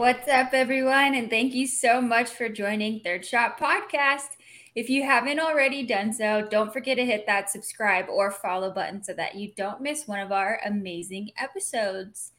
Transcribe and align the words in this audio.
What's 0.00 0.28
up, 0.28 0.54
everyone? 0.54 1.14
And 1.14 1.28
thank 1.28 1.52
you 1.52 1.66
so 1.66 2.00
much 2.00 2.30
for 2.30 2.48
joining 2.48 3.00
Third 3.00 3.22
Shot 3.22 3.60
Podcast. 3.60 4.28
If 4.74 4.88
you 4.88 5.02
haven't 5.02 5.38
already 5.38 5.84
done 5.84 6.14
so, 6.14 6.48
don't 6.50 6.72
forget 6.72 6.96
to 6.96 7.04
hit 7.04 7.26
that 7.26 7.50
subscribe 7.50 8.06
or 8.08 8.30
follow 8.30 8.70
button 8.70 9.04
so 9.04 9.12
that 9.12 9.34
you 9.34 9.52
don't 9.58 9.82
miss 9.82 10.08
one 10.08 10.20
of 10.20 10.32
our 10.32 10.58
amazing 10.64 11.32
episodes. 11.36 12.32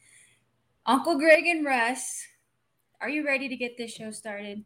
Uncle 0.86 1.16
Greg 1.16 1.46
and 1.46 1.64
Russ, 1.64 2.26
are 3.00 3.08
you 3.08 3.24
ready 3.24 3.48
to 3.48 3.54
get 3.54 3.78
this 3.78 3.94
show 3.94 4.10
started? 4.10 4.64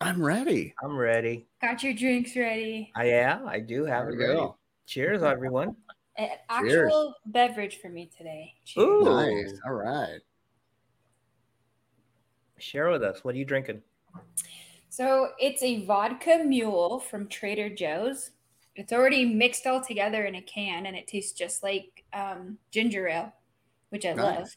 I'm 0.00 0.20
ready. 0.20 0.74
I'm 0.82 0.96
ready. 0.96 1.46
Got 1.60 1.84
your 1.84 1.94
drinks 1.94 2.34
ready? 2.34 2.90
I 2.96 3.04
am. 3.04 3.46
I 3.46 3.60
do 3.60 3.84
have 3.84 4.06
There 4.06 4.14
it 4.14 4.18
ready. 4.18 4.40
go. 4.40 4.56
Cheers, 4.86 5.22
everyone. 5.22 5.76
An 6.16 6.30
actual 6.48 7.14
beverage 7.24 7.78
for 7.80 7.88
me 7.88 8.10
today. 8.18 8.52
Cheers. 8.64 8.84
Ooh. 8.84 9.04
Nice. 9.04 9.60
All 9.64 9.74
right. 9.74 10.18
Share 12.62 12.90
with 12.90 13.02
us. 13.02 13.24
What 13.24 13.34
are 13.34 13.38
you 13.38 13.44
drinking? 13.44 13.82
So 14.88 15.30
it's 15.38 15.62
a 15.62 15.84
vodka 15.84 16.44
mule 16.44 17.00
from 17.00 17.26
Trader 17.28 17.68
Joe's. 17.68 18.30
It's 18.76 18.92
already 18.92 19.24
mixed 19.24 19.66
all 19.66 19.82
together 19.82 20.24
in 20.24 20.36
a 20.36 20.42
can 20.42 20.86
and 20.86 20.96
it 20.96 21.06
tastes 21.06 21.32
just 21.32 21.62
like 21.62 22.04
um, 22.12 22.58
ginger 22.70 23.08
ale, 23.08 23.32
which 23.90 24.06
I 24.06 24.12
love. 24.12 24.48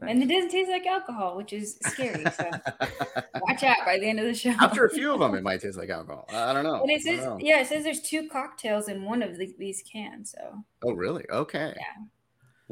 Nice. 0.00 0.10
And 0.10 0.22
it 0.22 0.26
doesn't 0.26 0.50
taste 0.50 0.70
like 0.70 0.84
alcohol, 0.84 1.36
which 1.36 1.52
is 1.52 1.78
scary. 1.86 2.24
So 2.24 2.50
watch 3.40 3.62
out 3.62 3.84
by 3.86 3.98
the 3.98 4.08
end 4.08 4.18
of 4.18 4.26
the 4.26 4.34
show. 4.34 4.50
After 4.60 4.84
a 4.84 4.90
few 4.90 5.12
of 5.12 5.20
them, 5.20 5.34
it 5.34 5.44
might 5.44 5.60
taste 5.60 5.78
like 5.78 5.90
alcohol. 5.90 6.26
I 6.32 6.50
I 6.50 6.52
don't 6.52 6.64
know. 6.64 6.82
And 6.82 6.90
it 6.90 7.02
says, 7.02 7.24
know. 7.24 7.38
yeah, 7.40 7.60
it 7.60 7.68
says 7.68 7.84
there's 7.84 8.02
two 8.02 8.28
cocktails 8.28 8.88
in 8.88 9.04
one 9.04 9.22
of 9.22 9.38
the, 9.38 9.54
these 9.58 9.82
cans. 9.90 10.34
So 10.36 10.64
Oh, 10.82 10.92
really? 10.92 11.24
Okay. 11.30 11.74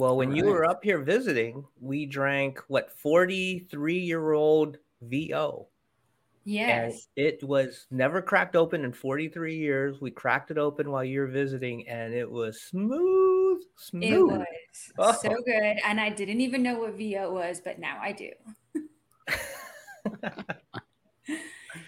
Well, 0.01 0.17
when 0.17 0.35
you 0.35 0.47
were 0.47 0.65
up 0.65 0.83
here 0.83 0.99
visiting, 1.03 1.63
we 1.79 2.07
drank 2.07 2.59
what 2.69 2.91
43 2.99 3.99
year 3.99 4.33
old 4.33 4.79
VO. 5.03 5.67
And 6.47 6.55
yes, 6.55 7.09
it 7.17 7.45
was 7.45 7.87
never 7.91 8.23
cracked 8.23 8.57
open 8.57 8.83
in 8.87 8.95
43 8.95 9.55
years. 9.59 10.01
We 10.01 10.11
cracked 10.11 10.51
it 10.51 10.57
open 10.57 10.91
while 10.91 11.05
you 11.05 11.21
were 11.21 11.27
visiting, 11.27 11.87
and 11.87 12.15
it 12.15 12.29
was 12.29 12.63
smooth. 12.63 13.61
Smooth. 13.77 14.41
it 14.41 14.47
was 14.97 14.97
Oh. 14.99 15.13
so 15.23 15.35
good. 15.45 15.77
And 15.85 16.01
I 16.01 16.09
didn't 16.09 16.41
even 16.41 16.63
know 16.63 16.79
what 16.79 16.95
VO 16.95 17.31
was, 17.35 17.61
but 17.63 17.79
now 17.79 17.99
I 18.01 18.13
do. 18.13 18.31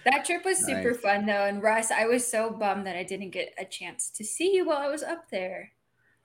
That 0.05 0.25
trip 0.25 0.45
was 0.45 0.59
super 0.59 0.91
Nice. 0.93 1.01
fun 1.01 1.27
though. 1.27 1.45
And 1.47 1.63
Russ, 1.63 1.91
I 1.91 2.07
was 2.07 2.27
so 2.27 2.51
bummed 2.51 2.87
that 2.87 2.97
I 2.97 3.05
didn't 3.05 3.31
get 3.31 3.55
a 3.59 3.65
chance 3.65 4.11
to 4.11 4.25
see 4.25 4.55
you 4.55 4.67
while 4.67 4.79
I 4.79 4.89
was 4.89 5.03
up 5.03 5.31
there. 5.31 5.73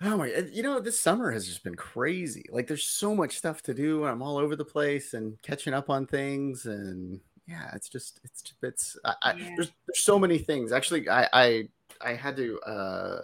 Oh 0.02 0.18
my! 0.18 0.28
You 0.52 0.62
know, 0.62 0.80
this 0.80 1.00
summer 1.00 1.32
has 1.32 1.48
just 1.48 1.64
been 1.64 1.76
crazy. 1.76 2.46
Like, 2.52 2.68
there's 2.68 2.86
so 2.86 3.16
much 3.16 3.38
stuff 3.38 3.64
to 3.64 3.74
do. 3.74 4.04
and 4.04 4.12
I'm 4.12 4.22
all 4.22 4.38
over 4.38 4.56
the 4.56 4.66
place 4.66 5.14
and 5.14 5.42
catching 5.42 5.74
up 5.74 5.90
on 5.90 6.06
things. 6.06 6.66
And 6.68 7.20
yeah, 7.48 7.72
it's 7.74 7.90
just, 7.90 8.20
it's, 8.24 8.54
it's. 8.62 8.98
I, 9.04 9.16
I, 9.24 9.34
Yeah. 9.34 9.50
There's, 9.56 9.72
there's 9.88 10.04
so 10.04 10.20
many 10.20 10.38
things. 10.38 10.72
Actually, 10.72 11.10
I, 11.10 11.28
I, 11.34 11.70
I 12.02 12.14
had 12.14 12.36
to 12.38 12.60
uh 12.60 13.22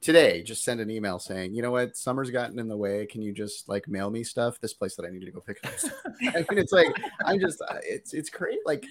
today 0.00 0.42
just 0.42 0.64
send 0.64 0.80
an 0.80 0.90
email 0.90 1.18
saying, 1.18 1.54
you 1.54 1.62
know 1.62 1.72
what, 1.72 1.96
summer's 1.96 2.30
gotten 2.30 2.58
in 2.58 2.68
the 2.68 2.76
way. 2.76 3.06
Can 3.06 3.22
you 3.22 3.32
just 3.32 3.68
like 3.68 3.88
mail 3.88 4.10
me 4.10 4.22
stuff? 4.22 4.60
This 4.60 4.74
place 4.74 4.94
that 4.96 5.04
I 5.04 5.10
need 5.10 5.24
to 5.24 5.32
go 5.32 5.40
pick 5.40 5.58
up. 5.64 5.72
I 6.22 6.38
mean, 6.48 6.58
it's 6.58 6.72
like 6.72 6.94
I'm 7.24 7.40
just, 7.40 7.60
uh, 7.68 7.78
it's, 7.82 8.14
it's 8.14 8.30
great. 8.30 8.58
Like, 8.64 8.84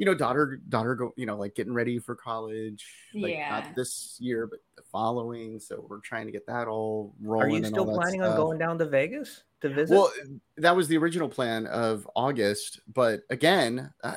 you 0.00 0.06
know, 0.06 0.14
daughter, 0.14 0.58
daughter, 0.70 0.94
go, 0.94 1.12
you 1.16 1.26
know, 1.26 1.36
like 1.36 1.54
getting 1.54 1.74
ready 1.74 1.98
for 1.98 2.14
college. 2.16 2.86
Like 3.12 3.34
Yeah. 3.34 3.50
not 3.50 3.76
this 3.76 4.16
year, 4.18 4.46
but 4.46 4.60
the 4.74 4.82
following. 4.90 5.60
So 5.60 5.84
we're 5.90 6.00
trying 6.00 6.24
to 6.24 6.32
get 6.32 6.46
that 6.46 6.68
all 6.68 7.14
rolling. 7.20 7.42
Are 7.42 7.44
rolling. 7.44 7.50
you 7.50 7.56
and 7.58 7.66
still 7.66 7.80
all 7.80 7.92
that 7.92 8.00
planning 8.00 8.22
on 8.22 8.34
going 8.34 8.56
down 8.56 8.78
to 8.78 8.86
Vegas 8.86 9.42
to 9.60 9.68
visit? 9.68 9.94
Well, 9.94 10.10
that 10.56 10.74
was 10.74 10.88
the 10.88 10.96
original 10.96 11.28
plan 11.28 11.66
of 11.66 12.08
August, 12.16 12.80
but 12.94 13.20
again, 13.28 13.92
I, 14.02 14.08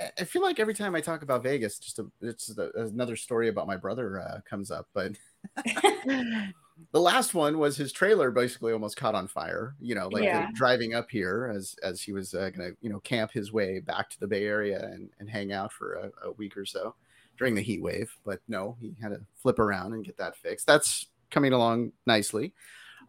I- 0.00 0.10
I 0.20 0.24
feel 0.24 0.40
like 0.40 0.58
every 0.58 0.72
time 0.72 0.94
I 0.94 1.02
talk 1.02 1.20
about 1.20 1.42
Vegas, 1.42 1.78
just 1.78 1.98
a, 1.98 2.06
it's 2.22 2.56
a, 2.56 2.70
another 2.74 3.14
story 3.16 3.48
about 3.48 3.66
my 3.66 3.76
brother 3.76 4.18
uh, 4.18 4.40
comes 4.48 4.70
up. 4.70 4.88
But 4.94 5.12
the 6.92 7.00
last 7.00 7.34
one 7.34 7.58
was 7.58 7.76
his 7.76 7.92
trailer 7.92 8.30
basically 8.30 8.72
almost 8.72 8.96
caught 8.96 9.14
on 9.14 9.26
fire. 9.28 9.74
You 9.80 9.94
know, 9.94 10.08
like 10.08 10.22
uh, 10.22 10.26
Yeah. 10.26 10.48
driving 10.54 10.94
up 10.94 11.10
here 11.10 11.52
as 11.54 11.74
as 11.82 12.02
he 12.02 12.12
was 12.12 12.34
uh, 12.34 12.50
gonna 12.50 12.70
you 12.80 12.90
know 12.90 13.00
camp 13.00 13.30
his 13.32 13.52
way 13.52 13.80
back 13.80 14.10
to 14.10 14.20
the 14.20 14.26
Bay 14.26 14.44
Area 14.44 14.84
and, 14.84 15.10
and 15.18 15.28
hang 15.28 15.52
out 15.52 15.72
for 15.72 15.94
a, 15.94 16.28
a 16.28 16.32
week 16.32 16.56
or 16.56 16.66
so 16.66 16.94
during 17.38 17.54
the 17.54 17.62
heat 17.62 17.82
wave. 17.82 18.14
But 18.24 18.40
no, 18.48 18.76
he 18.80 18.94
had 19.00 19.10
to 19.10 19.20
flip 19.34 19.58
around 19.58 19.94
and 19.94 20.04
get 20.04 20.16
that 20.18 20.36
fixed. 20.36 20.66
That's 20.66 21.06
coming 21.30 21.52
along 21.52 21.92
nicely. 22.06 22.52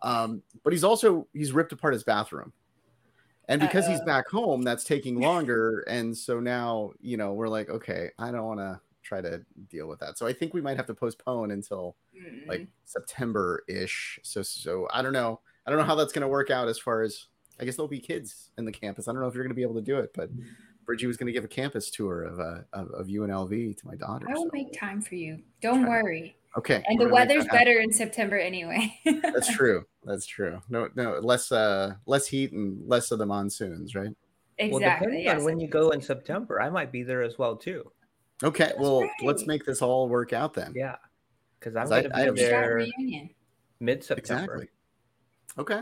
Um, 0.01 0.41
but 0.63 0.73
he's 0.73 0.83
also 0.83 1.27
he's 1.33 1.51
ripped 1.51 1.71
apart 1.73 1.93
his 1.93 2.03
bathroom. 2.03 2.53
And 3.49 3.61
because 3.61 3.87
he's 3.87 3.99
Uh-oh. 3.99 4.05
back 4.05 4.27
home, 4.27 4.61
that's 4.63 4.83
taking 4.83 5.19
longer. 5.21 5.79
And 5.87 6.15
so 6.17 6.39
now, 6.41 6.91
you 6.99 7.15
know, 7.15 7.33
we're 7.33 7.47
like, 7.47 7.69
okay, 7.69 8.09
I 8.19 8.29
don't 8.31 8.43
want 8.43 8.59
to 8.59 8.79
try 9.07 9.21
to 9.21 9.41
deal 9.69 9.87
with 9.87 9.99
that. 9.99 10.17
So 10.17 10.27
I 10.27 10.33
think 10.33 10.53
we 10.53 10.61
might 10.61 10.77
have 10.77 10.85
to 10.87 10.93
postpone 10.93 11.51
until 11.51 11.95
Mm. 12.15 12.47
like 12.47 12.67
September 12.85 13.63
ish. 13.67 14.19
So 14.23 14.41
so 14.41 14.87
I 14.93 15.01
don't 15.01 15.13
know. 15.13 15.39
I 15.65 15.69
don't 15.69 15.79
know 15.79 15.85
how 15.85 15.95
that's 15.95 16.11
going 16.13 16.21
to 16.23 16.27
work 16.27 16.49
out 16.49 16.67
as 16.67 16.77
far 16.79 17.01
as 17.01 17.27
I 17.59 17.65
guess 17.65 17.75
there'll 17.75 17.87
be 17.89 17.99
kids 17.99 18.51
in 18.57 18.65
the 18.65 18.71
campus. 18.71 19.07
I 19.07 19.11
don't 19.13 19.21
know 19.21 19.27
if 19.27 19.33
you're 19.35 19.43
going 19.43 19.51
to 19.51 19.55
be 19.55 19.61
able 19.63 19.75
to 19.75 19.81
do 19.81 19.97
it, 19.97 20.11
but 20.13 20.29
Bridgie 20.85 21.07
was 21.07 21.17
going 21.17 21.27
to 21.27 21.33
give 21.33 21.43
a 21.43 21.47
campus 21.47 21.89
tour 21.89 22.23
of 22.23 22.39
uh, 22.39 22.59
of, 22.73 22.89
of 22.91 23.07
UNLV 23.07 23.77
to 23.77 23.87
my 23.87 23.95
daughter. 23.95 24.25
I 24.29 24.33
will 24.33 24.43
so- 24.45 24.49
make 24.53 24.77
time 24.77 25.01
for 25.01 25.15
you. 25.15 25.39
Don't 25.61 25.83
Try 25.83 25.97
to- 25.99 26.03
worry. 26.03 26.37
Okay, 26.57 26.83
And 26.87 26.99
the 26.99 27.07
weather's 27.09 27.45
better 27.51 27.77
in 27.81 27.91
September 27.91 28.35
anyway. 28.35 28.91
That's 29.05 29.53
true. 29.55 29.85
That's 30.03 30.25
true. 30.25 30.59
No, 30.69 30.89
no, 30.95 31.19
less 31.19 31.51
uh 31.51 31.95
less 32.07 32.25
heat 32.27 32.51
and 32.51 32.87
less 32.87 33.11
of 33.11 33.19
the 33.19 33.27
monsoons, 33.27 33.93
right? 33.93 34.09
Exactly. 34.57 34.71
well, 34.71 34.79
depending 34.97 35.23
yes. 35.25 35.37
on 35.39 35.43
when 35.45 35.59
you 35.59 35.67
go 35.67 35.91
in 35.91 36.01
September, 36.01 36.59
I 36.59 36.71
might 36.71 36.91
be 36.91 37.03
there 37.03 37.21
as 37.21 37.37
well 37.37 37.57
too. 37.57 37.91
Okay, 38.43 38.71
well, 38.77 39.09
let's 39.23 39.45
make 39.47 39.65
this 39.65 39.81
all 39.81 40.07
work 40.07 40.31
out 40.33 40.53
then. 40.53 40.71
Yeah, 40.75 40.97
because 41.59 41.75
I'm 41.75 41.83
'Cause 41.83 41.91
I- 41.91 42.01
going 42.01 42.11
to 42.11 42.17
have 42.25 42.35
be 42.35 42.41
Shot 42.41 42.49
there 42.49 42.87
mid 43.79 44.03
September. 44.03 44.43
Exactly. 44.53 44.69
Okay. 45.57 45.81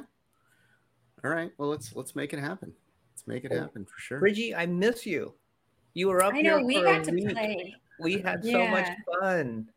All 1.24 1.32
right. 1.32 1.52
Well, 1.58 1.70
let's 1.70 1.96
let's 1.96 2.16
make 2.16 2.34
it 2.34 2.40
happen. 2.40 2.74
Let's 3.14 3.28
make 3.28 3.44
it 3.46 3.52
Oh, 3.54 3.60
happen 3.60 3.84
for 3.86 4.00
sure. 4.00 4.20
Bridgie, 4.20 4.56
I 4.56 4.66
miss 4.66 5.06
you. 5.06 5.34
You 5.94 6.08
were 6.10 6.24
up 6.24 6.34
I 6.34 6.42
know 6.42 6.58
here 6.58 6.66
we 6.66 6.76
for 6.76 6.84
got 6.84 7.02
a 7.02 7.06
to 7.06 7.12
week. 7.12 7.30
play. 7.30 7.76
We 8.00 8.20
had 8.20 8.44
so 8.44 8.68
much 8.68 8.88
fun. 9.20 9.70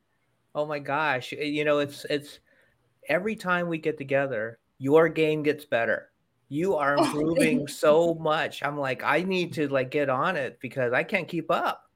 Oh 0.54 0.66
my 0.66 0.78
gosh! 0.78 1.32
Eh, 1.32 1.44
you 1.44 1.64
know, 1.64 1.78
it's 1.78 2.04
it's 2.10 2.40
every 3.08 3.34
time 3.36 3.68
we 3.68 3.78
get 3.78 3.96
together, 3.98 4.58
your 4.78 5.08
game 5.08 5.42
gets 5.42 5.64
better. 5.64 6.10
You 6.48 6.74
are 6.76 6.96
improving 6.98 7.58
thank 7.58 7.68
so 7.70 8.14
much. 8.14 8.62
I'm 8.62 8.76
like, 8.78 9.02
I 9.04 9.22
need 9.22 9.52
to 9.54 9.68
like 9.68 9.90
get 9.90 10.08
on 10.10 10.36
it 10.36 10.58
because 10.60 10.92
I 10.92 11.02
can't 11.02 11.28
keep 11.28 11.50
up. 11.50 11.87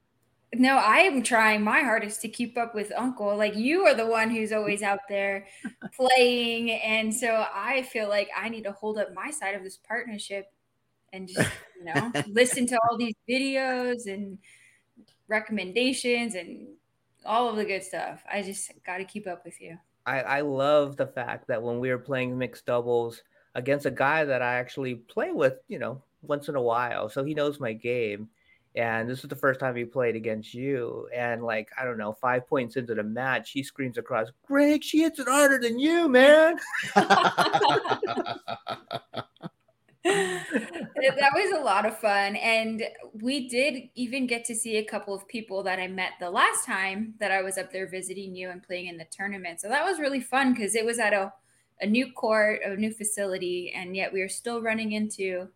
No, 0.55 0.77
I 0.77 0.99
am 0.99 1.23
trying 1.23 1.63
my 1.63 1.81
hardest 1.81 2.21
to 2.21 2.27
keep 2.27 2.57
up 2.57 2.75
with 2.75 2.91
Uncle. 2.95 3.35
Like 3.35 3.55
you 3.55 3.85
are 3.85 3.95
the 3.95 4.05
one 4.05 4.29
who's 4.29 4.51
always 4.51 4.83
out 4.83 4.99
there 5.09 5.47
playing, 5.95 6.71
and 6.71 7.13
so 7.13 7.45
I 7.53 7.83
feel 7.83 8.07
like 8.07 8.29
I 8.37 8.49
need 8.49 8.63
to 8.65 8.71
hold 8.71 8.97
up 8.97 9.13
my 9.13 9.31
side 9.31 9.55
of 9.55 9.63
this 9.63 9.77
partnership 9.77 10.51
and 11.11 11.27
just 11.27 11.49
you 11.77 11.85
know 11.85 12.11
listen 12.27 12.67
to 12.67 12.79
all 12.89 12.97
these 12.97 13.15
videos 13.29 14.05
and 14.05 14.37
recommendations 15.27 16.35
and 16.35 16.67
all 17.25 17.49
of 17.49 17.55
the 17.55 17.65
good 17.65 17.83
stuff. 17.83 18.23
I 18.31 18.41
just 18.41 18.71
got 18.85 18.97
to 18.97 19.05
keep 19.05 19.27
up 19.27 19.45
with 19.45 19.59
you. 19.61 19.77
I, 20.05 20.19
I 20.19 20.41
love 20.41 20.97
the 20.97 21.07
fact 21.07 21.47
that 21.47 21.61
when 21.61 21.79
we 21.79 21.89
were 21.89 21.97
playing 21.97 22.37
mixed 22.37 22.65
doubles 22.65 23.23
against 23.55 23.85
a 23.85 23.91
guy 23.91 24.25
that 24.25 24.41
I 24.41 24.55
actually 24.55 24.95
play 24.95 25.31
with, 25.31 25.55
you 25.67 25.79
know, 25.79 26.01
once 26.21 26.49
in 26.49 26.55
a 26.55 26.61
while, 26.61 27.09
so 27.09 27.23
he 27.23 27.33
knows 27.33 27.59
my 27.59 27.73
game. 27.73 28.29
And 28.75 29.07
this 29.07 29.23
is 29.23 29.29
the 29.29 29.35
first 29.35 29.59
time 29.59 29.75
he 29.75 29.85
played 29.85 30.15
against 30.15 30.53
you. 30.53 31.07
And 31.13 31.43
like, 31.43 31.69
I 31.79 31.85
don't 31.85 31.97
know, 31.97 32.13
five 32.13 32.47
points 32.47 32.75
into 32.75 32.95
the 32.95 33.03
match, 33.03 33.51
he 33.51 33.61
screams 33.61 33.97
across, 33.97 34.29
Greg, 34.47 34.83
she 34.83 35.01
hits 35.01 35.19
it 35.19 35.27
harder 35.27 35.59
than 35.59 35.77
you, 35.77 36.09
man. 36.09 36.57
that 40.03 41.31
was 41.33 41.57
a 41.57 41.63
lot 41.63 41.85
of 41.85 41.97
fun 41.97 42.35
and 42.35 42.83
we 43.21 43.47
did 43.47 43.89
even 43.95 44.27
get 44.27 44.43
to 44.43 44.53
see 44.53 44.75
a 44.75 44.83
couple 44.83 45.13
of 45.13 45.25
people 45.29 45.63
that 45.63 45.79
i 45.79 45.87
met 45.87 46.11
the 46.19 46.29
last 46.29 46.65
time 46.65 47.13
that 47.19 47.31
i 47.31 47.41
was 47.41 47.57
up 47.57 47.71
there 47.71 47.87
visiting 47.87 48.35
you 48.35 48.49
and 48.49 48.63
playing 48.63 48.87
in 48.87 48.97
the 48.97 49.05
tournament 49.05 49.61
so 49.61 49.69
that 49.69 49.85
was 49.85 49.99
really 49.99 50.19
fun 50.19 50.53
because 50.53 50.75
it 50.75 50.83
was 50.83 50.99
at 50.99 51.13
a, 51.13 51.31
a 51.79 51.85
new 51.85 52.11
court 52.11 52.59
a 52.65 52.75
new 52.75 52.91
facility 52.91 53.71
and 53.73 53.95
yet 53.95 54.11
we 54.11 54.21
are 54.21 54.27
still 54.27 54.61
running 54.61 54.91
into 54.91 55.47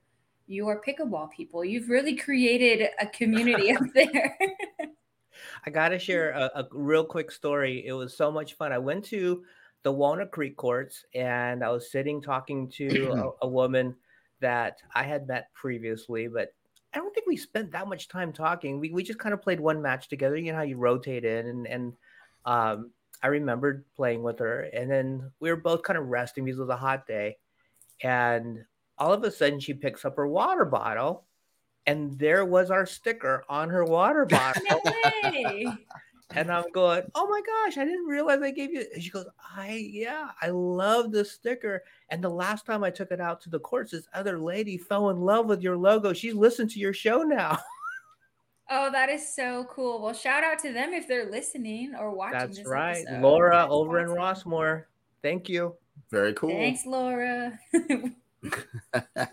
your 0.47 0.81
pickleball 0.81 1.29
people 1.31 1.63
you've 1.63 1.89
really 1.89 2.15
created 2.15 2.89
a 2.99 3.07
community 3.07 3.71
up 3.71 3.83
there 3.94 4.38
I 5.65 5.69
got 5.69 5.89
to 5.89 5.99
share 5.99 6.31
a, 6.31 6.51
a 6.55 6.67
real 6.71 7.03
quick 7.03 7.31
story. 7.31 7.85
It 7.85 7.94
was 7.94 8.15
so 8.15 8.31
much 8.31 8.53
fun. 8.53 8.71
I 8.71 8.77
went 8.77 9.03
to 9.05 9.44
the 9.83 9.91
Walnut 9.91 10.31
Creek 10.31 10.57
courts 10.57 11.05
and 11.13 11.63
I 11.63 11.69
was 11.69 11.91
sitting 11.91 12.21
talking 12.21 12.69
to 12.71 13.11
a, 13.11 13.31
a 13.45 13.47
woman 13.47 13.95
that 14.39 14.77
I 14.95 15.03
had 15.03 15.27
met 15.27 15.53
previously, 15.53 16.27
but 16.27 16.53
I 16.93 17.00
don't 17.00 17.13
think 17.13 17.27
we 17.27 17.38
spent 17.38 17.71
that 17.71 17.88
much 17.88 18.07
time 18.07 18.31
talking. 18.31 18.79
We, 18.79 18.91
we 18.91 19.03
just 19.03 19.19
kind 19.19 19.33
of 19.33 19.41
played 19.41 19.59
one 19.59 19.81
match 19.81 20.07
together. 20.07 20.38
You 20.38 20.51
know 20.51 20.57
how 20.57 20.63
you 20.63 20.77
rotate 20.77 21.25
in, 21.25 21.45
and 21.47 21.67
and 21.67 21.93
um, 22.45 22.91
I 23.21 23.27
remembered 23.27 23.83
playing 23.95 24.23
with 24.23 24.39
her, 24.39 24.61
and 24.73 24.89
then 24.89 25.31
we 25.39 25.50
were 25.50 25.57
both 25.57 25.83
kind 25.83 26.00
of 26.00 26.07
resting 26.07 26.45
because 26.45 26.59
it 26.59 26.61
was 26.61 26.69
a 26.69 26.77
hot 26.77 27.05
day, 27.05 27.38
and 28.01 28.63
all 28.97 29.13
of 29.13 29.23
a 29.23 29.31
sudden 29.31 29.59
she 29.59 29.73
picks 29.73 30.05
up 30.05 30.15
her 30.15 30.27
water 30.27 30.65
bottle 30.65 31.25
and 31.85 32.17
there 32.19 32.45
was 32.45 32.69
our 32.69 32.85
sticker 32.85 33.44
on 33.49 33.69
her 33.69 33.85
water 33.85 34.25
bottle. 34.29 34.61
No 34.69 34.79
way. 35.23 35.67
and 36.31 36.51
I'm 36.51 36.69
going, 36.73 37.03
oh 37.15 37.27
my 37.27 37.41
gosh, 37.41 37.77
I 37.77 37.85
didn't 37.85 38.05
realize 38.05 38.41
I 38.41 38.51
gave 38.51 38.71
you. 38.71 38.85
And 38.94 39.01
she 39.01 39.09
goes, 39.09 39.27
I 39.55 39.88
yeah, 39.91 40.29
I 40.41 40.49
love 40.49 41.11
this 41.11 41.31
sticker. 41.31 41.83
And 42.09 42.23
the 42.23 42.29
last 42.29 42.65
time 42.65 42.83
I 42.83 42.89
took 42.89 43.11
it 43.11 43.21
out 43.21 43.41
to 43.41 43.49
the 43.49 43.59
courts, 43.59 43.91
this 43.91 44.07
other 44.13 44.38
lady 44.39 44.77
fell 44.77 45.09
in 45.09 45.21
love 45.21 45.47
with 45.47 45.61
your 45.61 45.77
logo. 45.77 46.13
She's 46.13 46.33
listened 46.33 46.69
to 46.71 46.79
your 46.79 46.93
show 46.93 47.23
now. 47.23 47.57
Oh, 48.69 48.91
that 48.91 49.09
is 49.09 49.33
so 49.33 49.65
cool. 49.69 50.01
Well, 50.01 50.13
shout 50.13 50.43
out 50.43 50.59
to 50.59 50.73
them 50.73 50.93
if 50.93 51.07
they're 51.07 51.31
listening 51.31 51.93
or 51.97 52.11
watching. 52.11 52.39
That's 52.39 52.57
this 52.57 52.67
right, 52.67 52.97
episode. 52.97 53.21
Laura 53.21 53.55
That's 53.59 53.71
over 53.71 54.00
in. 54.00 54.09
Rossmoor. 54.09 54.83
Thank 55.21 55.47
you. 55.47 55.75
Very 56.11 56.33
cool. 56.33 56.50
Thanks, 56.50 56.85
Laura. 56.85 57.57
and 59.16 59.28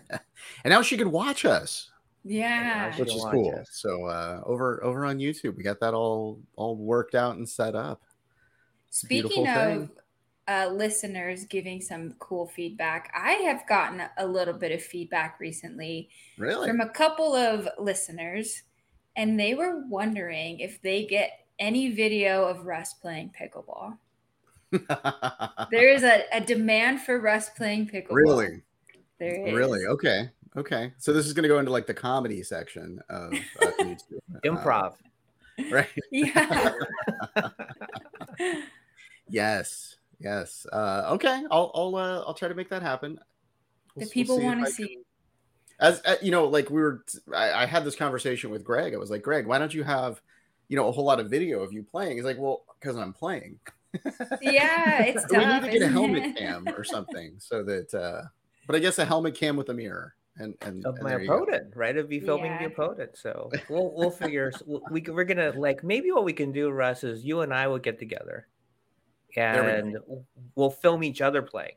now 0.65 0.81
she 0.81 0.97
can 0.97 1.11
watch 1.11 1.45
us, 1.45 1.91
yeah. 2.23 2.97
Which 2.97 3.13
is 3.13 3.23
cool. 3.31 3.55
us. 3.55 3.69
So 3.71 4.05
uh, 4.05 4.41
over 4.45 4.83
over 4.83 5.05
on 5.05 5.19
YouTube, 5.19 5.55
we 5.55 5.63
got 5.63 5.79
that 5.81 5.93
all 5.93 6.41
all 6.55 6.75
worked 6.75 7.15
out 7.15 7.35
and 7.35 7.47
set 7.47 7.75
up. 7.75 8.01
It's 8.87 9.03
a 9.03 9.07
beautiful 9.07 9.43
Speaking 9.43 9.47
of 9.47 9.91
uh, 10.47 10.69
listeners 10.73 11.45
giving 11.45 11.81
some 11.81 12.13
cool 12.19 12.47
feedback, 12.47 13.11
I 13.15 13.33
have 13.33 13.67
gotten 13.67 14.01
a 14.17 14.25
little 14.25 14.53
bit 14.53 14.71
of 14.71 14.81
feedback 14.81 15.39
recently 15.39 16.09
Really? 16.37 16.67
from 16.67 16.81
a 16.81 16.89
couple 16.89 17.35
of 17.35 17.67
listeners, 17.79 18.63
and 19.15 19.39
they 19.39 19.53
were 19.53 19.83
wondering 19.87 20.59
if 20.59 20.81
they 20.81 21.05
get 21.05 21.45
any 21.59 21.91
video 21.91 22.45
of 22.45 22.65
Russ 22.65 22.93
playing 22.93 23.31
pickleball. 23.39 23.97
There 25.71 25.89
is 25.89 26.03
a, 26.03 26.23
a 26.33 26.41
demand 26.41 27.01
for 27.01 27.19
Russ 27.19 27.49
playing 27.49 27.87
pickleball. 27.87 28.11
really? 28.11 28.61
There 29.19 29.47
is. 29.47 29.53
Really? 29.53 29.85
Okay. 29.85 30.29
Okay. 30.57 30.93
So 30.97 31.11
this 31.13 31.25
is 31.25 31.33
going 31.33 31.43
to 31.43 31.49
go 31.49 31.59
into 31.59 31.71
like 31.71 31.87
the 31.87 31.93
comedy 31.93 32.41
section 32.43 32.99
of 33.09 33.33
uh, 33.61 33.71
YouTube. 33.79 34.19
Uh, 34.33 34.39
Improv. 34.43 34.93
right. 35.71 35.87
Yeah. 36.11 36.73
Yes. 39.27 39.95
Yes. 40.19 40.65
Uh, 40.71 41.03
okay. 41.13 41.43
I'll 41.51 41.71
I'll 41.73 41.95
uh, 41.95 42.23
I'll 42.27 42.33
try 42.33 42.47
to 42.47 42.53
make 42.55 42.69
that 42.69 42.81
happen. 42.81 43.15
the 43.15 43.21
We'll- 43.95 44.05
we'll 44.05 44.09
people 44.09 44.35
see 44.37 44.41
if 44.43 44.45
want 44.45 44.65
to 44.65 44.71
see. 44.71 44.97
as 45.79 46.01
uh, 46.05 46.15
you 46.21 46.31
know 46.31 46.45
like 46.45 46.69
we 46.69 46.81
were 46.81 47.03
I, 47.33 47.63
I 47.63 47.65
had 47.65 47.83
this 47.85 47.95
conversation 47.95 48.49
with 48.49 48.63
greg 48.63 48.93
i 48.93 48.97
was 48.97 49.09
like 49.09 49.21
greg 49.23 49.45
why 49.47 49.57
don't 49.57 49.73
you 49.73 49.83
have 49.83 50.21
you 50.69 50.75
know 50.77 50.87
a 50.87 50.91
whole 50.91 51.03
lot 51.05 51.19
of 51.19 51.29
video 51.29 51.61
of 51.61 51.73
you 51.73 51.81
playing 51.83 52.15
he's 52.17 52.23
like 52.25 52.37
well 52.37 52.63
because 52.79 52.95
i'm 52.97 53.11
playing 53.13 53.59
Yeah, 54.41 55.03
it's 55.03 55.25
we 55.31 55.37
need 55.37 55.61
to 55.63 55.69
get 55.71 55.81
a 55.81 55.87
helmet 55.87 56.35
cam 56.37 56.67
or 56.77 56.83
something 56.83 57.35
so 57.39 57.63
that 57.63 57.93
uh 57.93 58.21
but 58.67 58.75
i 58.75 58.79
guess 58.79 58.97
a 58.99 59.05
helmet 59.05 59.35
cam 59.35 59.55
with 59.55 59.69
a 59.69 59.73
mirror 59.73 60.15
and 60.37 60.53
and, 60.61 60.85
of 60.85 60.95
and 60.95 61.03
my 61.03 61.09
there 61.11 61.25
go. 61.25 61.43
opponent, 61.43 61.73
right? 61.77 61.95
Of 61.95 62.09
be 62.09 62.19
filming 62.19 62.51
Yeah. 62.51 62.59
the 62.59 62.65
opponent. 62.65 63.11
So 63.15 63.49
we'll 63.69 63.93
we'll 63.95 64.11
figure. 64.11 64.51
we 64.65 64.79
we 64.91 65.01
we're 65.09 65.23
gonna 65.23 65.53
like 65.55 65.81
maybe 65.81 66.11
what 66.11 66.25
we 66.25 66.33
can 66.33 66.51
do, 66.51 66.69
Russ, 66.71 67.05
is 67.05 67.23
you 67.23 67.39
and 67.39 67.53
I 67.53 67.67
will 67.67 67.79
get 67.79 67.99
together, 67.99 68.45
and 69.37 69.97
we'll 70.55 70.71
film 70.71 71.03
each 71.05 71.21
other 71.21 71.41
playing. 71.41 71.75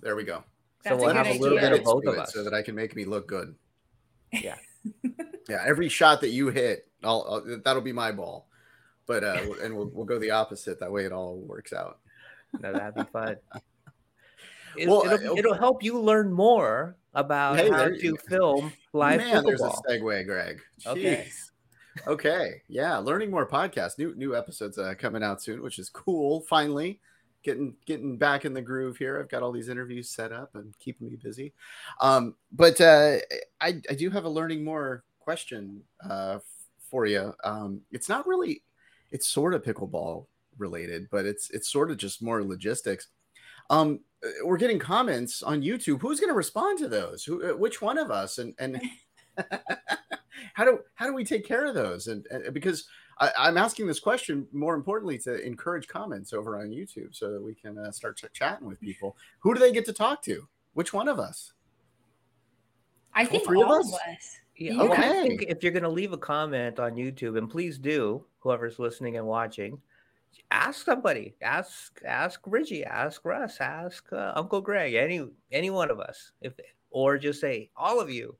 there 0.00 0.14
we 0.14 0.22
go 0.22 0.44
So 0.84 0.90
That's 0.90 0.92
a 0.92 0.96
we'll 0.98 1.06
good 1.08 1.16
have 1.16 1.26
a 1.26 1.30
idea. 1.30 1.42
little 1.42 1.58
bit 1.58 1.72
of 1.72 1.82
both 1.84 2.06
of 2.06 2.18
us. 2.18 2.32
so 2.32 2.44
that 2.44 2.54
i 2.54 2.62
can 2.62 2.76
make 2.76 2.94
me 2.94 3.04
look 3.04 3.26
good 3.26 3.54
Yeah. 4.32 4.54
yeah 5.48 5.62
every 5.66 5.88
shot 5.88 6.20
that 6.20 6.28
you 6.30 6.50
hit 6.50 6.86
I'll, 7.02 7.26
I'll 7.44 7.58
that'll 7.64 7.82
be 7.82 7.92
my 7.92 8.12
ball 8.12 8.46
but 9.06 9.24
uh 9.24 9.40
and 9.62 9.76
we'll, 9.76 9.88
we'll 9.92 10.04
go 10.06 10.20
the 10.20 10.30
opposite 10.30 10.78
that 10.78 10.92
way 10.92 11.04
it 11.04 11.10
all 11.12 11.36
works 11.36 11.72
out 11.72 11.98
No, 12.60 12.72
that'd 12.72 12.94
be 12.94 13.02
fun. 13.12 13.36
It, 14.76 14.88
Well, 14.88 15.02
will 15.02 15.10
I- 15.34 15.38
it'll 15.38 15.54
help 15.54 15.82
you 15.82 15.98
learn 16.00 16.32
more 16.32 16.96
about 17.14 17.56
Hey, 17.58 17.70
how 17.70 17.88
to 17.88 18.16
film 18.28 18.72
live 18.92 19.18
Man, 19.20 19.44
there's 19.44 19.62
a 19.62 19.70
segue, 19.88 20.26
Greg. 20.26 20.60
Okay. 20.86 21.26
Jeez. 21.26 22.06
Okay. 22.06 22.62
Yeah. 22.68 22.98
Learning 22.98 23.30
more 23.30 23.48
podcasts. 23.48 23.98
New 23.98 24.14
new 24.14 24.36
episodes 24.36 24.78
uh, 24.78 24.94
coming 24.96 25.22
out 25.22 25.42
soon, 25.42 25.60
which 25.62 25.78
is 25.78 25.90
cool. 25.90 26.42
Finally, 26.42 27.00
getting 27.42 27.74
getting 27.84 28.16
back 28.16 28.44
in 28.44 28.54
the 28.54 28.62
groove 28.62 28.96
here. 28.96 29.18
I've 29.18 29.28
got 29.28 29.42
all 29.42 29.52
these 29.52 29.68
interviews 29.68 30.08
set 30.10 30.30
up 30.32 30.54
and 30.54 30.72
keeping 30.78 31.08
me 31.08 31.16
busy. 31.16 31.52
Um, 32.00 32.36
but 32.52 32.80
uh, 32.80 33.16
I 33.60 33.80
I 33.90 33.94
do 33.94 34.08
have 34.10 34.24
a 34.24 34.28
learning 34.28 34.62
more 34.64 35.02
question 35.18 35.82
uh, 36.08 36.38
for 36.90 37.06
you. 37.06 37.34
Um, 37.44 37.80
it's 37.90 38.08
not 38.08 38.26
really. 38.26 38.62
It's 39.10 39.26
sort 39.26 39.54
of 39.54 39.62
pickleball 39.62 40.26
related, 40.58 41.08
but 41.10 41.26
it's 41.26 41.50
it's 41.50 41.68
sort 41.70 41.90
of 41.90 41.96
just 41.96 42.22
more 42.22 42.44
logistics. 42.44 43.08
Um, 43.68 43.94
uh, 43.98 43.98
we're 44.44 44.56
getting 44.56 44.78
comments 44.78 45.42
on 45.42 45.62
YouTube. 45.62 46.00
Who's 46.00 46.20
going 46.20 46.30
to 46.30 46.34
respond 46.36 46.78
to 46.80 46.88
those? 46.88 47.24
Who, 47.24 47.50
uh, 47.50 47.56
which 47.56 47.80
one 47.80 47.98
of 47.98 48.10
us? 48.10 48.38
And 48.38 48.54
and 48.58 48.80
how 50.54 50.64
do 50.64 50.80
how 50.94 51.06
do 51.06 51.14
we 51.14 51.24
take 51.24 51.46
care 51.46 51.66
of 51.66 51.74
those? 51.74 52.08
And, 52.08 52.26
and 52.30 52.52
because 52.52 52.86
I, 53.18 53.30
I'm 53.38 53.56
asking 53.56 53.86
this 53.86 54.00
question 54.00 54.46
more 54.52 54.74
importantly 54.74 55.18
to 55.20 55.44
encourage 55.44 55.88
comments 55.88 56.32
over 56.32 56.58
on 56.58 56.68
YouTube 56.70 57.14
so 57.14 57.30
that 57.32 57.42
we 57.42 57.54
can 57.54 57.78
uh, 57.78 57.90
start 57.92 58.16
ch- 58.16 58.32
chatting 58.32 58.66
with 58.66 58.80
people. 58.80 59.16
Who 59.40 59.54
do 59.54 59.60
they 59.60 59.72
get 59.72 59.84
to 59.86 59.92
talk 59.92 60.22
to? 60.24 60.46
Which 60.74 60.92
one 60.92 61.08
of 61.08 61.18
us? 61.18 61.52
I 63.14 63.24
think 63.24 63.44
three 63.44 63.60
of 63.60 63.68
all 63.68 63.80
us? 63.80 63.88
of 63.88 63.94
us. 63.94 64.36
Yeah, 64.56 64.72
Yeah. 64.72 64.82
well, 64.82 64.92
I 64.92 65.08
Okay. 65.08 65.22
think 65.28 65.42
if 65.48 65.62
you're 65.62 65.72
going 65.72 65.82
to 65.82 65.88
leave 65.88 66.12
a 66.12 66.18
comment 66.18 66.78
on 66.78 66.92
YouTube, 66.92 67.36
and 67.38 67.50
please 67.50 67.78
do, 67.78 68.24
whoever's 68.38 68.78
listening 68.78 69.16
and 69.16 69.26
watching, 69.26 69.80
ask 70.50 70.84
somebody. 70.84 71.34
Ask 71.42 72.00
ask 72.06 72.42
Bridgie. 72.44 72.84
Ask 72.84 73.24
Russ. 73.24 73.58
Ask 73.60 74.12
uh, 74.12 74.32
Uncle 74.36 74.60
Greg. 74.60 74.94
Any 74.94 75.28
any 75.52 75.70
one 75.70 75.90
of 75.90 76.00
us. 76.00 76.32
If 76.40 76.54
or 76.90 77.18
just 77.18 77.40
say 77.40 77.70
all 77.76 78.00
of 78.00 78.10
you. 78.10 78.36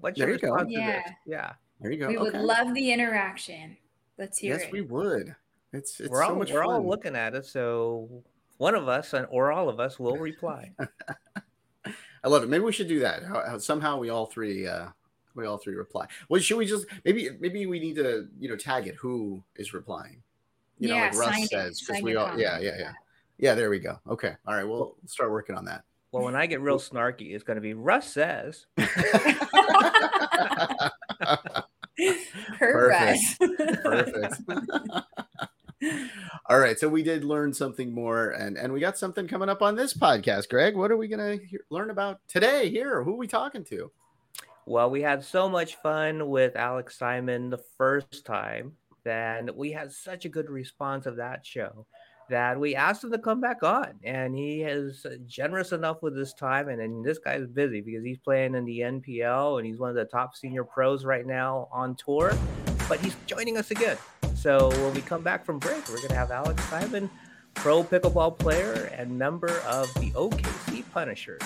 What's 0.00 0.18
your 0.18 0.26
There 0.26 0.34
you 0.34 0.40
go. 0.40 0.52
response 0.52 0.72
to 0.74 0.78
Yeah. 0.78 1.02
this? 1.02 1.12
Yeah, 1.26 1.52
There 1.80 1.90
you 1.90 1.98
go. 1.98 2.08
We 2.08 2.18
would 2.18 2.34
love 2.34 2.74
the 2.74 2.92
interaction. 2.92 3.76
Let's 4.18 4.38
hear 4.38 4.54
it. 4.54 4.58
Yes, 4.58 4.66
it. 4.66 4.72
we 4.72 4.82
would. 4.82 5.34
It's 5.72 5.98
it's 6.00 6.10
we're 6.10 6.22
so 6.22 6.30
all 6.30 6.36
much 6.36 6.52
we're 6.52 6.64
fun. 6.64 6.74
all 6.74 6.86
looking 6.88 7.16
at 7.16 7.34
it. 7.34 7.46
So 7.46 8.22
one 8.58 8.74
of 8.74 8.88
us 8.88 9.12
and 9.14 9.26
or 9.30 9.52
all 9.52 9.68
of 9.68 9.80
us 9.80 9.98
will 9.98 10.16
reply. 10.18 10.72
I 12.24 12.28
love 12.28 12.42
it. 12.42 12.48
Maybe 12.48 12.64
we 12.64 12.72
should 12.72 12.88
do 12.88 13.00
that. 13.00 13.22
How, 13.24 13.42
how 13.46 13.58
somehow 13.58 13.98
we 13.98 14.08
all 14.10 14.26
three 14.26 14.66
uh 14.66 14.88
we 15.34 15.46
all 15.46 15.58
three 15.58 15.74
reply. 15.74 16.06
Well, 16.28 16.40
should 16.40 16.56
we 16.56 16.66
just 16.66 16.86
maybe 17.04 17.30
maybe 17.40 17.66
we 17.66 17.78
need 17.78 17.96
to 17.96 18.28
you 18.38 18.48
know 18.48 18.56
tag 18.56 18.86
it 18.86 18.94
who 18.96 19.42
is 19.56 19.72
replying? 19.74 20.22
You 20.78 20.88
know, 20.88 20.94
Yeah, 20.96 21.10
like 21.14 21.18
Russ 21.18 21.48
says 21.48 21.80
because 21.80 22.02
we 22.02 22.16
all 22.16 22.38
yeah 22.38 22.58
yeah 22.58 22.76
yeah 22.78 22.92
yeah. 23.38 23.54
There 23.54 23.70
we 23.70 23.78
go. 23.78 23.98
Okay, 24.08 24.34
all 24.46 24.54
right. 24.54 24.64
We'll 24.64 24.96
start 25.06 25.30
working 25.30 25.56
on 25.56 25.64
that. 25.66 25.84
well, 26.12 26.24
when 26.24 26.36
I 26.36 26.46
get 26.46 26.60
real 26.60 26.78
snarky, 26.78 27.34
it's 27.34 27.44
going 27.44 27.56
to 27.56 27.60
be 27.60 27.74
Russ 27.74 28.12
says. 28.12 28.66
Per 28.76 28.90
Perfect. 32.58 33.40
Perfect. 33.82 34.34
All 36.48 36.58
right, 36.58 36.78
so 36.78 36.88
we 36.88 37.02
did 37.02 37.24
learn 37.24 37.52
something 37.52 37.92
more, 37.92 38.30
and 38.30 38.56
and 38.56 38.72
we 38.72 38.80
got 38.80 38.96
something 38.96 39.26
coming 39.28 39.48
up 39.48 39.62
on 39.62 39.74
this 39.74 39.92
podcast. 39.92 40.48
Greg, 40.48 40.76
what 40.76 40.90
are 40.90 40.96
we 40.96 41.08
gonna 41.08 41.36
hear, 41.36 41.60
learn 41.70 41.90
about 41.90 42.20
today? 42.28 42.70
Here, 42.70 43.02
who 43.02 43.14
are 43.14 43.18
we 43.18 43.26
talking 43.26 43.64
to? 43.64 43.90
Well, 44.64 44.90
we 44.90 45.02
had 45.02 45.24
so 45.24 45.48
much 45.48 45.76
fun 45.76 46.28
with 46.28 46.56
Alex 46.56 46.96
Simon 46.98 47.50
the 47.50 47.58
first 47.58 48.24
time 48.24 48.72
that 49.06 49.56
we 49.56 49.70
had 49.70 49.92
such 49.92 50.24
a 50.24 50.28
good 50.28 50.50
response 50.50 51.06
of 51.06 51.16
that 51.16 51.46
show 51.46 51.86
that 52.28 52.58
we 52.58 52.74
asked 52.74 53.04
him 53.04 53.12
to 53.12 53.18
come 53.18 53.40
back 53.40 53.62
on. 53.62 53.94
And 54.02 54.34
he 54.34 54.62
is 54.62 55.06
generous 55.26 55.70
enough 55.70 56.02
with 56.02 56.16
his 56.16 56.34
time. 56.34 56.68
And, 56.68 56.80
and 56.80 57.04
this 57.04 57.18
guy's 57.18 57.46
busy 57.46 57.80
because 57.80 58.04
he's 58.04 58.18
playing 58.18 58.56
in 58.56 58.64
the 58.64 58.80
NPL 58.80 59.58
and 59.58 59.66
he's 59.66 59.78
one 59.78 59.90
of 59.90 59.96
the 59.96 60.04
top 60.06 60.34
senior 60.34 60.64
pros 60.64 61.04
right 61.04 61.24
now 61.24 61.68
on 61.72 61.94
tour. 61.94 62.32
But 62.88 62.98
he's 63.00 63.14
joining 63.26 63.56
us 63.56 63.70
again. 63.70 63.96
So 64.34 64.70
when 64.70 64.92
we 64.92 65.02
come 65.02 65.22
back 65.22 65.44
from 65.44 65.58
break, 65.60 65.88
we're 65.88 65.98
going 65.98 66.08
to 66.08 66.16
have 66.16 66.32
Alex 66.32 66.62
Simon, 66.64 67.08
pro 67.54 67.84
pickleball 67.84 68.38
player 68.38 68.90
and 68.96 69.16
member 69.16 69.60
of 69.60 69.92
the 69.94 70.10
OKC 70.10 70.84
Punishers. 70.92 71.42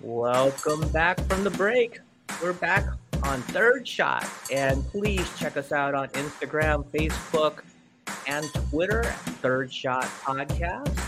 Welcome 0.00 0.86
back 0.90 1.18
from 1.26 1.44
the 1.44 1.50
break. 1.50 2.00
We're 2.42 2.52
back 2.52 2.84
on 3.24 3.40
Third 3.42 3.86
Shot. 3.86 4.28
And 4.52 4.86
please 4.88 5.28
check 5.38 5.56
us 5.56 5.72
out 5.72 5.94
on 5.94 6.08
Instagram, 6.10 6.84
Facebook, 6.86 7.62
and 8.26 8.46
Twitter 8.70 9.02
Third 9.42 9.72
Shot 9.72 10.04
Podcast. 10.22 10.98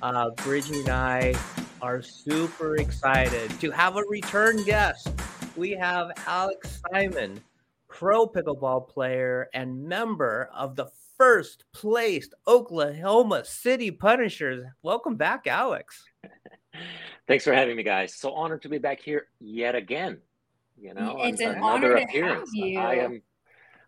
Uh, 0.00 0.30
Bridgie 0.30 0.80
and 0.80 0.88
I 0.88 1.34
are 1.82 2.02
super 2.02 2.76
excited 2.76 3.50
to 3.60 3.70
have 3.70 3.96
a 3.96 4.02
return 4.08 4.62
guest. 4.64 5.10
We 5.56 5.72
have 5.72 6.10
Alex 6.26 6.80
Simon, 6.90 7.40
pro 7.88 8.26
pickleball 8.26 8.88
player 8.88 9.48
and 9.52 9.84
member 9.84 10.50
of 10.54 10.76
the 10.76 10.86
first 11.16 11.64
placed 11.72 12.34
Oklahoma 12.46 13.44
City 13.44 13.90
Punishers. 13.90 14.64
Welcome 14.82 15.16
back, 15.16 15.46
Alex. 15.46 16.04
Thanks 17.26 17.44
for 17.44 17.52
having 17.52 17.76
me, 17.76 17.82
guys. 17.82 18.14
So 18.14 18.32
honored 18.32 18.62
to 18.62 18.68
be 18.68 18.78
back 18.78 19.00
here 19.00 19.26
yet 19.40 19.74
again. 19.74 20.18
You 20.80 20.94
know, 20.94 21.16
It's 21.20 21.40
an 21.40 21.58
honor 21.62 21.96
to 21.96 22.06
have 22.06 22.44
you. 22.52 22.78
I 22.78 22.94
am. 22.96 23.22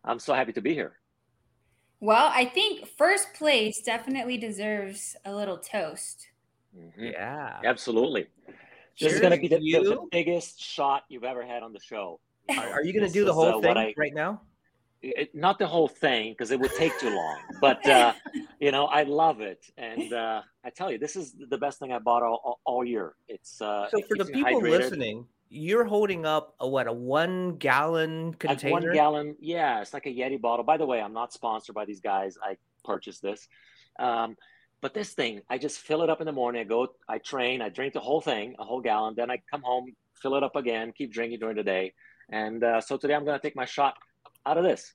I'm 0.04 0.18
so 0.18 0.34
happy 0.34 0.52
to 0.52 0.60
be 0.60 0.74
here. 0.74 0.94
Well, 2.00 2.30
I 2.34 2.46
think 2.46 2.88
first 2.96 3.34
place 3.34 3.82
definitely 3.82 4.38
deserves 4.38 5.16
a 5.24 5.34
little 5.34 5.58
toast. 5.58 6.28
Mhm. 6.76 7.12
Yeah. 7.12 7.60
Absolutely. 7.64 8.26
this 8.98 9.12
is 9.12 9.20
going 9.20 9.32
to 9.32 9.40
be 9.40 9.48
the, 9.48 9.58
the, 9.58 9.90
the, 9.90 10.06
biggest 10.10 10.60
shot 10.62 11.04
you've 11.08 11.24
ever 11.24 11.44
had 11.44 11.62
on 11.62 11.72
the 11.72 11.80
show. 11.80 12.20
You 12.48 12.56
know? 12.56 12.62
Are, 12.62 12.68
are, 12.74 12.84
you 12.84 12.92
going 12.92 13.06
to 13.06 13.12
do 13.12 13.24
the 13.24 13.32
whole 13.32 13.58
uh, 13.58 13.60
thing 13.60 13.76
I, 13.76 13.94
right 13.96 14.14
now? 14.14 14.42
It, 15.02 15.34
not 15.34 15.58
the 15.58 15.66
whole 15.66 15.88
thing 15.88 16.32
because 16.32 16.50
it 16.50 16.60
would 16.60 16.74
take 16.76 16.98
too 16.98 17.14
long. 17.14 17.38
but 17.60 17.86
uh, 17.86 18.12
you 18.60 18.70
know, 18.70 18.86
I 18.86 19.04
love 19.04 19.40
it, 19.40 19.64
and 19.78 20.12
uh, 20.12 20.42
I 20.62 20.70
tell 20.70 20.92
you, 20.92 20.98
this 20.98 21.16
is 21.16 21.34
the 21.48 21.56
best 21.56 21.78
thing 21.78 21.92
I 21.92 21.98
bought 21.98 22.22
all, 22.22 22.60
all 22.66 22.84
year. 22.84 23.14
It's 23.26 23.62
uh, 23.62 23.88
so 23.90 23.98
it 23.98 24.08
for 24.08 24.18
the 24.18 24.26
people 24.26 24.60
hydrated. 24.60 24.70
listening. 24.70 25.26
You're 25.50 25.84
holding 25.84 26.24
up 26.24 26.54
a 26.60 26.68
what 26.68 26.86
a 26.86 26.92
one 26.92 27.56
gallon 27.56 28.34
container. 28.34 28.72
one 28.72 28.92
gallon, 28.92 29.36
yeah, 29.40 29.80
it's 29.80 29.92
like 29.92 30.06
a 30.06 30.10
Yeti 30.10 30.40
bottle. 30.40 30.64
By 30.64 30.76
the 30.76 30.86
way, 30.86 31.00
I'm 31.00 31.12
not 31.12 31.32
sponsored 31.32 31.74
by 31.74 31.84
these 31.84 32.00
guys. 32.00 32.38
I 32.42 32.56
purchased 32.84 33.20
this. 33.20 33.48
Um, 33.98 34.36
but 34.80 34.94
this 34.94 35.12
thing, 35.12 35.42
I 35.50 35.58
just 35.58 35.80
fill 35.80 36.02
it 36.02 36.08
up 36.08 36.20
in 36.20 36.26
the 36.26 36.32
morning. 36.32 36.60
I 36.60 36.64
go, 36.64 36.88
I 37.08 37.18
train, 37.18 37.60
I 37.60 37.68
drink 37.68 37.92
the 37.94 38.00
whole 38.00 38.20
thing, 38.20 38.54
a 38.58 38.64
whole 38.64 38.80
gallon. 38.80 39.14
Then 39.16 39.30
I 39.30 39.42
come 39.50 39.62
home, 39.62 39.92
fill 40.22 40.36
it 40.36 40.42
up 40.42 40.56
again, 40.56 40.92
keep 40.96 41.12
drinking 41.12 41.40
during 41.40 41.56
the 41.56 41.64
day. 41.64 41.94
And 42.30 42.62
uh, 42.62 42.80
so 42.80 42.96
today 42.96 43.14
I'm 43.14 43.24
going 43.24 43.38
to 43.38 43.42
take 43.42 43.56
my 43.56 43.64
shot 43.64 43.96
out 44.46 44.56
of 44.56 44.64
this. 44.64 44.94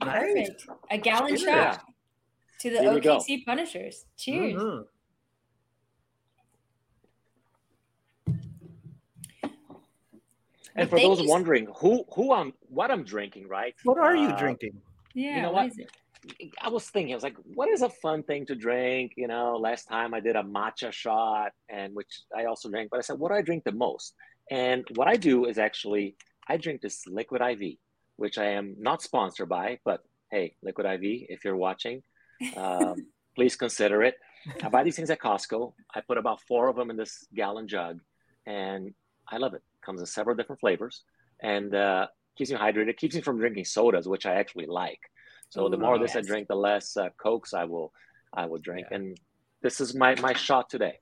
Perfect. 0.00 0.66
A 0.90 0.98
gallon 0.98 1.36
Cheers. 1.36 1.42
shot 1.42 1.84
to 2.60 2.70
the 2.70 2.80
Here 2.80 2.92
OKC 3.00 3.44
Punishers. 3.44 4.04
Cheers. 4.16 4.60
Mm-hmm. 4.60 4.82
And 10.78 10.90
for 10.90 10.98
those 10.98 11.22
wondering 11.22 11.68
who 11.76 12.04
who 12.14 12.32
I'm 12.32 12.52
what 12.68 12.90
I'm 12.90 13.04
drinking, 13.04 13.48
right? 13.48 13.74
What 13.84 13.98
are 13.98 14.14
you 14.14 14.28
uh, 14.28 14.38
drinking? 14.38 14.80
Yeah, 15.14 15.36
you 15.36 15.42
know 15.42 15.52
what? 15.52 15.72
what? 15.76 15.88
I 16.60 16.68
was 16.68 16.88
thinking, 16.88 17.14
I 17.14 17.16
was 17.16 17.22
like, 17.22 17.36
what 17.54 17.68
is 17.68 17.82
a 17.82 17.88
fun 17.88 18.22
thing 18.22 18.46
to 18.46 18.54
drink? 18.54 19.12
You 19.16 19.28
know, 19.28 19.56
last 19.56 19.84
time 19.84 20.14
I 20.14 20.20
did 20.20 20.36
a 20.36 20.42
matcha 20.42 20.92
shot, 20.92 21.52
and 21.68 21.94
which 21.94 22.22
I 22.36 22.44
also 22.44 22.68
drank, 22.68 22.90
but 22.90 22.98
I 22.98 23.02
said, 23.02 23.18
what 23.18 23.30
do 23.30 23.36
I 23.36 23.42
drink 23.42 23.64
the 23.64 23.72
most? 23.72 24.14
And 24.50 24.84
what 24.94 25.08
I 25.08 25.16
do 25.16 25.44
is 25.46 25.58
actually, 25.58 26.16
I 26.48 26.56
drink 26.56 26.80
this 26.80 27.06
Liquid 27.06 27.40
IV, 27.40 27.76
which 28.16 28.38
I 28.38 28.46
am 28.46 28.74
not 28.78 29.02
sponsored 29.02 29.48
by, 29.48 29.78
but 29.84 30.00
hey, 30.30 30.54
Liquid 30.62 30.86
IV, 30.86 31.26
if 31.28 31.44
you're 31.44 31.56
watching, 31.56 32.02
um, 32.56 33.06
please 33.36 33.56
consider 33.56 34.02
it. 34.02 34.16
I 34.62 34.68
buy 34.68 34.82
these 34.82 34.96
things 34.96 35.10
at 35.10 35.20
Costco. 35.20 35.72
I 35.94 36.00
put 36.00 36.18
about 36.18 36.40
four 36.42 36.68
of 36.68 36.76
them 36.76 36.90
in 36.90 36.96
this 36.96 37.26
gallon 37.34 37.68
jug, 37.68 38.00
and 38.46 38.94
I 39.28 39.36
love 39.36 39.54
it. 39.54 39.62
Comes 39.88 40.00
in 40.00 40.06
several 40.06 40.36
different 40.36 40.60
flavors, 40.60 41.04
and 41.42 41.74
uh, 41.74 42.08
keeps 42.36 42.50
me 42.50 42.58
hydrated. 42.58 42.94
Keeps 42.98 43.14
me 43.14 43.22
from 43.22 43.38
drinking 43.38 43.64
sodas, 43.64 44.06
which 44.06 44.26
I 44.26 44.34
actually 44.34 44.66
like. 44.66 45.00
So 45.48 45.64
Ooh, 45.64 45.70
the 45.70 45.78
more 45.78 45.96
yes. 45.96 46.12
this 46.12 46.16
I 46.16 46.28
drink, 46.28 46.46
the 46.46 46.56
less 46.56 46.94
uh, 46.94 47.08
cokes 47.16 47.54
I 47.54 47.64
will 47.64 47.90
I 48.34 48.44
will 48.44 48.58
drink. 48.58 48.88
Yeah. 48.90 48.98
And 48.98 49.20
this 49.62 49.80
is 49.80 49.94
my 49.94 50.14
my 50.20 50.34
shot 50.34 50.68
today. 50.68 50.98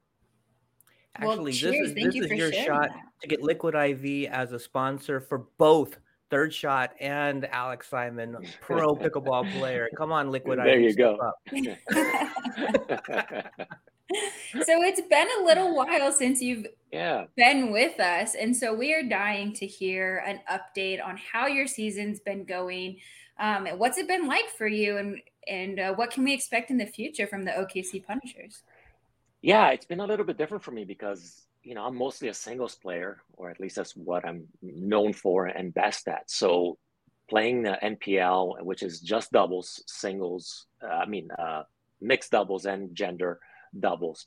Actually, 1.17 1.37
well, 1.37 1.45
this 1.47 1.63
is 1.65 1.95
this 1.95 2.15
you 2.15 2.25
is 2.27 2.31
your 2.31 2.53
shot 2.53 2.91
that. 2.91 3.03
to 3.23 3.27
get 3.27 3.43
Liquid 3.43 3.75
IV 3.75 4.31
as 4.31 4.53
a 4.53 4.59
sponsor 4.61 5.21
for 5.21 5.47
both 5.59 5.99
Third 6.31 6.53
Shot 6.53 6.93
and 7.01 7.47
Alex 7.47 7.89
Simon, 7.89 8.37
pro 8.61 8.95
pickleball 8.95 9.51
player. 9.59 9.89
Come 9.97 10.13
on, 10.13 10.31
Liquid 10.31 10.59
there 10.59 10.81
you 10.81 10.95
go. 10.95 11.19
so 14.65 14.83
it's 14.83 15.01
been 15.03 15.29
a 15.41 15.45
little 15.45 15.75
while 15.75 16.11
since 16.13 16.41
you've 16.41 16.67
yeah. 16.93 17.27
been 17.37 17.71
with 17.71 18.01
us. 18.01 18.35
And 18.35 18.57
so 18.57 18.75
we 18.75 18.93
are 18.95 19.03
dying 19.03 19.53
to 19.55 19.67
hear 19.67 20.23
an 20.27 20.41
update 20.51 21.05
on 21.05 21.17
how 21.17 21.47
your 21.47 21.67
season's 21.67 22.21
been 22.21 22.45
going. 22.45 22.99
Um, 23.39 23.67
what's 23.77 23.99
it 23.99 24.09
been 24.09 24.27
like 24.27 24.49
for 24.57 24.67
you, 24.67 24.97
and 24.97 25.21
and 25.47 25.79
uh, 25.79 25.95
what 25.95 26.11
can 26.11 26.25
we 26.25 26.33
expect 26.33 26.71
in 26.71 26.79
the 26.79 26.87
future 26.87 27.27
from 27.27 27.45
the 27.45 27.53
OKC 27.53 28.05
Punishers? 28.05 28.63
Yeah, 29.43 29.69
it's 29.69 29.85
been 29.85 30.01
a 30.01 30.07
little 30.07 30.25
bit 30.25 30.39
different 30.39 30.65
for 30.65 30.71
me 30.73 30.85
because 30.85 31.47
you 31.67 31.75
know 31.75 31.85
I'm 31.85 31.97
mostly 31.97 32.29
a 32.29 32.35
singles 32.35 32.75
player, 32.75 33.19
or 33.37 33.51
at 33.51 33.61
least 33.61 33.77
that's 33.77 33.97
what 33.97 34.25
I'm 34.25 34.47
known 34.63 35.13
for 35.13 35.47
and 35.47 35.75
best 35.75 36.09
at. 36.09 36.31
So 36.31 36.79
playing 37.29 37.63
the 37.63 37.79
NPL, 37.83 38.63
which 38.63 38.83
is 38.83 39.01
just 39.01 39.33
doubles, 39.33 39.83
singles, 39.87 40.67
uh, 40.83 40.95
I 41.03 41.07
mean 41.07 41.29
uh, 41.39 41.63
mixed 42.01 42.31
doubles 42.31 42.67
and 42.67 42.95
gender 42.95 43.41
doubles 43.79 44.27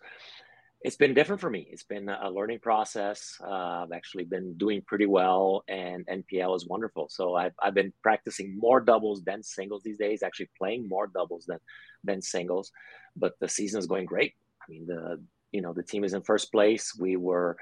it's 0.81 0.95
been 0.95 1.13
different 1.13 1.41
for 1.41 1.49
me. 1.49 1.67
It's 1.69 1.83
been 1.83 2.07
a 2.07 2.29
learning 2.29 2.59
process. 2.59 3.35
Uh, 3.43 3.83
I've 3.83 3.91
actually 3.91 4.23
been 4.23 4.53
doing 4.57 4.81
pretty 4.81 5.05
well, 5.05 5.63
and 5.67 6.07
NPL 6.07 6.55
is 6.55 6.65
wonderful. 6.65 7.09
So 7.09 7.35
I've, 7.35 7.51
I've 7.61 7.73
been 7.73 7.91
practicing 8.01 8.57
more 8.57 8.79
doubles 8.79 9.21
than 9.23 9.43
singles 9.43 9.83
these 9.83 9.97
days. 9.97 10.23
Actually, 10.23 10.49
playing 10.57 10.87
more 10.87 11.07
doubles 11.07 11.45
than 11.45 11.59
than 12.05 12.21
singles. 12.21 12.71
But 13.17 13.33
the 13.41 13.49
season 13.49 13.79
is 13.79 13.87
going 13.87 14.05
great. 14.05 14.35
I 14.61 14.71
mean, 14.71 14.85
the 14.87 15.21
you 15.51 15.61
know 15.61 15.73
the 15.73 15.83
team 15.83 16.03
is 16.03 16.13
in 16.13 16.21
first 16.21 16.51
place. 16.51 16.95
We 16.97 17.15
were 17.15 17.57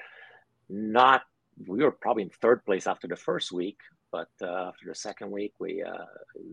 not. 0.70 1.24
We 1.66 1.84
were 1.84 1.92
probably 1.92 2.24
in 2.24 2.30
third 2.30 2.64
place 2.66 2.86
after 2.86 3.08
the 3.08 3.16
first 3.16 3.52
week, 3.52 3.80
but 4.12 4.30
uh, 4.42 4.70
after 4.70 4.86
the 4.88 4.96
second 4.96 5.32
week, 5.32 5.54
we 5.60 5.84
uh, 5.84 6.06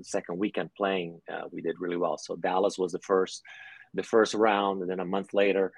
second 0.02 0.38
weekend 0.38 0.70
playing, 0.74 1.20
uh, 1.30 1.42
we 1.50 1.60
did 1.60 1.76
really 1.78 1.96
well. 1.96 2.16
So 2.16 2.36
Dallas 2.36 2.78
was 2.78 2.92
the 2.92 3.00
first, 3.00 3.42
the 3.92 4.02
first 4.02 4.32
round, 4.34 4.80
and 4.80 4.90
then 4.90 5.00
a 5.00 5.04
month 5.04 5.34
later 5.34 5.72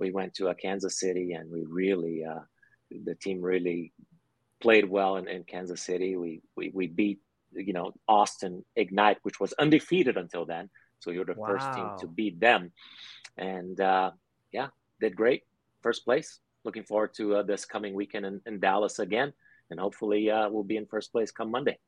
we 0.00 0.10
went 0.10 0.34
to 0.34 0.48
uh, 0.48 0.54
Kansas 0.54 0.98
City 0.98 1.32
and 1.32 1.50
we 1.50 1.64
really, 1.68 2.24
uh, 2.24 2.40
the 3.04 3.14
team 3.14 3.40
really 3.40 3.92
played 4.60 4.88
well 4.88 5.16
in, 5.16 5.28
in 5.28 5.44
Kansas 5.44 5.82
City. 5.82 6.16
We, 6.16 6.40
we, 6.56 6.70
we 6.74 6.86
beat, 6.86 7.20
you 7.52 7.72
know, 7.72 7.92
Austin 8.08 8.64
Ignite, 8.74 9.18
which 9.22 9.38
was 9.38 9.52
undefeated 9.52 10.16
until 10.16 10.46
then. 10.46 10.70
So 10.98 11.10
you're 11.10 11.24
the 11.24 11.34
wow. 11.34 11.48
first 11.48 11.72
team 11.74 11.88
to 12.00 12.06
beat 12.06 12.40
them. 12.40 12.72
And 13.36 13.80
uh, 13.80 14.12
yeah, 14.52 14.68
did 15.00 15.16
great. 15.16 15.44
First 15.82 16.04
place. 16.04 16.40
Looking 16.64 16.84
forward 16.84 17.14
to 17.14 17.36
uh, 17.36 17.42
this 17.42 17.64
coming 17.64 17.94
weekend 17.94 18.26
in, 18.26 18.40
in 18.46 18.60
Dallas 18.60 18.98
again. 18.98 19.32
And 19.70 19.80
hopefully 19.80 20.30
uh, 20.30 20.48
we'll 20.50 20.64
be 20.64 20.76
in 20.76 20.86
first 20.86 21.12
place 21.12 21.30
come 21.30 21.50
Monday. 21.50 21.78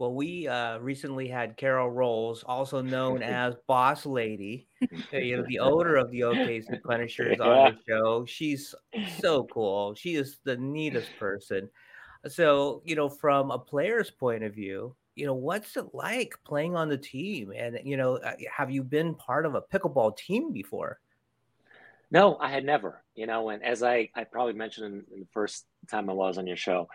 Well, 0.00 0.14
we 0.14 0.48
uh, 0.48 0.78
recently 0.78 1.28
had 1.28 1.58
Carol 1.58 1.90
Rolls, 1.90 2.42
also 2.42 2.80
known 2.80 3.22
as 3.22 3.54
Boss 3.66 4.06
Lady, 4.06 4.66
you 5.12 5.36
know, 5.36 5.44
the 5.46 5.58
owner 5.58 5.96
of 5.96 6.10
the 6.10 6.20
OKC 6.20 6.82
Punishers, 6.82 7.36
yeah. 7.38 7.44
on 7.44 7.74
the 7.74 7.92
show. 7.92 8.24
She's 8.24 8.74
so 9.20 9.44
cool. 9.52 9.94
She 9.94 10.14
is 10.14 10.38
the 10.42 10.56
neatest 10.56 11.10
person. 11.18 11.68
So, 12.28 12.80
you 12.86 12.96
know, 12.96 13.10
from 13.10 13.50
a 13.50 13.58
player's 13.58 14.10
point 14.10 14.42
of 14.42 14.54
view, 14.54 14.96
you 15.16 15.26
know, 15.26 15.34
what's 15.34 15.76
it 15.76 15.86
like 15.92 16.34
playing 16.46 16.76
on 16.76 16.88
the 16.88 16.96
team? 16.96 17.52
And, 17.54 17.78
you 17.84 17.98
know, 17.98 18.16
uh, 18.16 18.36
have 18.50 18.70
you 18.70 18.82
been 18.82 19.14
part 19.14 19.44
of 19.44 19.54
a 19.54 19.60
pickleball 19.60 20.16
team 20.16 20.50
before? 20.50 20.98
No, 22.10 22.36
I 22.40 22.48
had 22.48 22.64
never, 22.64 23.04
you 23.14 23.26
know, 23.26 23.50
and 23.50 23.64
as 23.64 23.82
I, 23.82 24.10
I 24.16 24.24
probably 24.24 24.54
mentioned 24.54 24.86
in, 24.86 25.14
in 25.14 25.20
the 25.20 25.28
first 25.32 25.64
time 25.90 26.10
I 26.10 26.12
was 26.12 26.38
on 26.38 26.46
your 26.46 26.56
show, 26.56 26.88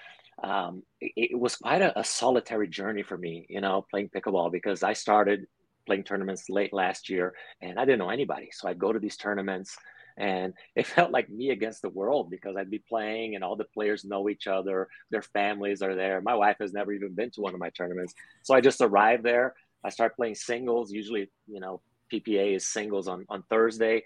um, 0.44 0.84
it, 1.00 1.32
it, 1.32 1.40
was 1.40 1.56
quite 1.56 1.82
a, 1.82 1.98
a, 1.98 2.04
solitary 2.04 2.68
journey 2.68 3.04
for 3.04 3.18
me, 3.18 3.46
you 3.50 3.62
know, 3.62 3.86
playing 3.90 4.10
pickleball 4.10 4.52
because 4.52 4.84
I 4.84 4.92
started 4.92 5.48
playing 5.86 6.04
tournaments 6.04 6.50
late 6.50 6.74
last 6.74 7.10
year 7.10 7.34
and 7.62 7.80
I 7.80 7.86
didn't 7.86 8.00
know 8.00 8.10
anybody. 8.10 8.50
So 8.52 8.68
I'd 8.68 8.80
go 8.80 8.92
to 8.92 9.00
these 9.00 9.16
tournaments 9.16 9.78
and 10.18 10.54
it 10.76 10.88
felt 10.88 11.12
like 11.12 11.30
me 11.30 11.52
against 11.52 11.82
the 11.82 11.90
world 11.90 12.30
because 12.30 12.58
I'd 12.58 12.70
be 12.70 12.84
playing 12.90 13.36
and 13.36 13.44
all 13.44 13.56
the 13.56 13.66
players 13.74 14.04
know 14.04 14.28
each 14.28 14.48
other, 14.48 14.90
their 15.12 15.22
families 15.22 15.82
are 15.82 15.96
there. 15.96 16.20
My 16.20 16.36
wife 16.36 16.58
has 16.60 16.74
never 16.74 16.92
even 16.92 17.14
been 17.16 17.32
to 17.32 17.42
one 17.42 17.54
of 17.54 17.60
my 17.62 17.70
tournaments. 17.70 18.14
So 18.44 18.54
I 18.54 18.60
just 18.60 18.82
arrived 18.82 19.24
there. 19.24 19.54
I 19.86 19.90
start 19.90 20.18
playing 20.18 20.36
singles. 20.36 20.92
Usually, 20.92 21.30
you 21.48 21.62
know, 21.62 21.82
PPA 22.12 22.56
is 22.56 22.68
singles 22.68 23.08
on, 23.08 23.26
on 23.30 23.44
Thursday. 23.50 24.04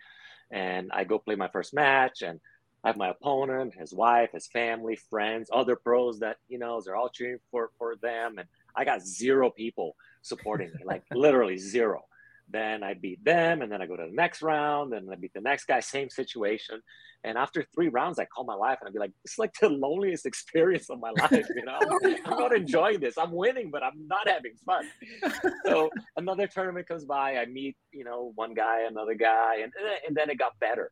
And 0.51 0.91
I 0.91 1.03
go 1.03 1.20
play 1.20 1.36
my 1.36 1.48
first 1.48 1.74
match 1.74 2.22
and 2.22 2.39
I 2.84 2.88
have 2.89 2.98
my 2.98 3.10
opponent, 3.10 3.74
his 3.75 3.94
wife, 3.94 4.32
his 4.32 4.48
family, 4.48 4.96
friends, 4.96 5.50
other 5.51 5.75
pros 5.75 6.20
that 6.20 6.38
you 6.48 6.60
know 6.60 6.82
they're 6.82 6.96
all 6.96 7.10
cheering 7.10 7.39
for 7.51 7.72
for 7.77 7.98
them, 7.98 8.38
and 8.38 8.48
I 8.75 8.86
got 8.86 9.01
zero 9.01 9.50
people 9.50 9.96
supporting 10.22 10.70
me, 10.70 10.84
like 10.86 11.03
literally 11.13 11.58
zero. 11.58 12.06
Then 12.51 12.84
I 12.84 12.96
beat 12.96 13.24
them, 13.24 13.62
and 13.62 13.72
then 13.72 13.82
I 13.82 13.86
go 13.86 13.96
to 13.96 14.06
the 14.10 14.15
next 14.15 14.41
round, 14.41 14.94
and 14.94 15.12
I 15.12 15.15
beat 15.15 15.34
the 15.34 15.41
next 15.41 15.65
guy, 15.65 15.79
same 15.79 16.10
situation. 16.10 16.82
And 17.24 17.38
after 17.38 17.65
three 17.75 17.89
rounds, 17.89 18.18
I 18.18 18.25
call 18.25 18.46
my 18.46 18.56
wife 18.56 18.77
and 18.79 18.88
I'd 18.88 18.94
be 18.94 19.00
like, 19.00 19.12
"It's 19.25 19.38
like 19.38 19.53
the 19.60 19.70
loneliest 19.70 20.25
experience 20.32 20.89
of 20.89 21.00
my 21.00 21.12
life. 21.12 21.48
You 21.56 21.65
know, 21.65 21.77
I'm 22.25 22.39
not 22.39 22.56
enjoying 22.56 23.01
this. 23.01 23.18
I'm 23.18 23.32
winning, 23.32 23.72
but 23.72 23.84
I'm 23.84 24.08
not 24.08 24.27
having 24.27 24.56
fun." 24.65 24.86
So 25.65 25.89
another 26.18 26.48
tournament 26.48 26.88
comes 26.88 27.06
by, 27.06 27.38
I 27.38 27.46
meet 27.46 27.77
you 27.91 28.03
know 28.03 28.32
one 28.36 28.53
guy, 28.53 28.84
another 28.89 29.13
guy, 29.13 29.58
and 29.63 29.72
and 30.08 30.15
then 30.15 30.29
it 30.29 30.38
got 30.38 30.58
better. 30.60 30.91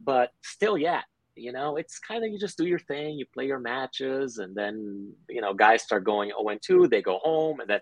But 0.00 0.30
still, 0.42 0.76
yeah, 0.76 1.02
you 1.38 1.52
know 1.52 1.76
it's 1.76 1.98
kind 1.98 2.24
of 2.24 2.30
you 2.30 2.38
just 2.38 2.58
do 2.58 2.66
your 2.66 2.78
thing 2.80 3.16
you 3.16 3.24
play 3.32 3.46
your 3.46 3.60
matches 3.60 4.38
and 4.38 4.54
then 4.54 5.12
you 5.28 5.40
know 5.40 5.54
guys 5.54 5.82
start 5.82 6.04
going 6.04 6.30
0 6.30 6.48
and 6.48 6.60
2 6.60 6.88
they 6.88 7.00
go 7.00 7.18
home 7.18 7.60
and 7.60 7.70
then 7.70 7.80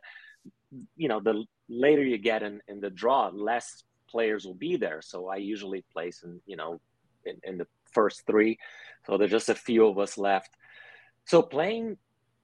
you 0.97 1.09
know 1.09 1.21
the 1.21 1.45
later 1.69 2.03
you 2.03 2.19
get 2.19 2.43
in, 2.43 2.61
in 2.69 2.81
the 2.81 2.91
draw 2.91 3.29
less 3.33 3.83
players 4.09 4.45
will 4.45 4.55
be 4.55 4.77
there 4.77 5.03
so 5.03 5.29
i 5.29 5.37
usually 5.37 5.85
place 5.93 6.23
in 6.23 6.41
you 6.47 6.57
know 6.57 6.81
in, 7.25 7.37
in 7.43 7.59
the 7.59 7.67
first 7.93 8.25
three 8.27 8.59
so 9.07 9.17
there's 9.17 9.31
just 9.31 9.49
a 9.49 9.55
few 9.55 9.87
of 9.87 9.99
us 9.99 10.17
left 10.17 10.51
so 11.25 11.43
playing 11.43 11.97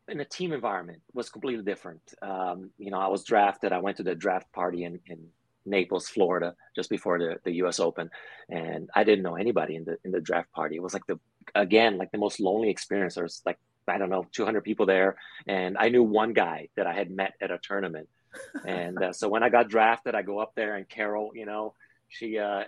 in 0.09 0.21
a 0.21 0.25
team 0.25 0.53
environment 0.53 1.01
was 1.15 1.31
completely 1.31 1.65
different 1.65 2.03
um, 2.23 2.71
you 2.79 2.91
know 2.91 2.99
i 2.99 3.07
was 3.07 3.23
drafted 3.25 3.73
i 3.73 3.79
went 3.79 3.97
to 3.97 4.03
the 4.03 4.15
draft 4.15 4.51
party 4.53 4.85
in, 4.85 4.99
in 5.07 5.29
Naples, 5.65 6.09
Florida, 6.09 6.55
just 6.75 6.91
before 6.91 7.19
the, 7.19 7.37
the 7.45 7.53
U.S. 7.57 7.79
Open, 7.79 8.11
and 8.49 8.91
I 8.95 9.05
didn't 9.05 9.23
know 9.23 9.37
anybody 9.37 9.77
in 9.77 9.85
the 9.85 9.97
in 10.05 10.11
the 10.11 10.21
draft 10.21 10.53
party. 10.53 10.77
It 10.77 10.83
was 10.83 10.95
like 10.95 11.07
the 11.07 11.19
again 11.55 11.99
like 11.99 12.11
the 12.13 12.19
most 12.19 12.41
lonely 12.41 12.71
experience. 12.71 13.15
There's 13.15 13.43
like 13.47 13.59
I 13.87 13.99
don't 13.99 14.11
know 14.11 14.27
200 14.33 14.63
people 14.63 14.87
there, 14.87 15.17
and 15.47 15.77
I 15.79 15.89
knew 15.89 16.03
one 16.03 16.33
guy 16.33 16.69
that 16.77 16.87
I 16.87 16.95
had 16.95 17.11
met 17.11 17.35
at 17.41 17.51
a 17.51 17.59
tournament. 17.59 18.09
And 18.67 19.03
uh, 19.03 19.13
so 19.13 19.29
when 19.29 19.43
I 19.43 19.49
got 19.49 19.69
drafted, 19.69 20.15
I 20.15 20.23
go 20.23 20.39
up 20.39 20.53
there 20.55 20.77
and 20.77 20.89
Carol, 20.89 21.33
you 21.35 21.47
know, 21.47 21.75
she 22.09 22.39
uh, 22.39 22.65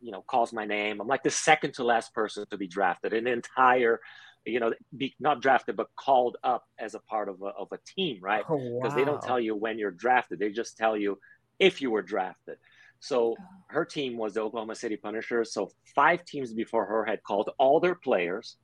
you 0.00 0.12
know 0.12 0.22
calls 0.22 0.52
my 0.52 0.64
name. 0.64 1.00
I'm 1.00 1.08
like 1.08 1.22
the 1.22 1.30
second 1.30 1.74
to 1.74 1.84
last 1.84 2.14
person 2.14 2.46
to 2.50 2.56
be 2.56 2.66
drafted 2.66 3.12
an 3.12 3.26
entire 3.26 4.00
you 4.44 4.60
know, 4.60 4.72
be 4.96 5.14
not 5.20 5.42
drafted, 5.42 5.76
but 5.76 5.88
called 5.96 6.36
up 6.42 6.64
as 6.78 6.94
a 6.94 6.98
part 7.00 7.28
of 7.28 7.42
a, 7.42 7.46
of 7.46 7.68
a 7.72 7.78
team, 7.86 8.18
right? 8.22 8.42
Because 8.42 8.60
oh, 8.62 8.88
wow. 8.88 8.94
they 8.94 9.04
don't 9.04 9.22
tell 9.22 9.38
you 9.38 9.54
when 9.54 9.78
you're 9.78 9.90
drafted. 9.90 10.38
They 10.38 10.50
just 10.50 10.76
tell 10.76 10.96
you 10.96 11.18
if 11.58 11.82
you 11.82 11.90
were 11.90 12.02
drafted. 12.02 12.56
So 13.00 13.34
oh. 13.38 13.44
her 13.68 13.84
team 13.84 14.16
was 14.16 14.34
the 14.34 14.40
Oklahoma 14.40 14.74
City 14.74 14.96
Punishers. 14.96 15.52
So 15.52 15.70
five 15.94 16.24
teams 16.24 16.52
before 16.52 16.86
her 16.86 17.04
had 17.04 17.22
called 17.22 17.50
all 17.58 17.80
their 17.80 17.94
players, 17.94 18.56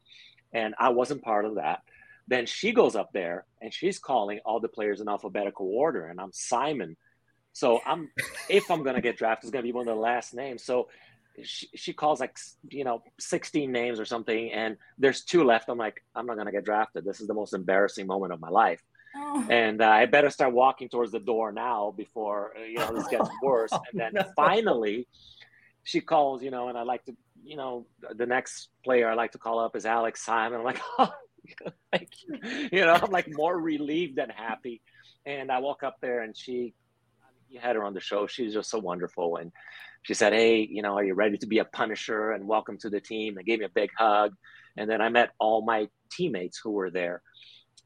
and 0.53 0.75
I 0.79 0.91
wasn't 0.91 1.23
part 1.23 1.45
of 1.45 1.57
that. 1.57 1.83
Then 2.29 2.47
she 2.47 2.73
goes 2.73 2.97
up 2.97 3.13
there 3.13 3.45
and 3.61 3.73
she's 3.73 3.99
calling 3.99 4.41
all 4.45 4.61
the 4.61 4.69
players 4.69 5.01
in 5.01 5.09
alphabetical 5.09 5.71
order, 5.73 6.07
and 6.07 6.21
I'm 6.21 6.33
Simon. 6.33 6.97
So 7.53 7.81
I'm 7.87 8.11
if 8.49 8.71
I'm 8.71 8.83
gonna 8.83 9.01
get 9.01 9.17
drafted, 9.17 9.49
it's 9.49 9.53
gonna 9.53 9.63
be 9.63 9.73
one 9.73 9.89
of 9.89 9.95
the 9.95 10.01
last 10.01 10.35
names. 10.35 10.65
So 10.65 10.89
she, 11.43 11.69
she 11.75 11.93
calls 11.93 12.21
like 12.21 12.37
you 12.71 12.85
know 12.85 13.03
16 13.19 13.71
names 13.71 14.01
or 14.01 14.05
something 14.05 14.51
and 14.53 14.77
there's 14.99 15.23
two 15.23 15.45
left 15.45 15.69
i'm 15.69 15.79
like 15.79 16.03
i'm 16.15 16.27
not 16.27 16.35
going 16.35 16.47
to 16.47 16.53
get 16.53 16.65
drafted 16.65 17.05
this 17.05 17.21
is 17.21 17.27
the 17.27 17.35
most 17.35 17.55
embarrassing 17.55 18.07
moment 18.07 18.33
of 18.33 18.41
my 18.41 18.49
life 18.49 18.83
oh. 19.17 19.47
and 19.51 19.83
uh, 19.83 19.89
i 19.89 20.07
better 20.07 20.31
start 20.31 20.53
walking 20.53 20.89
towards 20.89 21.13
the 21.13 21.19
door 21.19 21.53
now 21.53 21.93
before 21.97 22.53
uh, 22.59 22.63
you 22.63 22.79
know 22.79 22.95
this 22.95 23.09
gets 23.09 23.29
worse 23.43 23.71
oh, 23.73 23.81
and 23.93 24.01
then 24.01 24.13
no. 24.15 24.25
finally 24.35 25.07
she 25.85 26.01
calls 26.01 26.43
you 26.43 26.51
know 26.51 26.69
and 26.69 26.79
i 26.79 26.83
like 26.83 27.05
to 27.05 27.15
you 27.45 27.57
know 27.57 27.87
the 28.15 28.27
next 28.27 28.69
player 28.85 29.09
i 29.09 29.15
like 29.15 29.33
to 29.33 29.39
call 29.39 29.59
up 29.59 29.77
is 29.77 29.87
alex 29.87 30.25
simon 30.25 30.59
i'm 30.59 30.65
like 30.65 30.81
oh, 30.99 31.13
like, 31.93 32.13
you 32.73 32.85
know 32.85 32.93
i'm 32.93 33.11
like 33.11 33.29
more 33.33 33.59
relieved 33.59 34.17
than 34.17 34.31
happy 34.31 34.81
and 35.25 35.51
i 35.51 35.59
walk 35.59 35.83
up 35.83 35.97
there 36.01 36.23
and 36.23 36.37
she 36.37 36.75
you 37.49 37.61
had 37.61 37.77
her 37.77 37.85
on 37.85 37.95
the 37.95 38.01
show 38.01 38.27
she's 38.27 38.53
just 38.53 38.71
so 38.71 38.79
wonderful 38.79 39.37
and 39.37 39.53
she 40.07 40.15
said, 40.15 40.33
Hey, 40.33 40.61
you 40.71 40.83
know, 40.83 40.97
are 40.97 41.03
you 41.03 41.15
ready 41.15 41.37
to 41.39 41.47
be 41.49 41.59
a 41.59 41.65
punisher 41.65 42.31
and 42.31 42.47
welcome 42.47 42.79
to 42.79 42.89
the 42.89 43.01
team? 43.01 43.37
And 43.37 43.45
gave 43.45 43.59
me 43.59 43.65
a 43.65 43.71
big 43.71 43.91
hug. 43.99 44.35
And 44.77 44.89
then 44.89 45.01
I 45.01 45.09
met 45.09 45.31
all 45.41 45.63
my 45.63 45.89
teammates 46.13 46.61
who 46.63 46.71
were 46.71 46.93
there 46.93 47.23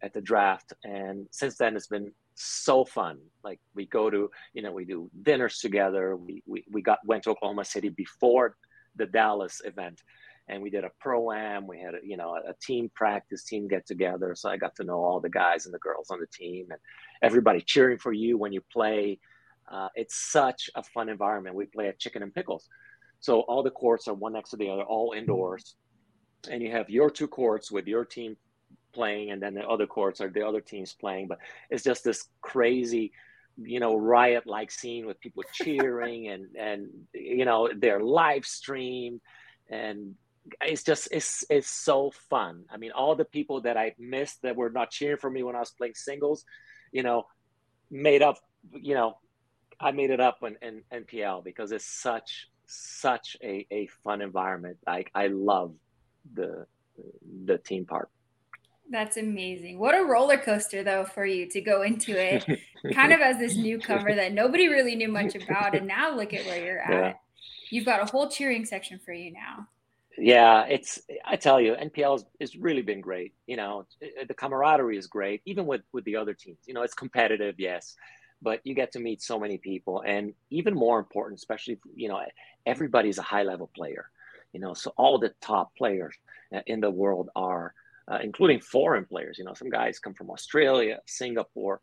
at 0.02 0.12
the 0.12 0.20
draft. 0.20 0.74
And 0.84 1.28
since 1.30 1.56
then, 1.56 1.76
it's 1.76 1.86
been 1.86 2.12
so 2.34 2.84
fun. 2.84 3.20
Like 3.42 3.58
we 3.74 3.86
go 3.86 4.10
to, 4.10 4.30
you 4.52 4.60
know, 4.60 4.70
we 4.70 4.84
do 4.84 5.10
dinners 5.22 5.60
together. 5.60 6.14
We, 6.14 6.42
we, 6.46 6.62
we 6.70 6.82
got, 6.82 6.98
went 7.06 7.22
to 7.22 7.30
Oklahoma 7.30 7.64
City 7.64 7.88
before 7.88 8.54
the 8.96 9.06
Dallas 9.06 9.62
event 9.64 10.02
and 10.50 10.60
we 10.60 10.68
did 10.68 10.84
a 10.84 10.90
pro 10.98 11.30
am. 11.30 11.66
We 11.66 11.78
had, 11.78 11.94
a, 11.94 11.98
you 12.02 12.16
know, 12.16 12.34
a, 12.34 12.54
team 12.60 12.90
practice, 12.94 13.44
team 13.44 13.68
get 13.68 13.86
together. 13.86 14.34
So 14.34 14.50
I 14.50 14.56
got 14.56 14.74
to 14.76 14.84
know 14.84 15.02
all 15.02 15.20
the 15.20 15.30
guys 15.30 15.64
and 15.64 15.72
the 15.72 15.78
girls 15.78 16.10
on 16.10 16.18
the 16.18 16.26
team 16.26 16.66
and 16.70 16.80
everybody 17.22 17.60
cheering 17.60 17.98
for 17.98 18.12
you 18.12 18.36
when 18.36 18.52
you 18.52 18.60
play. 18.72 19.20
Uh, 19.70 19.88
it's 19.94 20.32
such 20.32 20.68
a 20.74 20.82
fun 20.82 21.08
environment. 21.08 21.54
We 21.54 21.66
play 21.66 21.86
at 21.86 22.00
Chicken 22.00 22.24
and 22.24 22.34
Pickles. 22.34 22.68
So 23.20 23.40
all 23.42 23.62
the 23.62 23.70
courts 23.70 24.08
are 24.08 24.14
one 24.14 24.32
next 24.32 24.50
to 24.50 24.56
the 24.56 24.68
other, 24.70 24.82
all 24.82 25.12
indoors. 25.16 25.76
And 26.50 26.60
you 26.62 26.72
have 26.72 26.90
your 26.90 27.10
two 27.10 27.28
courts 27.28 27.70
with 27.70 27.86
your 27.86 28.04
team 28.04 28.36
playing, 28.92 29.30
and 29.30 29.40
then 29.40 29.54
the 29.54 29.68
other 29.68 29.86
courts 29.86 30.20
are 30.20 30.30
the 30.30 30.44
other 30.44 30.60
teams 30.60 30.94
playing. 30.94 31.28
But 31.28 31.38
it's 31.68 31.84
just 31.84 32.02
this 32.02 32.28
crazy, 32.40 33.12
you 33.56 33.78
know, 33.78 33.94
riot 33.94 34.46
like 34.46 34.72
scene 34.72 35.06
with 35.06 35.20
people 35.20 35.44
cheering 35.52 36.28
and, 36.30 36.46
and, 36.56 36.88
you 37.14 37.44
know, 37.44 37.70
they're 37.76 38.00
live 38.00 38.44
streamed. 38.44 39.20
And 39.68 40.16
it's 40.62 40.82
just, 40.82 41.08
it's, 41.12 41.44
it's 41.50 41.68
so 41.68 42.10
fun. 42.28 42.64
I 42.70 42.76
mean, 42.76 42.92
all 42.92 43.14
the 43.14 43.24
people 43.24 43.60
that 43.62 43.76
I 43.76 43.94
missed 43.98 44.42
that 44.42 44.56
were 44.56 44.70
not 44.70 44.90
cheering 44.90 45.18
for 45.18 45.30
me 45.30 45.42
when 45.42 45.56
I 45.56 45.60
was 45.60 45.70
playing 45.70 45.94
singles, 45.94 46.44
you 46.92 47.02
know, 47.02 47.26
made 47.90 48.22
up, 48.22 48.38
you 48.72 48.94
know, 48.94 49.18
I 49.80 49.92
made 49.92 50.10
it 50.10 50.20
up 50.20 50.42
in, 50.42 50.56
in 50.62 50.82
NPL 51.04 51.42
because 51.42 51.72
it's 51.72 51.86
such 51.86 52.48
such 52.66 53.36
a, 53.42 53.66
a 53.70 53.88
fun 54.04 54.20
environment. 54.20 54.78
Like 54.86 55.10
I 55.14 55.28
love 55.28 55.74
the 56.34 56.66
the 57.44 57.58
team 57.58 57.86
part. 57.86 58.10
That's 58.90 59.16
amazing. 59.16 59.78
What 59.78 59.94
a 59.94 60.04
roller 60.04 60.36
coaster 60.36 60.82
though 60.82 61.04
for 61.04 61.24
you 61.24 61.48
to 61.50 61.60
go 61.60 61.82
into 61.82 62.12
it 62.12 62.44
kind 62.92 63.12
of 63.12 63.20
as 63.20 63.38
this 63.38 63.56
newcomer 63.56 64.14
that 64.14 64.32
nobody 64.32 64.68
really 64.68 64.96
knew 64.96 65.08
much 65.08 65.34
about 65.34 65.74
and 65.76 65.86
now 65.86 66.14
look 66.14 66.34
at 66.34 66.44
where 66.44 66.64
you're 66.64 66.80
at. 66.80 66.90
Yeah. 66.90 67.12
You've 67.70 67.84
got 67.84 68.02
a 68.02 68.10
whole 68.10 68.28
cheering 68.28 68.64
section 68.64 68.98
for 68.98 69.12
you 69.12 69.32
now. 69.32 69.68
Yeah, 70.18 70.64
it's 70.64 71.00
I 71.24 71.36
tell 71.36 71.60
you, 71.60 71.74
NPL 71.74 72.24
has, 72.40 72.56
really 72.56 72.82
been 72.82 73.00
great. 73.00 73.32
You 73.46 73.56
know, 73.56 73.86
the 74.26 74.34
camaraderie 74.34 74.98
is 74.98 75.06
great, 75.06 75.40
even 75.46 75.66
with 75.66 75.82
with 75.92 76.04
the 76.04 76.16
other 76.16 76.34
teams. 76.34 76.58
You 76.66 76.74
know, 76.74 76.82
it's 76.82 76.94
competitive, 76.94 77.54
yes, 77.58 77.96
but 78.42 78.60
you 78.64 78.74
get 78.74 78.92
to 78.92 79.00
meet 79.00 79.22
so 79.22 79.38
many 79.38 79.58
people 79.58 80.02
and 80.06 80.32
even 80.50 80.74
more 80.74 80.98
important 80.98 81.38
especially 81.38 81.78
you 81.94 82.08
know 82.08 82.20
everybody's 82.66 83.18
a 83.18 83.22
high 83.22 83.42
level 83.42 83.70
player 83.74 84.10
you 84.52 84.60
know 84.60 84.74
so 84.74 84.92
all 84.96 85.18
the 85.18 85.32
top 85.40 85.74
players 85.76 86.14
uh, 86.54 86.60
in 86.66 86.80
the 86.80 86.90
world 86.90 87.28
are 87.36 87.74
uh, 88.10 88.18
including 88.22 88.60
foreign 88.60 89.04
players 89.04 89.38
you 89.38 89.44
know 89.44 89.54
some 89.54 89.70
guys 89.70 89.98
come 89.98 90.14
from 90.14 90.30
australia 90.30 90.98
singapore 91.06 91.80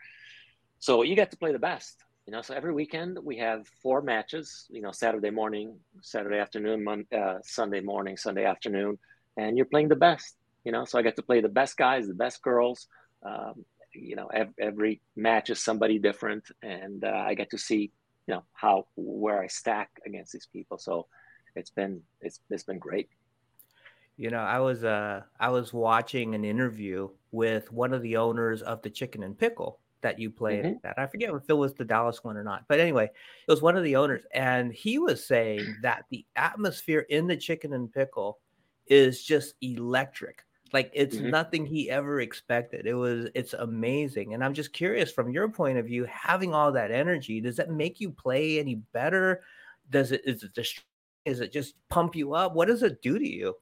so 0.79 1.03
you 1.03 1.15
get 1.15 1.31
to 1.31 1.37
play 1.37 1.51
the 1.51 1.59
best 1.59 2.03
you 2.27 2.33
know 2.33 2.41
so 2.41 2.53
every 2.53 2.73
weekend 2.73 3.17
we 3.23 3.37
have 3.37 3.67
four 3.81 4.01
matches 4.01 4.65
you 4.69 4.81
know 4.81 4.91
saturday 4.91 5.29
morning 5.29 5.77
saturday 6.01 6.37
afternoon 6.37 6.83
Mon- 6.83 7.07
uh, 7.15 7.37
sunday 7.43 7.79
morning 7.81 8.17
sunday 8.17 8.45
afternoon 8.45 8.99
and 9.37 9.57
you're 9.57 9.65
playing 9.65 9.87
the 9.87 9.95
best 9.95 10.35
you 10.63 10.73
know? 10.73 10.83
So 10.83 10.99
i 10.99 11.01
get 11.01 11.15
to 11.15 11.23
play 11.23 11.39
the 11.41 11.49
best 11.49 11.77
guys 11.77 12.07
the 12.07 12.13
best 12.13 12.41
girls 12.41 12.87
um, 13.25 13.63
you 13.93 14.15
know 14.15 14.29
every 14.59 15.01
match 15.15 15.49
is 15.49 15.63
somebody 15.63 15.97
different 15.99 16.43
and 16.61 17.03
uh, 17.03 17.23
i 17.25 17.33
get 17.33 17.49
to 17.51 17.57
see 17.57 17.91
you 18.27 18.35
know 18.35 18.43
how 18.53 18.85
where 18.95 19.41
i 19.41 19.47
stack 19.47 19.89
against 20.05 20.33
these 20.33 20.47
people. 20.51 20.77
So 20.77 21.07
it's 21.55 21.71
been 21.71 22.01
it's 22.21 22.39
it's 22.49 22.63
been 22.63 22.79
great. 22.79 23.09
You 24.17 24.29
know 24.31 24.39
i 24.39 24.59
was 24.59 24.83
uh 24.83 25.21
i 25.39 25.49
was 25.49 25.73
watching 25.73 26.35
an 26.35 26.43
interview 26.43 27.09
with 27.31 27.71
one 27.71 27.93
of 27.93 28.01
the 28.01 28.17
owners 28.17 28.61
of 28.61 28.81
the 28.81 28.89
chicken 28.89 29.23
and 29.23 29.37
pickle 29.37 29.79
that 30.07 30.19
you 30.19 30.31
played 30.31 30.63
mm-hmm. 30.63 30.87
at 30.87 30.97
i 30.97 31.05
forget 31.05 31.29
if 31.29 31.43
it 31.49 31.53
was 31.53 31.73
the 31.73 31.85
dallas 31.85 32.23
one 32.23 32.37
or 32.37 32.43
not 32.43 32.63
but 32.69 32.79
anyway 32.79 33.05
it 33.05 33.51
was 33.51 33.61
one 33.61 33.75
of 33.75 33.83
the 33.83 33.95
owners 33.95 34.23
and 34.33 34.71
he 34.71 34.97
was 34.97 35.25
saying 35.25 35.75
that 35.81 36.05
the 36.09 36.25
atmosphere 36.35 37.05
in 37.09 37.27
the 37.27 37.35
chicken 37.35 37.73
and 37.73 37.91
pickle 37.91 38.39
is 38.87 39.21
just 39.23 39.55
electric 39.61 40.43
like 40.73 40.91
it's 40.93 41.15
mm-hmm. 41.15 41.29
nothing 41.29 41.65
he 41.65 41.89
ever 41.89 42.19
expected. 42.19 42.85
It 42.85 42.93
was 42.93 43.29
it's 43.33 43.53
amazing. 43.53 44.33
And 44.33 44.43
I'm 44.43 44.53
just 44.53 44.73
curious 44.73 45.11
from 45.11 45.31
your 45.31 45.47
point 45.49 45.77
of 45.77 45.85
view, 45.85 46.05
having 46.05 46.53
all 46.53 46.71
that 46.73 46.91
energy, 46.91 47.39
does 47.39 47.55
that 47.57 47.69
make 47.69 47.99
you 47.99 48.11
play 48.11 48.59
any 48.59 48.75
better? 48.75 49.43
Does 49.89 50.11
it 50.11 50.21
is 50.25 50.43
it 50.43 50.53
just 50.53 50.83
is 51.25 51.39
it 51.39 51.51
just 51.51 51.75
pump 51.89 52.15
you 52.15 52.33
up? 52.33 52.53
What 52.53 52.67
does 52.67 52.83
it 52.83 53.01
do 53.01 53.17
to 53.17 53.27
you? 53.27 53.55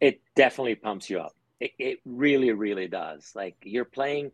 It 0.00 0.20
definitely 0.34 0.74
pumps 0.74 1.08
you 1.08 1.20
up. 1.20 1.34
It, 1.60 1.72
it 1.78 1.98
really, 2.04 2.50
really 2.50 2.88
does. 2.88 3.32
Like 3.34 3.56
you're 3.62 3.84
playing 3.84 4.32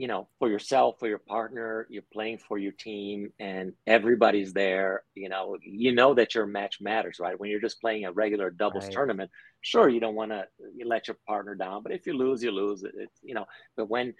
you 0.00 0.08
know, 0.08 0.26
for 0.38 0.48
yourself, 0.48 0.98
for 0.98 1.08
your 1.08 1.18
partner, 1.18 1.86
you're 1.90 2.02
playing 2.10 2.38
for 2.38 2.56
your 2.56 2.72
team 2.72 3.30
and 3.38 3.74
everybody's 3.86 4.54
there, 4.54 5.02
you 5.14 5.28
know, 5.28 5.58
you 5.62 5.94
know 5.94 6.14
that 6.14 6.34
your 6.34 6.46
match 6.46 6.78
matters, 6.80 7.18
right? 7.20 7.38
When 7.38 7.50
you're 7.50 7.60
just 7.60 7.82
playing 7.82 8.06
a 8.06 8.12
regular 8.12 8.48
doubles 8.48 8.84
right. 8.84 8.92
tournament, 8.94 9.30
sure, 9.60 9.90
you 9.90 10.00
don't 10.00 10.14
want 10.14 10.30
to 10.30 10.46
let 10.86 11.06
your 11.06 11.18
partner 11.28 11.54
down, 11.54 11.82
but 11.82 11.92
if 11.92 12.06
you 12.06 12.14
lose, 12.14 12.42
you 12.42 12.50
lose 12.50 12.82
it, 12.82 12.94
you 13.22 13.34
know, 13.34 13.44
but 13.76 13.90
when 13.90 14.14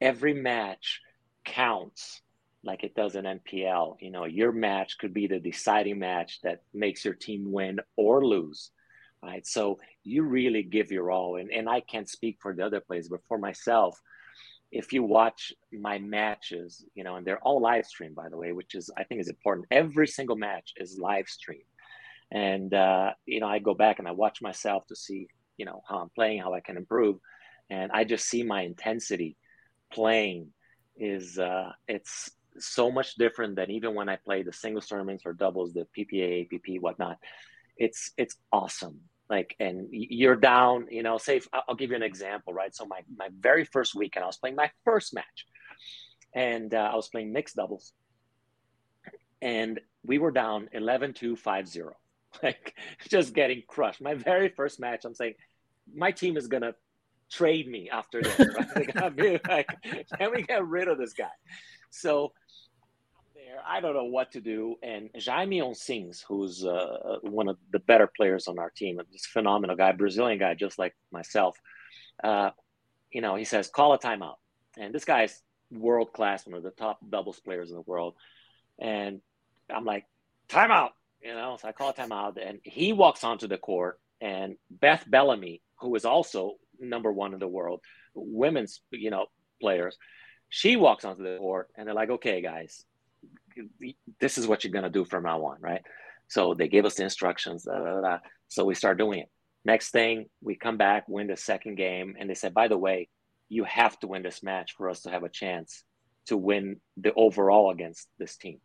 every 0.00 0.32
match 0.32 1.02
counts 1.44 2.22
like 2.64 2.82
it 2.82 2.94
does 2.94 3.14
in 3.14 3.26
NPL, 3.26 3.96
you 4.00 4.10
know, 4.10 4.24
your 4.24 4.50
match 4.50 4.96
could 4.96 5.12
be 5.12 5.26
the 5.26 5.38
deciding 5.38 5.98
match 5.98 6.38
that 6.42 6.62
makes 6.72 7.04
your 7.04 7.12
team 7.12 7.52
win 7.52 7.80
or 7.98 8.24
lose. 8.24 8.70
Right. 9.22 9.46
So 9.46 9.78
you 10.04 10.22
really 10.22 10.62
give 10.62 10.90
your 10.90 11.10
all. 11.10 11.36
And, 11.36 11.52
and 11.52 11.68
I 11.68 11.80
can't 11.80 12.08
speak 12.08 12.38
for 12.40 12.54
the 12.54 12.64
other 12.64 12.80
players, 12.80 13.08
but 13.10 13.20
for 13.28 13.36
myself, 13.36 14.00
if 14.70 14.92
you 14.92 15.02
watch 15.02 15.52
my 15.72 15.98
matches, 15.98 16.84
you 16.94 17.04
know, 17.04 17.16
and 17.16 17.26
they're 17.26 17.40
all 17.40 17.60
live 17.60 17.86
streamed, 17.86 18.14
by 18.14 18.28
the 18.28 18.36
way, 18.36 18.52
which 18.52 18.74
is 18.74 18.90
I 18.96 19.04
think 19.04 19.20
is 19.20 19.28
important. 19.28 19.66
Every 19.70 20.06
single 20.06 20.36
match 20.36 20.72
is 20.76 20.98
live 20.98 21.28
streamed, 21.28 21.62
and 22.30 22.72
uh, 22.74 23.12
you 23.26 23.40
know, 23.40 23.48
I 23.48 23.58
go 23.58 23.74
back 23.74 23.98
and 23.98 24.06
I 24.06 24.12
watch 24.12 24.42
myself 24.42 24.86
to 24.88 24.96
see, 24.96 25.28
you 25.56 25.64
know, 25.64 25.82
how 25.88 25.98
I'm 25.98 26.10
playing, 26.10 26.40
how 26.40 26.52
I 26.52 26.60
can 26.60 26.76
improve, 26.76 27.18
and 27.70 27.90
I 27.92 28.04
just 28.04 28.28
see 28.28 28.42
my 28.42 28.62
intensity 28.62 29.36
playing 29.92 30.48
is 30.96 31.38
uh, 31.38 31.72
it's 31.86 32.30
so 32.58 32.90
much 32.90 33.14
different 33.14 33.56
than 33.56 33.70
even 33.70 33.94
when 33.94 34.08
I 34.08 34.16
play 34.16 34.42
the 34.42 34.52
singles 34.52 34.86
tournaments 34.86 35.24
or 35.24 35.32
doubles, 35.32 35.72
the 35.72 35.86
PPA, 35.96 36.44
APP, 36.44 36.82
whatnot. 36.82 37.18
It's 37.76 38.10
it's 38.16 38.36
awesome 38.52 39.00
like 39.30 39.54
and 39.60 39.88
you're 39.90 40.36
down 40.36 40.86
you 40.90 41.02
know 41.02 41.18
say 41.18 41.36
if, 41.36 41.48
i'll 41.52 41.74
give 41.74 41.90
you 41.90 41.96
an 41.96 42.02
example 42.02 42.52
right 42.52 42.74
so 42.74 42.86
my 42.86 43.00
my 43.16 43.28
very 43.38 43.64
first 43.64 43.94
weekend 43.94 44.24
i 44.24 44.26
was 44.26 44.36
playing 44.36 44.56
my 44.56 44.70
first 44.84 45.14
match 45.14 45.46
and 46.34 46.74
uh, 46.74 46.90
i 46.92 46.94
was 46.94 47.08
playing 47.08 47.32
mixed 47.32 47.56
doubles 47.56 47.92
and 49.42 49.80
we 50.04 50.18
were 50.18 50.30
down 50.30 50.68
11 50.72 51.12
2 51.12 51.36
5 51.36 51.68
0 51.68 51.96
like 52.42 52.74
just 53.08 53.34
getting 53.34 53.62
crushed 53.66 54.00
my 54.00 54.14
very 54.14 54.48
first 54.48 54.80
match 54.80 55.04
i'm 55.04 55.14
saying 55.14 55.34
my 55.94 56.10
team 56.10 56.36
is 56.36 56.48
gonna 56.48 56.74
trade 57.30 57.68
me 57.68 57.90
after 57.90 58.22
this. 58.22 58.38
Right? 58.76 59.40
like, 59.48 59.68
can 60.18 60.32
we 60.32 60.42
get 60.42 60.66
rid 60.66 60.88
of 60.88 60.98
this 60.98 61.12
guy? 61.12 61.30
So 61.90 62.32
there, 63.48 63.62
I 63.66 63.80
don't 63.80 63.94
know 63.94 64.04
what 64.04 64.32
to 64.32 64.40
do. 64.40 64.76
And 64.82 65.10
Jaime 65.24 65.60
Oncins, 65.60 66.22
who's 66.26 66.64
uh, 66.64 67.18
one 67.22 67.48
of 67.48 67.56
the 67.70 67.78
better 67.78 68.10
players 68.14 68.46
on 68.48 68.58
our 68.58 68.70
team, 68.70 69.00
this 69.10 69.26
phenomenal 69.26 69.76
guy, 69.76 69.92
Brazilian 69.92 70.38
guy, 70.38 70.54
just 70.54 70.78
like 70.78 70.94
myself. 71.10 71.56
Uh, 72.22 72.50
you 73.10 73.20
know, 73.20 73.36
he 73.36 73.44
says, 73.44 73.68
call 73.68 73.94
a 73.94 73.98
timeout. 73.98 74.36
And 74.76 74.94
this 74.94 75.04
guy's 75.04 75.42
world 75.70 76.12
class, 76.12 76.46
one 76.46 76.56
of 76.56 76.62
the 76.62 76.70
top 76.70 76.98
doubles 77.08 77.40
players 77.40 77.70
in 77.70 77.76
the 77.76 77.82
world. 77.82 78.14
And 78.78 79.20
I'm 79.74 79.84
like, 79.84 80.04
timeout, 80.48 80.90
you 81.22 81.34
know. 81.34 81.56
So 81.60 81.68
I 81.68 81.72
call 81.72 81.90
a 81.90 81.94
timeout, 81.94 82.36
and 82.44 82.60
he 82.62 82.92
walks 82.92 83.24
onto 83.24 83.48
the 83.48 83.58
court, 83.58 83.98
and 84.20 84.56
Beth 84.70 85.04
Bellamy, 85.08 85.62
who 85.80 85.94
is 85.94 86.04
also 86.04 86.56
number 86.78 87.10
one 87.10 87.32
in 87.32 87.40
the 87.40 87.48
world, 87.48 87.80
women's, 88.14 88.80
you 88.90 89.10
know, 89.10 89.26
players, 89.60 89.96
she 90.48 90.76
walks 90.76 91.04
onto 91.04 91.22
the 91.22 91.38
court, 91.38 91.68
and 91.76 91.86
they're 91.86 91.94
like, 91.94 92.10
okay, 92.10 92.40
guys, 92.40 92.84
this 94.20 94.38
is 94.38 94.46
what 94.46 94.64
you're 94.64 94.72
gonna 94.72 94.90
do 94.90 95.04
from 95.04 95.24
now 95.24 95.44
on, 95.44 95.56
right? 95.60 95.82
So 96.28 96.54
they 96.54 96.68
gave 96.68 96.84
us 96.84 96.96
the 96.96 97.04
instructions. 97.04 97.64
Da, 97.64 97.78
da, 97.78 98.00
da, 98.00 98.18
so 98.48 98.64
we 98.64 98.74
start 98.74 98.98
doing 98.98 99.20
it. 99.20 99.28
Next 99.64 99.90
thing, 99.90 100.26
we 100.42 100.56
come 100.56 100.76
back, 100.76 101.08
win 101.08 101.26
the 101.26 101.36
second 101.36 101.76
game, 101.76 102.16
and 102.18 102.28
they 102.28 102.34
said, 102.34 102.54
by 102.54 102.68
the 102.68 102.78
way, 102.78 103.08
you 103.48 103.64
have 103.64 103.98
to 104.00 104.06
win 104.06 104.22
this 104.22 104.42
match 104.42 104.74
for 104.76 104.88
us 104.88 105.02
to 105.02 105.10
have 105.10 105.24
a 105.24 105.28
chance 105.28 105.82
to 106.26 106.36
win 106.36 106.80
the 106.96 107.12
overall 107.14 107.70
against 107.70 108.08
this 108.18 108.36
team. 108.36 108.60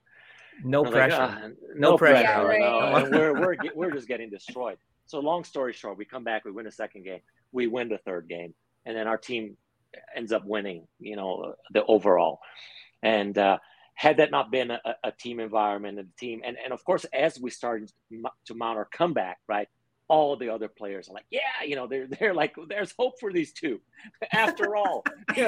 No 0.63 0.84
pressure. 0.84 1.17
Like, 1.17 1.32
uh, 1.32 1.47
no, 1.75 1.91
no, 1.91 1.97
pressure. 1.97 2.21
Yeah, 2.21 2.41
right. 2.41 3.10
no. 3.10 3.10
we're, 3.17 3.39
we're, 3.39 3.58
we're 3.73 3.91
just 3.91 4.08
getting 4.08 4.29
destroyed. 4.29 4.77
So 5.06 5.19
long 5.19 5.43
story 5.43 5.73
short, 5.73 5.97
we 5.97 6.06
come 6.06 6.23
back, 6.23 6.45
we 6.45 6.51
win 6.51 6.65
the 6.65 6.71
second 6.71 7.03
game, 7.03 7.21
we 7.51 7.67
win 7.67 7.89
the 7.89 7.97
third 7.99 8.27
game, 8.29 8.53
and 8.86 8.95
then 8.95 9.08
our 9.08 9.17
team 9.17 9.58
ends 10.15 10.32
up 10.32 10.45
winning, 10.45 10.88
you 10.99 11.15
know, 11.15 11.56
the 11.71 11.84
overall. 11.86 12.39
And 13.01 13.38
uh, 13.38 13.58
had 13.95 14.17
that 14.17 14.32
not 14.32 14.51
been 14.51 14.71
a, 14.71 14.79
a 15.03 15.12
team 15.12 15.39
environment 15.39 15.99
and 15.99 16.08
the 16.08 16.13
team, 16.17 16.41
and, 16.43 16.58
and 16.63 16.73
of 16.73 16.84
course, 16.84 17.06
as 17.13 17.39
we 17.39 17.49
started 17.49 17.91
to 18.47 18.56
mount 18.56 18.77
our 18.77 18.88
comeback, 18.91 19.38
right, 19.47 19.67
all 20.08 20.36
the 20.36 20.49
other 20.49 20.67
players 20.67 21.10
are 21.10 21.13
like, 21.13 21.25
yeah, 21.32 21.63
you 21.65 21.75
know, 21.75 21.88
they're 21.88 22.08
they're 22.08 22.34
like, 22.34 22.56
there's 22.67 22.93
hope 22.97 23.19
for 23.19 23.32
these 23.32 23.53
two, 23.53 23.79
after 24.32 24.75
all. 24.75 25.03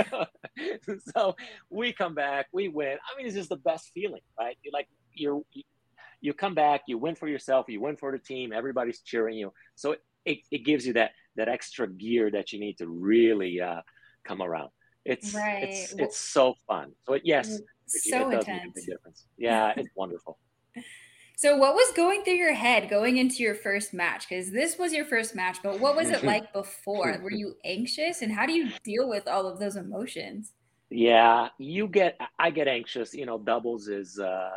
so 1.15 1.35
we 1.69 1.93
come 1.93 2.15
back, 2.15 2.47
we 2.53 2.67
win. 2.67 2.97
I 2.97 3.17
mean, 3.17 3.27
it's 3.27 3.35
just 3.35 3.49
the 3.49 3.57
best 3.57 3.91
feeling, 3.93 4.21
right? 4.39 4.57
You're 4.63 4.73
like 4.73 4.87
you're 5.13 5.41
you 6.21 6.33
come 6.33 6.55
back, 6.55 6.81
you 6.87 6.97
win 6.97 7.15
for 7.15 7.27
yourself, 7.27 7.67
you 7.69 7.79
win 7.81 7.97
for 7.97 8.11
the 8.11 8.17
team, 8.17 8.51
everybody's 8.51 9.01
cheering 9.01 9.37
you. 9.37 9.53
So 9.75 9.95
it, 10.25 10.39
it 10.51 10.65
gives 10.65 10.87
you 10.87 10.93
that 10.93 11.11
that 11.35 11.49
extra 11.49 11.87
gear 11.87 12.31
that 12.31 12.51
you 12.51 12.59
need 12.59 12.77
to 12.77 12.87
really 12.87 13.61
uh, 13.61 13.81
come 14.25 14.41
around. 14.41 14.69
It's 15.03 15.35
right. 15.35 15.63
it's 15.63 15.93
it's 15.93 16.17
so 16.17 16.55
fun. 16.67 16.93
So 17.05 17.19
yes, 17.23 17.61
so 17.87 18.29
it 18.29 18.39
intense. 18.39 18.87
Yeah, 19.37 19.73
it's 19.75 19.89
wonderful. 19.95 20.37
So, 21.37 21.57
what 21.57 21.73
was 21.73 21.91
going 21.97 22.23
through 22.23 22.35
your 22.35 22.53
head 22.53 22.89
going 22.89 23.17
into 23.17 23.43
your 23.43 23.55
first 23.55 23.93
match? 23.93 24.29
Because 24.29 24.51
this 24.51 24.77
was 24.79 24.93
your 24.93 25.03
first 25.03 25.35
match, 25.35 25.57
but 25.61 25.81
what 25.81 25.93
was 25.93 26.09
it 26.09 26.23
like 26.23 26.53
before? 26.53 27.19
Were 27.21 27.31
you 27.31 27.55
anxious, 27.65 28.21
and 28.21 28.31
how 28.31 28.45
do 28.45 28.53
you 28.53 28.71
deal 28.85 29.09
with 29.09 29.27
all 29.27 29.45
of 29.45 29.59
those 29.59 29.75
emotions? 29.75 30.53
Yeah, 30.89 31.49
you 31.57 31.89
get. 31.89 32.17
I 32.39 32.51
get 32.51 32.69
anxious. 32.69 33.13
You 33.13 33.25
know, 33.25 33.37
doubles 33.37 33.89
is 33.89 34.17
uh, 34.17 34.49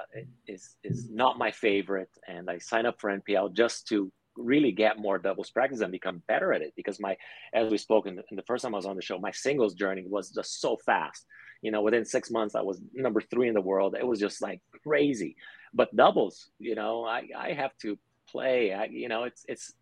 is 0.46 0.76
is 0.84 1.10
not 1.10 1.36
my 1.36 1.50
favorite, 1.50 2.10
and 2.28 2.48
I 2.48 2.58
sign 2.58 2.86
up 2.86 3.00
for 3.00 3.10
NPL 3.10 3.54
just 3.54 3.88
to 3.88 4.12
really 4.38 4.72
get 4.72 4.98
more 4.98 5.18
doubles 5.18 5.50
practice 5.50 5.80
and 5.80 5.90
become 5.90 6.22
better 6.28 6.52
at 6.52 6.62
it. 6.62 6.72
Because 6.76 7.00
my, 7.00 7.16
as 7.52 7.70
we 7.70 7.78
spoke 7.78 8.06
in 8.06 8.16
the, 8.16 8.22
in 8.30 8.36
the 8.36 8.42
first 8.42 8.62
time 8.62 8.74
I 8.74 8.78
was 8.78 8.86
on 8.86 8.96
the 8.96 9.02
show, 9.02 9.18
my 9.18 9.32
singles 9.32 9.74
journey 9.74 10.04
was 10.06 10.30
just 10.30 10.60
so 10.60 10.76
fast. 10.86 11.26
You 11.62 11.72
know, 11.72 11.82
within 11.82 12.04
six 12.04 12.30
months, 12.30 12.54
I 12.54 12.62
was 12.62 12.80
number 12.94 13.20
three 13.20 13.48
in 13.48 13.54
the 13.54 13.60
world. 13.60 13.96
It 13.98 14.06
was 14.06 14.20
just 14.20 14.40
like 14.40 14.60
crazy 14.84 15.36
but 15.74 15.94
doubles, 15.94 16.50
you 16.58 16.74
know, 16.74 17.04
I, 17.04 17.28
I 17.36 17.52
have 17.52 17.76
to 17.82 17.98
play. 18.30 18.72
I, 18.72 18.84
you 18.84 19.08
know, 19.08 19.24
it's 19.24 19.44
it's 19.48 19.72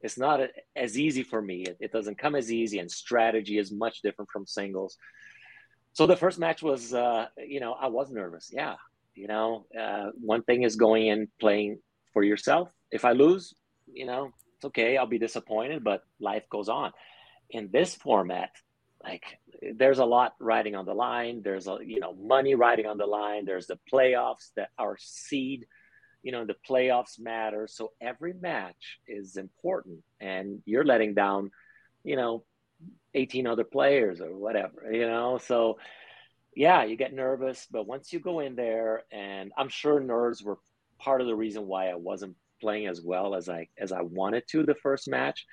it's 0.00 0.18
not 0.18 0.40
as 0.76 0.98
easy 0.98 1.22
for 1.22 1.40
me. 1.40 1.62
It, 1.62 1.76
it, 1.80 1.92
doesn't 1.92 2.18
come 2.18 2.34
as 2.34 2.52
easy, 2.52 2.78
and 2.78 2.90
strategy 2.90 3.58
is 3.58 3.72
much 3.72 4.02
different 4.02 4.30
from 4.30 4.46
singles. 4.46 4.96
So 5.92 6.06
the 6.06 6.16
first 6.16 6.38
match 6.38 6.62
was, 6.62 6.92
uh, 6.92 7.26
you 7.38 7.60
know, 7.60 7.72
I 7.72 7.86
was 7.86 8.10
nervous. 8.10 8.50
Yeah, 8.52 8.74
you 9.14 9.28
know, 9.28 9.66
uh, 9.78 10.10
one 10.20 10.42
thing 10.42 10.62
is 10.62 10.76
going 10.76 11.06
in 11.06 11.28
playing 11.40 11.78
for 12.12 12.22
yourself. 12.22 12.70
If 12.90 13.04
I 13.04 13.12
lose, 13.12 13.54
you 13.92 14.06
know, 14.06 14.30
it's 14.56 14.66
okay. 14.66 14.96
I'll 14.96 15.06
be 15.06 15.18
disappointed, 15.18 15.82
but 15.82 16.02
life 16.20 16.44
goes 16.50 16.68
on. 16.68 16.92
In 17.50 17.70
this 17.72 17.94
format, 17.94 18.50
like 19.04 19.38
there's 19.74 19.98
a 19.98 20.04
lot 20.04 20.34
riding 20.40 20.74
on 20.74 20.86
the 20.86 20.94
line. 20.94 21.42
There's 21.42 21.68
a 21.68 21.78
you 21.84 22.00
know 22.00 22.14
money 22.14 22.54
riding 22.54 22.86
on 22.86 22.98
the 22.98 23.06
line. 23.06 23.44
There's 23.44 23.66
the 23.66 23.78
playoffs 23.92 24.50
that 24.56 24.70
our 24.78 24.96
seed, 24.98 25.66
you 26.22 26.32
know, 26.32 26.44
the 26.44 26.56
playoffs 26.68 27.18
matter. 27.18 27.68
So 27.70 27.92
every 28.00 28.32
match 28.32 28.98
is 29.06 29.36
important, 29.36 30.00
and 30.20 30.62
you're 30.64 30.84
letting 30.84 31.14
down, 31.14 31.50
you 32.02 32.16
know, 32.16 32.44
18 33.14 33.46
other 33.46 33.64
players 33.64 34.20
or 34.20 34.36
whatever, 34.36 34.90
you 34.90 35.06
know. 35.06 35.38
So 35.38 35.78
yeah, 36.56 36.84
you 36.84 36.96
get 36.96 37.12
nervous, 37.12 37.66
but 37.70 37.86
once 37.86 38.12
you 38.12 38.20
go 38.20 38.40
in 38.40 38.56
there, 38.56 39.02
and 39.12 39.52
I'm 39.56 39.68
sure 39.68 40.00
nerves 40.00 40.42
were 40.42 40.58
part 40.98 41.20
of 41.20 41.26
the 41.26 41.34
reason 41.34 41.66
why 41.66 41.90
I 41.90 41.96
wasn't 41.96 42.36
playing 42.60 42.86
as 42.86 43.02
well 43.02 43.34
as 43.34 43.48
I 43.48 43.68
as 43.78 43.92
I 43.92 44.02
wanted 44.02 44.44
to 44.48 44.62
the 44.62 44.74
first 44.76 45.08
match, 45.08 45.44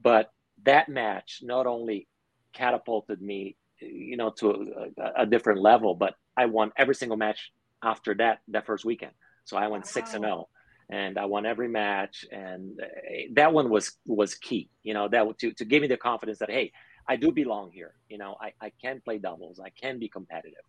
but 0.00 0.30
that 0.64 0.88
match 0.88 1.40
not 1.42 1.66
only 1.66 2.08
catapulted 2.56 3.20
me, 3.20 3.56
you 3.80 4.16
know, 4.16 4.30
to 4.38 4.92
a, 4.98 5.22
a, 5.22 5.26
different 5.26 5.60
level. 5.60 5.94
But 5.94 6.14
I 6.36 6.46
won 6.46 6.72
every 6.76 6.94
single 6.94 7.16
match 7.16 7.52
after 7.82 8.14
that 8.14 8.38
that 8.48 8.66
first 8.66 8.84
weekend. 8.84 9.12
So 9.44 9.56
I 9.56 9.68
went 9.68 9.86
six 9.86 10.14
and 10.14 10.24
zero, 10.24 10.46
oh, 10.46 10.48
and 10.90 11.18
I 11.18 11.26
won 11.26 11.46
every 11.46 11.68
match. 11.68 12.24
And 12.32 12.80
eh, 12.80 13.26
that 13.34 13.52
one 13.52 13.70
was 13.70 13.92
was 14.06 14.34
key. 14.34 14.70
You 14.82 14.94
know, 14.94 15.08
that 15.08 15.38
to 15.40 15.52
to 15.52 15.64
give 15.64 15.82
me 15.82 15.88
the 15.88 15.96
confidence 15.96 16.38
that 16.38 16.50
hey, 16.50 16.72
I 17.06 17.16
do 17.16 17.30
belong 17.30 17.70
here. 17.72 17.94
You 18.08 18.18
know, 18.18 18.36
I 18.40 18.52
I 18.60 18.72
can 18.82 19.00
play 19.04 19.18
doubles. 19.18 19.60
I 19.60 19.70
can 19.70 19.98
be 19.98 20.08
competitive. 20.08 20.64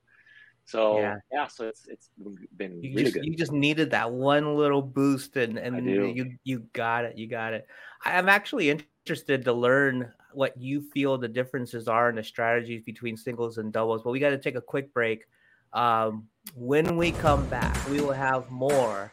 So 0.68 1.00
yeah, 1.00 1.16
yeah 1.32 1.48
so 1.48 1.68
it's 1.70 1.88
it's 1.88 2.10
been 2.58 2.84
you 2.84 2.92
really 2.92 3.04
just, 3.04 3.14
good. 3.14 3.26
You 3.26 3.36
just 3.36 3.54
needed 3.54 3.92
that 3.92 4.12
one 4.12 4.58
little 4.58 4.82
boost, 4.82 5.38
and 5.38 5.58
and 5.58 5.86
you 5.90 6.38
you 6.44 6.60
got 6.74 7.06
it. 7.06 7.18
You 7.18 7.28
got 7.28 7.54
it. 7.54 7.66
I'm 8.04 8.28
actually 8.28 8.70
interested 8.70 9.46
to 9.46 9.54
learn 9.54 10.12
what 10.38 10.56
you 10.56 10.80
feel 10.80 11.18
the 11.18 11.28
differences 11.28 11.88
are 11.88 12.10
in 12.10 12.16
the 12.16 12.24
strategies 12.24 12.84
between 12.84 13.18
singles 13.18 13.58
and 13.58 13.74
doubles. 13.74 14.04
But 14.04 14.12
we 14.12 14.20
got 14.20 14.30
to 14.30 14.38
take 14.38 14.54
a 14.54 14.62
quick 14.62 14.94
break. 14.94 15.26
Um, 15.74 16.28
when 16.56 16.96
we 16.96 17.12
come 17.12 17.48
back, 17.48 17.76
we 17.90 18.02
will 18.02 18.14
have 18.14 18.50
more 18.52 19.12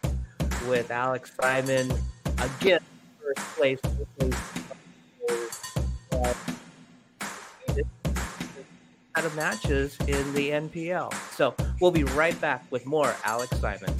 with 0.68 0.90
Alex 0.90 1.32
Simon 1.40 1.90
again, 2.38 2.80
first 3.22 3.56
place. 3.56 3.80
Out 9.16 9.24
of 9.24 9.34
matches 9.34 9.96
in 10.00 10.34
the 10.34 10.50
NPL. 10.50 11.14
So 11.34 11.54
we'll 11.80 11.90
be 11.90 12.04
right 12.04 12.38
back 12.42 12.66
with 12.70 12.84
more 12.84 13.14
Alex 13.24 13.58
Simon. 13.60 13.94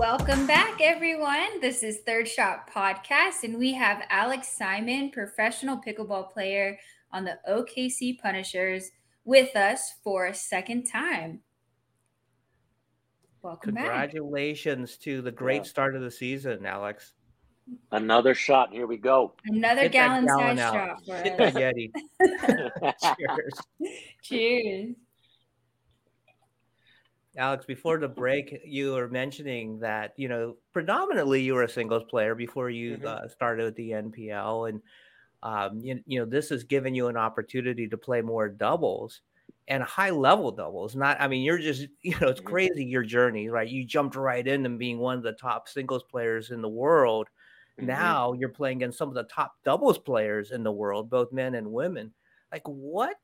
Welcome 0.00 0.46
back, 0.46 0.80
everyone. 0.80 1.60
This 1.60 1.82
is 1.82 1.98
Third 2.06 2.26
Shot 2.26 2.70
Podcast, 2.74 3.44
and 3.44 3.58
we 3.58 3.74
have 3.74 4.02
Alex 4.08 4.48
Simon, 4.48 5.10
professional 5.10 5.76
pickleball 5.76 6.32
player 6.32 6.78
on 7.12 7.26
the 7.26 7.38
OKC 7.46 8.18
Punishers, 8.18 8.92
with 9.26 9.54
us 9.54 9.92
for 10.02 10.28
a 10.28 10.34
second 10.34 10.84
time. 10.84 11.40
Welcome 13.42 13.74
Congratulations 13.74 14.92
back. 14.92 15.00
to 15.04 15.20
the 15.20 15.32
great 15.32 15.64
yeah. 15.64 15.70
start 15.70 15.94
of 15.94 16.00
the 16.00 16.10
season, 16.10 16.64
Alex. 16.64 17.12
Another 17.92 18.34
shot. 18.34 18.72
Here 18.72 18.86
we 18.86 18.96
go. 18.96 19.34
Another 19.44 19.90
gallon 19.90 20.26
size 20.26 20.58
shot 20.58 21.04
for 21.04 21.16
Hit 21.16 21.38
us. 21.38 21.52
Yeti. 21.52 21.90
Cheers. 23.18 23.52
Cheers. 24.22 24.96
Alex, 27.36 27.64
before 27.64 27.98
the 27.98 28.08
break, 28.08 28.60
you 28.64 28.92
were 28.92 29.08
mentioning 29.08 29.78
that 29.80 30.12
you 30.16 30.28
know 30.28 30.56
predominantly 30.72 31.40
you 31.42 31.54
were 31.54 31.62
a 31.62 31.68
singles 31.68 32.04
player 32.08 32.34
before 32.34 32.70
you 32.70 32.96
mm-hmm. 32.96 33.06
uh, 33.06 33.28
started 33.28 33.64
with 33.64 33.76
the 33.76 33.90
NPL, 33.90 34.68
and 34.68 34.82
um, 35.42 35.80
you, 35.80 36.00
you 36.06 36.18
know 36.18 36.26
this 36.26 36.48
has 36.48 36.64
given 36.64 36.94
you 36.94 37.06
an 37.06 37.16
opportunity 37.16 37.88
to 37.88 37.96
play 37.96 38.20
more 38.20 38.48
doubles 38.48 39.20
and 39.68 39.82
high 39.82 40.10
level 40.10 40.50
doubles. 40.50 40.96
Not, 40.96 41.20
I 41.20 41.28
mean, 41.28 41.42
you're 41.42 41.58
just 41.58 41.86
you 42.02 42.18
know 42.20 42.28
it's 42.28 42.40
mm-hmm. 42.40 42.50
crazy 42.50 42.84
your 42.84 43.04
journey, 43.04 43.48
right? 43.48 43.68
You 43.68 43.84
jumped 43.84 44.16
right 44.16 44.46
into 44.46 44.70
being 44.70 44.98
one 44.98 45.16
of 45.16 45.22
the 45.22 45.32
top 45.32 45.68
singles 45.68 46.02
players 46.02 46.50
in 46.50 46.60
the 46.60 46.68
world. 46.68 47.28
Mm-hmm. 47.78 47.86
Now 47.86 48.32
you're 48.32 48.48
playing 48.48 48.78
against 48.78 48.98
some 48.98 49.08
of 49.08 49.14
the 49.14 49.24
top 49.24 49.54
doubles 49.64 49.98
players 49.98 50.50
in 50.50 50.64
the 50.64 50.72
world, 50.72 51.08
both 51.08 51.32
men 51.32 51.54
and 51.54 51.70
women. 51.70 52.12
Like, 52.50 52.66
what 52.66 53.14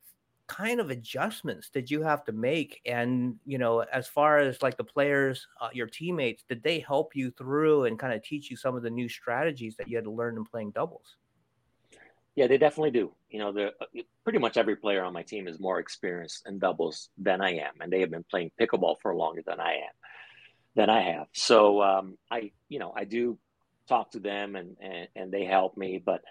kind 0.48 0.80
of 0.80 0.90
adjustments 0.90 1.70
did 1.70 1.90
you 1.90 2.02
have 2.02 2.24
to 2.24 2.32
make? 2.32 2.80
And 2.86 3.36
you 3.44 3.58
know 3.58 3.80
as 3.80 4.06
far 4.06 4.38
as 4.38 4.62
like 4.62 4.76
the 4.76 4.84
players 4.84 5.46
uh, 5.60 5.68
your 5.72 5.86
teammates 5.86 6.44
did 6.48 6.62
they 6.62 6.80
help 6.80 7.16
you 7.16 7.30
through 7.30 7.84
and 7.84 7.98
kind 7.98 8.12
of 8.12 8.22
teach 8.22 8.50
you 8.50 8.56
some 8.56 8.76
of 8.76 8.82
the 8.82 8.90
new 8.90 9.08
strategies 9.08 9.76
that 9.76 9.88
you 9.88 9.96
had 9.96 10.04
to 10.04 10.10
learn 10.10 10.36
in 10.36 10.44
playing 10.44 10.70
doubles? 10.70 11.16
Yeah 12.34 12.46
they 12.46 12.58
definitely 12.58 12.92
do. 12.92 13.12
You 13.30 13.38
know 13.40 13.52
the 13.52 13.66
uh, 13.68 14.02
pretty 14.24 14.38
much 14.38 14.56
every 14.56 14.76
player 14.76 15.02
on 15.04 15.12
my 15.12 15.22
team 15.22 15.48
is 15.48 15.58
more 15.60 15.78
experienced 15.78 16.46
in 16.46 16.58
doubles 16.58 17.10
than 17.18 17.40
i 17.40 17.54
am 17.54 17.74
and 17.80 17.92
they 17.92 18.00
have 18.00 18.10
been 18.10 18.24
playing 18.30 18.50
pickleball 18.60 18.96
for 19.00 19.14
longer 19.14 19.42
than 19.46 19.60
i 19.60 19.74
am 19.74 19.94
than 20.74 20.90
i 20.90 21.00
have. 21.00 21.26
So 21.32 21.82
um, 21.82 22.18
i 22.30 22.52
you 22.68 22.78
know 22.78 22.92
i 22.96 23.04
do 23.04 23.38
talk 23.88 24.12
to 24.12 24.20
them 24.20 24.56
and 24.56 24.76
and, 24.80 25.08
and 25.16 25.32
they 25.32 25.44
help 25.44 25.76
me 25.76 26.02
but 26.04 26.22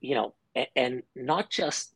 you 0.00 0.14
know 0.14 0.34
and, 0.54 0.68
and 0.76 1.02
not 1.14 1.50
just 1.50 1.93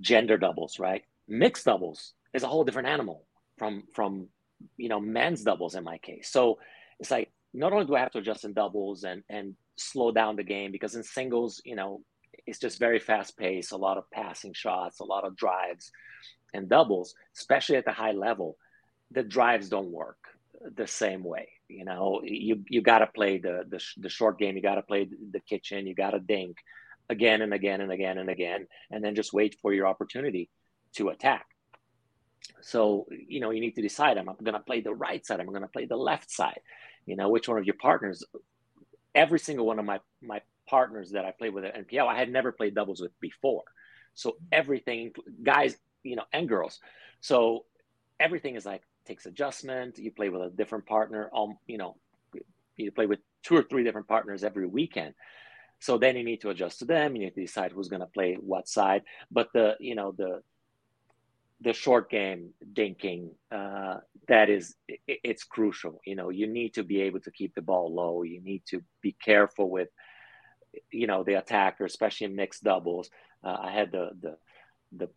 gender 0.00 0.36
doubles, 0.36 0.78
right? 0.78 1.02
Mixed 1.28 1.64
doubles 1.64 2.14
is 2.34 2.42
a 2.42 2.48
whole 2.48 2.64
different 2.64 2.88
animal 2.88 3.24
from 3.58 3.84
from 3.92 4.28
you 4.76 4.88
know 4.88 5.00
men's 5.00 5.42
doubles 5.42 5.74
in 5.74 5.84
my 5.84 5.98
case. 5.98 6.30
So 6.30 6.58
it's 7.00 7.10
like 7.10 7.30
not 7.54 7.72
only 7.72 7.86
do 7.86 7.94
I 7.94 8.00
have 8.00 8.12
to 8.12 8.18
adjust 8.18 8.44
in 8.44 8.52
doubles 8.52 9.04
and 9.04 9.22
and 9.28 9.54
slow 9.76 10.12
down 10.12 10.36
the 10.36 10.42
game 10.42 10.72
because 10.72 10.94
in 10.94 11.02
singles, 11.02 11.62
you 11.64 11.76
know, 11.76 12.02
it's 12.46 12.58
just 12.58 12.78
very 12.78 12.98
fast 12.98 13.36
paced, 13.36 13.72
a 13.72 13.76
lot 13.76 13.98
of 13.98 14.10
passing 14.10 14.52
shots, 14.52 15.00
a 15.00 15.04
lot 15.04 15.24
of 15.24 15.36
drives, 15.36 15.90
and 16.54 16.68
doubles, 16.68 17.14
especially 17.36 17.76
at 17.76 17.84
the 17.84 17.92
high 17.92 18.12
level, 18.12 18.56
the 19.10 19.22
drives 19.22 19.68
don't 19.68 19.92
work 19.92 20.18
the 20.76 20.86
same 20.86 21.22
way. 21.22 21.48
You 21.68 21.84
know, 21.84 22.20
you 22.24 22.64
you 22.68 22.80
got 22.80 23.00
to 23.00 23.06
play 23.06 23.38
the, 23.38 23.64
the 23.68 23.82
the 23.98 24.08
short 24.08 24.38
game, 24.38 24.56
you 24.56 24.62
got 24.62 24.76
to 24.76 24.82
play 24.82 25.08
the 25.30 25.40
kitchen, 25.40 25.86
you 25.86 25.94
got 25.94 26.10
to 26.10 26.20
dink, 26.20 26.56
again 27.08 27.42
and 27.42 27.54
again 27.54 27.80
and 27.80 27.92
again 27.92 28.18
and 28.18 28.30
again, 28.30 28.66
and 28.90 29.02
then 29.04 29.14
just 29.14 29.32
wait 29.32 29.56
for 29.60 29.72
your 29.72 29.86
opportunity 29.86 30.50
to 30.94 31.08
attack. 31.08 31.46
So, 32.60 33.06
you 33.10 33.40
know, 33.40 33.50
you 33.50 33.60
need 33.60 33.76
to 33.76 33.82
decide 33.82 34.18
I'm 34.18 34.26
going 34.26 34.52
to 34.52 34.60
play 34.60 34.80
the 34.80 34.94
right 34.94 35.24
side, 35.24 35.40
I'm 35.40 35.46
going 35.46 35.62
to 35.62 35.68
play 35.68 35.86
the 35.86 35.96
left 35.96 36.30
side, 36.30 36.60
you 37.06 37.16
know, 37.16 37.28
which 37.28 37.48
one 37.48 37.58
of 37.58 37.64
your 37.64 37.76
partners. 37.80 38.24
Every 39.14 39.38
single 39.38 39.66
one 39.66 39.78
of 39.78 39.84
my, 39.84 40.00
my 40.22 40.42
partners 40.68 41.12
that 41.12 41.24
I 41.24 41.32
played 41.32 41.54
with 41.54 41.64
at 41.64 41.88
NPL, 41.88 42.06
I 42.06 42.16
had 42.16 42.30
never 42.30 42.52
played 42.52 42.74
doubles 42.74 43.00
with 43.00 43.18
before. 43.20 43.64
So 44.14 44.36
everything, 44.52 45.12
guys, 45.42 45.76
you 46.02 46.16
know, 46.16 46.24
and 46.32 46.48
girls. 46.48 46.78
So 47.20 47.64
everything 48.20 48.56
is 48.56 48.66
like 48.66 48.82
takes 49.06 49.26
adjustment. 49.26 49.98
You 49.98 50.12
play 50.12 50.28
with 50.28 50.42
a 50.42 50.50
different 50.50 50.86
partner. 50.86 51.30
Um, 51.34 51.58
you 51.66 51.78
know, 51.78 51.96
you 52.76 52.92
play 52.92 53.06
with 53.06 53.20
two 53.42 53.56
or 53.56 53.62
three 53.62 53.84
different 53.84 54.08
partners 54.08 54.44
every 54.44 54.66
weekend. 54.66 55.14
So 55.80 55.98
then 55.98 56.16
you 56.16 56.24
need 56.24 56.40
to 56.40 56.50
adjust 56.50 56.80
to 56.80 56.84
them. 56.84 57.14
You 57.14 57.24
need 57.24 57.34
to 57.34 57.40
decide 57.40 57.72
who's 57.72 57.88
going 57.88 58.00
to 58.00 58.06
play 58.06 58.34
what 58.34 58.68
side. 58.68 59.02
But 59.30 59.48
the 59.52 59.76
you 59.80 59.94
know 59.94 60.12
the 60.16 60.42
the 61.60 61.72
short 61.72 62.10
game 62.10 62.50
dinking 62.72 63.30
uh, 63.50 63.96
that 64.28 64.48
is 64.48 64.74
it, 64.86 65.00
it's 65.06 65.44
crucial. 65.44 66.00
You 66.04 66.16
know 66.16 66.30
you 66.30 66.46
need 66.46 66.74
to 66.74 66.82
be 66.82 67.02
able 67.02 67.20
to 67.20 67.30
keep 67.30 67.54
the 67.54 67.62
ball 67.62 67.94
low. 67.94 68.22
You 68.22 68.40
need 68.40 68.62
to 68.70 68.82
be 69.02 69.12
careful 69.12 69.70
with 69.70 69.88
you 70.90 71.06
know 71.06 71.24
the 71.24 71.34
attacker, 71.34 71.84
especially 71.84 72.26
in 72.26 72.36
mixed 72.36 72.64
doubles. 72.64 73.10
Uh, 73.42 73.56
I 73.62 73.70
had 73.70 73.92
the 73.92 74.10
the 74.20 74.36
the 74.92 75.08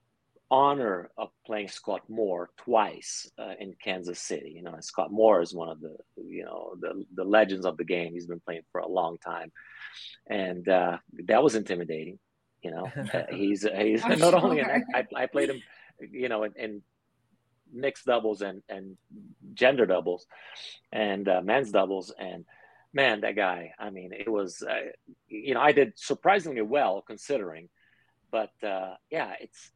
honor 0.51 1.09
of 1.17 1.29
playing 1.45 1.69
Scott 1.69 2.01
Moore 2.09 2.49
twice 2.57 3.31
uh, 3.39 3.53
in 3.57 3.73
Kansas 3.81 4.19
City. 4.19 4.51
You 4.53 4.63
know, 4.63 4.75
Scott 4.81 5.09
Moore 5.11 5.41
is 5.41 5.53
one 5.53 5.69
of 5.69 5.79
the 5.79 5.95
you 6.17 6.43
know 6.43 6.75
the 6.79 7.05
the 7.15 7.23
legends 7.23 7.65
of 7.65 7.77
the 7.77 7.85
game. 7.85 8.13
He's 8.13 8.27
been 8.27 8.41
playing 8.41 8.63
for 8.71 8.81
a 8.81 8.87
long 8.87 9.17
time, 9.17 9.51
and 10.27 10.67
uh, 10.67 10.97
that 11.27 11.43
was 11.43 11.55
intimidating. 11.55 12.19
You 12.61 12.71
know, 12.71 12.91
uh, 13.13 13.23
he's 13.29 13.65
he's 13.75 14.05
not 14.05 14.17
sure. 14.17 14.35
only 14.37 14.59
an, 14.59 14.85
I, 14.93 15.05
I 15.15 15.25
played 15.25 15.49
him, 15.49 15.61
you 15.99 16.29
know, 16.29 16.43
in, 16.43 16.53
in 16.55 16.81
mixed 17.71 18.05
doubles 18.05 18.41
and 18.41 18.61
and 18.69 18.97
gender 19.53 19.85
doubles, 19.85 20.25
and 20.91 21.27
uh, 21.27 21.41
men's 21.41 21.71
doubles 21.71 22.13
and. 22.17 22.45
Man, 22.93 23.21
that 23.21 23.37
guy! 23.37 23.71
I 23.79 23.89
mean, 23.89 24.11
it 24.11 24.27
was, 24.27 24.61
uh, 24.69 24.91
you 25.29 25.53
know, 25.53 25.61
I 25.61 25.71
did 25.71 25.93
surprisingly 25.95 26.61
well 26.61 27.01
considering, 27.01 27.69
but 28.31 28.51
uh, 28.63 28.95
yeah, 29.09 29.31
it's 29.39 29.71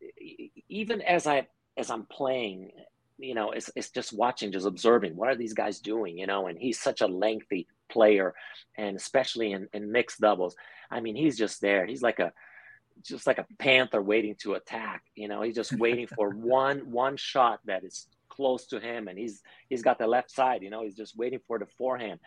even 0.68 1.02
as 1.02 1.26
I 1.26 1.48
as 1.78 1.90
I'm 1.90 2.06
playing, 2.06 2.72
you 3.18 3.34
know, 3.34 3.52
it's 3.52 3.70
it's 3.76 3.90
just 3.90 4.14
watching, 4.14 4.52
just 4.52 4.66
observing. 4.66 5.16
What 5.16 5.30
are 5.30 5.36
these 5.36 5.54
guys 5.54 5.80
doing? 5.80 6.18
You 6.18 6.28
know, 6.28 6.48
and 6.48 6.58
he's 6.58 6.80
such 6.80 7.02
a 7.02 7.08
lengthy 7.08 7.68
player, 7.96 8.34
and 8.78 8.98
especially 8.98 9.54
in, 9.54 9.70
in 9.74 9.92
mixed 9.92 10.20
doubles. 10.20 10.56
I 10.92 11.00
mean, 11.00 11.16
he's 11.16 11.38
just 11.38 11.62
there. 11.62 11.86
He's 11.86 12.02
like 12.02 12.20
a 12.20 12.34
just 13.02 13.28
like 13.28 13.38
a 13.38 13.48
panther 13.58 14.02
waiting 14.02 14.36
to 14.42 14.54
attack. 14.54 15.04
You 15.16 15.28
know, 15.30 15.42
he's 15.42 15.56
just 15.56 15.78
waiting 15.86 16.08
for 16.08 16.30
one 16.30 16.92
one 16.92 17.16
shot 17.16 17.60
that 17.66 17.84
is 17.86 18.08
close 18.28 18.68
to 18.68 18.80
him, 18.80 19.08
and 19.08 19.18
he's 19.18 19.42
he's 19.70 19.82
got 19.82 19.98
the 19.98 20.08
left 20.08 20.30
side. 20.30 20.62
You 20.62 20.70
know, 20.70 20.84
he's 20.84 20.96
just 21.04 21.18
waiting 21.18 21.40
for 21.48 21.58
the 21.58 21.68
forehand. 21.78 22.20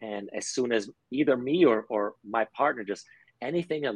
And 0.00 0.30
as 0.32 0.46
soon 0.46 0.70
as 0.70 0.88
either 1.10 1.36
me 1.36 1.64
or 1.64 1.84
or 1.88 2.14
my 2.24 2.44
partner 2.56 2.84
just 2.84 3.04
anything 3.42 3.84
a, 3.86 3.94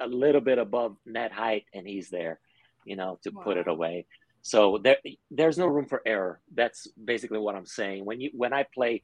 a 0.00 0.06
little 0.06 0.42
bit 0.42 0.58
above 0.58 0.96
net 1.06 1.32
height, 1.32 1.64
and 1.72 1.86
he's 1.86 2.10
there, 2.10 2.38
you 2.84 2.96
know, 2.96 3.18
to 3.22 3.30
wow. 3.30 3.42
put 3.42 3.56
it 3.56 3.68
away. 3.68 4.06
So 4.42 4.78
there, 4.82 4.98
there's 5.30 5.58
no 5.58 5.66
room 5.66 5.86
for 5.86 6.00
error. 6.06 6.40
That's 6.54 6.86
basically 6.92 7.38
what 7.38 7.54
I'm 7.54 7.66
saying. 7.66 8.04
When 8.04 8.20
you 8.20 8.30
when 8.34 8.52
I 8.52 8.64
play 8.74 9.02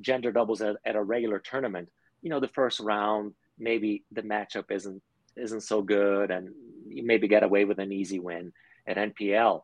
gender 0.00 0.32
doubles 0.32 0.60
at, 0.62 0.76
at 0.84 0.96
a 0.96 1.02
regular 1.02 1.38
tournament, 1.38 1.88
you 2.22 2.30
know, 2.30 2.40
the 2.40 2.48
first 2.48 2.80
round 2.80 3.34
maybe 3.58 4.04
the 4.12 4.22
matchup 4.22 4.70
isn't 4.70 5.02
isn't 5.36 5.60
so 5.60 5.82
good, 5.82 6.30
and 6.30 6.50
you 6.88 7.04
maybe 7.04 7.28
get 7.28 7.42
away 7.42 7.64
with 7.64 7.78
an 7.78 7.92
easy 7.92 8.18
win. 8.18 8.52
At 8.86 8.96
NPL, 8.96 9.62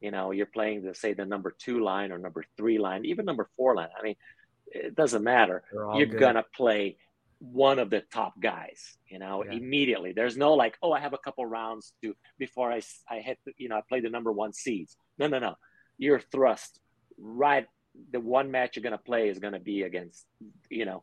you 0.00 0.10
know, 0.10 0.32
you're 0.32 0.44
playing 0.46 0.82
the 0.82 0.94
say 0.94 1.14
the 1.14 1.24
number 1.24 1.54
two 1.58 1.80
line 1.80 2.12
or 2.12 2.18
number 2.18 2.44
three 2.56 2.78
line, 2.78 3.04
even 3.06 3.24
number 3.24 3.48
four 3.56 3.74
line. 3.74 3.88
I 3.98 4.02
mean, 4.02 4.16
it 4.66 4.94
doesn't 4.94 5.24
matter. 5.24 5.62
You're 5.72 6.06
good. 6.06 6.20
gonna 6.20 6.44
play 6.54 6.98
one 7.38 7.78
of 7.78 7.88
the 7.88 8.02
top 8.12 8.38
guys, 8.38 8.98
you 9.08 9.18
know, 9.18 9.42
yeah. 9.42 9.52
immediately. 9.52 10.12
There's 10.12 10.36
no 10.36 10.52
like, 10.54 10.76
oh, 10.82 10.92
I 10.92 11.00
have 11.00 11.14
a 11.14 11.18
couple 11.18 11.46
rounds 11.46 11.94
to 12.02 12.14
before 12.38 12.70
I 12.70 12.82
I 13.08 13.20
hit, 13.20 13.38
the, 13.46 13.52
you 13.56 13.68
know, 13.68 13.76
I 13.76 13.82
play 13.88 14.00
the 14.00 14.10
number 14.10 14.30
one 14.30 14.52
seeds. 14.52 14.96
No, 15.18 15.26
no, 15.26 15.38
no. 15.38 15.54
You're 15.96 16.20
thrust 16.20 16.78
right. 17.18 17.66
The 18.12 18.20
one 18.20 18.50
match 18.50 18.76
you're 18.76 18.82
going 18.82 18.92
to 18.92 18.98
play 18.98 19.28
is 19.28 19.38
going 19.38 19.52
to 19.54 19.60
be 19.60 19.82
against, 19.82 20.26
you 20.68 20.84
know, 20.84 21.02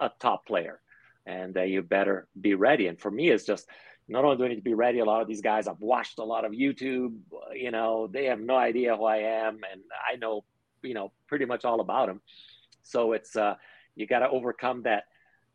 a, 0.00 0.06
a 0.06 0.12
top 0.18 0.46
player, 0.46 0.80
and 1.26 1.56
uh, 1.56 1.62
you 1.62 1.82
better 1.82 2.28
be 2.38 2.54
ready. 2.54 2.86
And 2.86 2.98
for 2.98 3.10
me, 3.10 3.30
it's 3.30 3.44
just 3.44 3.66
not 4.08 4.24
only 4.24 4.36
do 4.36 4.44
I 4.44 4.48
need 4.48 4.56
to 4.56 4.62
be 4.62 4.74
ready. 4.74 4.98
A 4.98 5.04
lot 5.04 5.22
of 5.22 5.28
these 5.28 5.40
guys, 5.42 5.68
I've 5.68 5.80
watched 5.80 6.18
a 6.18 6.24
lot 6.24 6.44
of 6.44 6.52
YouTube. 6.52 7.16
You 7.54 7.70
know, 7.70 8.06
they 8.06 8.26
have 8.26 8.40
no 8.40 8.56
idea 8.56 8.96
who 8.96 9.04
I 9.04 9.18
am, 9.18 9.60
and 9.70 9.82
I 10.12 10.16
know, 10.16 10.44
you 10.82 10.94
know, 10.94 11.12
pretty 11.28 11.44
much 11.44 11.64
all 11.64 11.80
about 11.80 12.08
them. 12.08 12.20
So 12.82 13.12
it's 13.12 13.36
uh, 13.36 13.54
you 13.94 14.06
got 14.06 14.20
to 14.20 14.28
overcome 14.28 14.82
that 14.82 15.04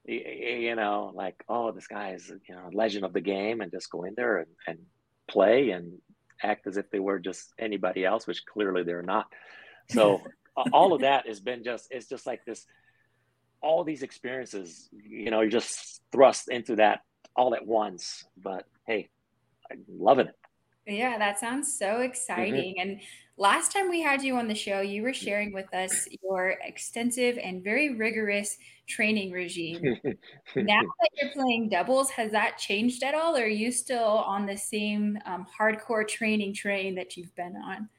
you 0.08 0.76
know, 0.76 1.12
like, 1.16 1.44
oh, 1.50 1.72
this 1.72 1.88
guy 1.88 2.12
is, 2.12 2.32
you 2.48 2.56
know, 2.56 2.70
legend 2.74 3.06
of 3.06 3.14
the 3.14 3.22
game 3.22 3.62
and 3.62 3.72
just 3.72 3.90
go 3.90 4.04
in 4.04 4.14
there 4.16 4.38
and, 4.38 4.48
and 4.68 4.78
play 5.28 5.72
and 5.72 5.94
act 6.44 6.68
as 6.68 6.78
if 6.78 6.90
they 6.92 7.00
were 7.00 7.20
just 7.20 7.54
anybody 7.58 8.06
else, 8.06 8.28
which 8.28 8.46
clearly 8.46 8.84
they're 8.84 9.02
not. 9.02 9.26
So 9.90 10.22
all 10.72 10.94
of 10.94 11.02
that 11.02 11.28
has 11.28 11.40
been 11.40 11.64
just, 11.64 11.88
it's 11.92 12.08
just 12.08 12.26
like 12.26 12.46
this, 12.46 12.66
all 13.62 13.84
these 13.84 14.04
experiences, 14.04 14.90
you 14.92 15.32
know, 15.32 15.42
you're 15.42 15.50
just 15.50 16.02
thrust 16.12 16.50
into 16.50 16.76
that 16.78 17.02
all 17.36 17.56
at 17.56 17.66
once. 17.66 18.26
But 18.38 18.66
hey, 18.86 19.10
I'm 19.72 19.84
loving 19.88 20.28
it. 20.28 20.36
Yeah, 20.88 21.18
that 21.18 21.40
sounds 21.40 21.78
so 21.78 21.86
mm-hmm. 21.86 22.04
exciting. 22.04 22.76
Mm-hmm. 22.76 22.90
And 22.90 23.02
last 23.38 23.72
time 23.72 23.90
we 23.90 24.02
had 24.02 24.22
you 24.22 24.38
on 24.38 24.48
the 24.48 24.56
show, 24.56 24.82
you 24.82 25.02
were 25.02 25.14
sharing 25.14 25.52
with 25.52 25.74
us 25.74 26.08
your 26.24 26.56
extensive 26.64 27.38
and 27.38 27.64
very 27.64 27.96
rigorous 27.96 28.58
training 28.88 29.32
regime. 29.32 29.82
now 30.56 30.82
that 30.82 31.10
you're 31.20 31.32
playing 31.32 31.70
doubles, 31.70 32.12
has 32.12 32.32
that 32.32 32.58
changed 32.58 33.04
at 33.04 33.16
all? 33.16 33.36
Or 33.36 33.44
are 33.44 33.48
you 33.48 33.72
still 33.72 34.04
on 34.04 34.46
the 34.46 34.58
same 34.58 35.18
um, 35.26 35.46
hardcore 35.60 36.08
training 36.08 36.54
train 36.54 36.96
that 36.96 37.18
you've 37.18 37.36
been 37.36 37.56
on? 37.56 37.90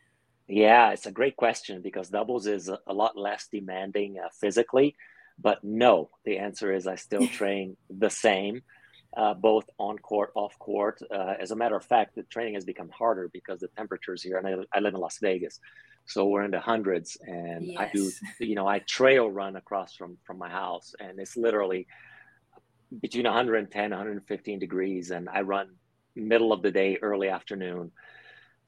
Yeah, 0.48 0.92
it's 0.92 1.06
a 1.06 1.12
great 1.12 1.36
question 1.36 1.82
because 1.82 2.08
doubles 2.08 2.46
is 2.46 2.68
a, 2.68 2.92
lot 2.92 3.16
less 3.16 3.48
demanding 3.52 4.18
uh, 4.18 4.28
physically. 4.40 4.96
But 5.38 5.62
no, 5.64 6.10
the 6.24 6.38
answer 6.38 6.72
is 6.72 6.86
I 6.86 6.94
still 6.94 7.26
train 7.38 7.76
the 7.90 8.10
same 8.10 8.62
uh, 9.16 9.34
both 9.34 9.68
on 9.78 9.98
court, 9.98 10.30
off 10.34 10.58
court. 10.58 11.00
Uh, 11.10 11.34
as 11.40 11.50
a 11.50 11.56
matter 11.56 11.76
of 11.76 11.84
fact, 11.84 12.14
the 12.14 12.22
training 12.24 12.54
has 12.54 12.64
become 12.64 12.90
harder 12.90 13.28
because 13.32 13.60
the 13.60 13.68
temperatures 13.68 14.22
here, 14.22 14.36
and 14.36 14.46
I, 14.46 14.76
I 14.76 14.80
live 14.80 14.94
in 14.94 15.00
Las 15.00 15.18
Vegas, 15.18 15.58
so 16.04 16.26
we're 16.26 16.44
in 16.44 16.50
the 16.50 16.60
hundreds, 16.60 17.16
and 17.26 17.64
yes. 17.64 17.76
I 17.78 17.90
do, 17.92 18.10
you 18.40 18.54
know, 18.54 18.66
I 18.66 18.80
trail 18.80 19.30
run 19.30 19.56
across 19.56 19.94
from 19.94 20.18
from 20.24 20.38
my 20.38 20.50
house, 20.50 20.94
and 21.00 21.18
it's 21.18 21.36
literally 21.36 21.86
between 23.00 23.24
110, 23.24 23.90
115 23.90 24.58
degrees, 24.58 25.10
and 25.10 25.28
I 25.28 25.40
run 25.40 25.70
middle 26.14 26.52
of 26.52 26.62
the 26.62 26.70
day, 26.70 26.98
early 27.00 27.28
afternoon. 27.28 27.92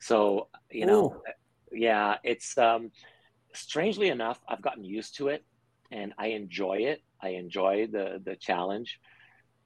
So 0.01 0.49
you 0.71 0.87
know, 0.87 1.05
Ooh. 1.05 1.23
Yeah, 1.73 2.17
it's 2.25 2.57
um, 2.59 2.91
strangely 3.55 4.09
enough, 4.09 4.41
I've 4.49 4.63
gotten 4.63 4.85
used 4.85 5.17
to 5.17 5.29
it, 5.29 5.45
and 5.91 6.13
I 6.19 6.29
enjoy 6.29 6.79
it. 6.79 7.03
I 7.21 7.31
enjoy 7.31 7.89
the 7.91 8.21
the 8.25 8.37
challenge. 8.37 9.01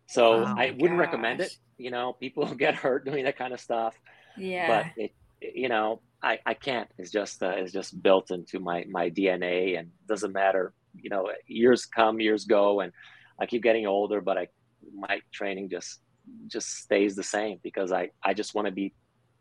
So 0.06 0.44
oh 0.44 0.54
I 0.56 0.70
wouldn't 0.70 0.98
gosh. 0.98 1.06
recommend 1.06 1.40
it. 1.40 1.56
You 1.78 1.90
know, 1.90 2.12
people 2.12 2.46
get 2.54 2.74
hurt 2.74 3.04
doing 3.04 3.24
that 3.24 3.36
kind 3.36 3.52
of 3.52 3.60
stuff. 3.60 3.94
Yeah. 4.36 4.66
But 4.94 5.02
it, 5.02 5.14
you 5.54 5.68
know, 5.68 6.00
I, 6.22 6.38
I 6.46 6.54
can't. 6.54 6.88
It's 6.98 7.10
just 7.10 7.42
uh, 7.42 7.54
it's 7.56 7.72
just 7.72 8.02
built 8.02 8.30
into 8.30 8.60
my 8.60 8.84
my 8.88 9.10
DNA, 9.10 9.78
and 9.78 9.90
doesn't 10.06 10.32
matter. 10.32 10.72
You 10.94 11.10
know, 11.10 11.30
years 11.46 11.86
come, 11.86 12.20
years 12.20 12.44
go, 12.44 12.80
and 12.80 12.92
I 13.40 13.46
keep 13.46 13.62
getting 13.62 13.86
older, 13.86 14.20
but 14.20 14.38
I 14.38 14.48
my 14.94 15.20
training 15.32 15.68
just 15.68 16.00
just 16.46 16.68
stays 16.78 17.16
the 17.16 17.22
same 17.22 17.58
because 17.62 17.92
I 17.92 18.10
I 18.22 18.34
just 18.34 18.54
want 18.54 18.66
to 18.66 18.72
be 18.72 18.94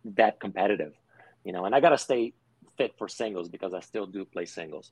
that 0.05 0.39
competitive, 0.39 0.93
you 1.43 1.53
know. 1.53 1.65
And 1.65 1.75
I 1.75 1.79
got 1.79 1.89
to 1.89 1.97
stay 1.97 2.33
fit 2.81 2.97
for 2.97 3.07
singles 3.07 3.47
because 3.47 3.73
I 3.73 3.81
still 3.91 4.07
do 4.07 4.25
play 4.25 4.45
singles. 4.45 4.91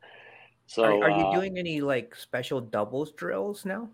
So 0.67 0.83
are, 0.83 1.03
are 1.05 1.09
you 1.09 1.25
uh, 1.25 1.33
doing 1.33 1.57
any 1.57 1.81
like 1.81 2.15
special 2.15 2.61
doubles 2.61 3.11
drills 3.13 3.65
now? 3.65 3.89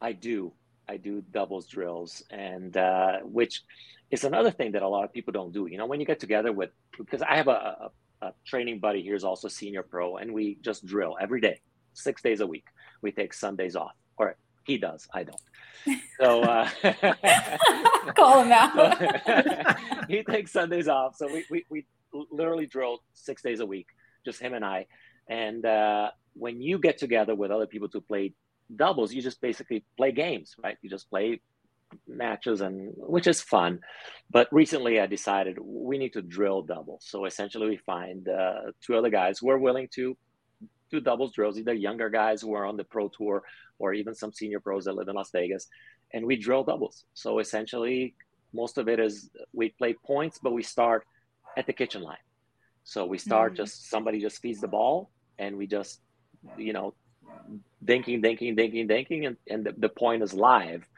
I 0.00 0.12
do. 0.12 0.52
I 0.88 0.98
do 0.98 1.22
doubles 1.32 1.66
drills, 1.66 2.22
and 2.30 2.76
uh, 2.76 3.20
which 3.38 3.62
is 4.10 4.24
another 4.24 4.50
thing 4.50 4.72
that 4.72 4.82
a 4.82 4.88
lot 4.88 5.04
of 5.04 5.12
people 5.12 5.32
don't 5.32 5.52
do. 5.52 5.66
You 5.66 5.78
know, 5.78 5.86
when 5.86 6.00
you 6.00 6.06
get 6.06 6.20
together 6.20 6.52
with, 6.52 6.70
because 6.98 7.22
I 7.22 7.36
have 7.36 7.48
a, 7.48 7.90
a, 8.20 8.26
a 8.26 8.34
training 8.44 8.80
buddy 8.80 9.00
here 9.02 9.14
is 9.14 9.24
also 9.24 9.48
senior 9.48 9.82
pro, 9.82 10.16
and 10.16 10.34
we 10.34 10.58
just 10.60 10.84
drill 10.84 11.16
every 11.18 11.40
day, 11.40 11.60
six 11.94 12.20
days 12.20 12.40
a 12.40 12.46
week. 12.46 12.66
We 13.00 13.12
take 13.12 13.32
Sundays 13.32 13.76
off, 13.76 13.96
or 14.18 14.36
he 14.66 14.76
does. 14.76 15.08
I 15.14 15.22
don't. 15.22 15.44
So 16.20 16.42
uh, 16.42 16.68
Call 18.16 18.42
him 18.42 18.52
out. 18.52 18.72
so, 18.74 19.74
he 20.08 20.22
takes 20.22 20.52
Sundays 20.52 20.88
off, 20.88 21.16
so 21.16 21.26
we, 21.32 21.44
we 21.50 21.64
we 21.70 21.86
literally 22.30 22.66
drill 22.66 23.02
six 23.14 23.42
days 23.42 23.60
a 23.60 23.66
week, 23.66 23.86
just 24.24 24.40
him 24.40 24.54
and 24.54 24.64
I. 24.64 24.86
And 25.28 25.64
uh, 25.64 26.10
when 26.34 26.60
you 26.60 26.78
get 26.78 26.98
together 26.98 27.34
with 27.34 27.50
other 27.50 27.66
people 27.66 27.88
to 27.90 28.00
play 28.00 28.34
doubles, 28.74 29.12
you 29.12 29.22
just 29.22 29.40
basically 29.40 29.84
play 29.96 30.12
games, 30.12 30.54
right? 30.62 30.76
You 30.82 30.90
just 30.90 31.08
play 31.10 31.40
matches 32.08 32.60
and 32.60 32.92
which 32.96 33.26
is 33.26 33.40
fun 33.40 33.80
but 34.30 34.48
recently 34.52 34.98
i 35.00 35.06
decided 35.06 35.58
we 35.60 35.98
need 35.98 36.12
to 36.12 36.22
drill 36.22 36.62
doubles 36.62 37.04
so 37.06 37.24
essentially 37.24 37.68
we 37.68 37.76
find 37.76 38.28
uh, 38.28 38.72
two 38.80 38.96
other 38.96 39.10
guys 39.10 39.38
who 39.38 39.50
are 39.50 39.58
willing 39.58 39.88
to 39.92 40.16
do 40.90 41.00
doubles 41.00 41.32
drills 41.32 41.58
either 41.58 41.74
younger 41.74 42.08
guys 42.08 42.40
who 42.40 42.54
are 42.54 42.64
on 42.64 42.76
the 42.76 42.84
pro 42.84 43.08
tour 43.08 43.42
or 43.78 43.92
even 43.94 44.14
some 44.14 44.32
senior 44.32 44.60
pros 44.60 44.84
that 44.84 44.94
live 44.94 45.08
in 45.08 45.14
las 45.14 45.30
vegas 45.32 45.68
and 46.12 46.24
we 46.24 46.36
drill 46.36 46.64
doubles 46.64 47.04
so 47.14 47.38
essentially 47.38 48.14
most 48.52 48.78
of 48.78 48.88
it 48.88 49.00
is 49.00 49.30
we 49.52 49.70
play 49.70 49.94
points 50.04 50.38
but 50.42 50.52
we 50.52 50.62
start 50.62 51.06
at 51.56 51.66
the 51.66 51.72
kitchen 51.72 52.02
line. 52.02 52.16
So 52.84 53.06
we 53.06 53.18
start 53.18 53.52
Mhm. 53.52 53.56
just 53.56 53.88
somebody 53.88 54.20
just 54.20 54.40
feeds 54.40 54.60
the 54.60 54.68
ball 54.68 55.10
and 55.38 55.56
we 55.56 55.66
just 55.66 56.00
you 56.56 56.72
know 56.72 56.94
dinking 57.84 58.22
dinking 58.22 58.56
dinking 58.56 58.88
dinking 58.88 59.26
and, 59.26 59.36
and 59.48 59.64
the, 59.64 59.72
the 59.72 59.88
point 59.88 60.22
is 60.22 60.34
live. 60.34 60.88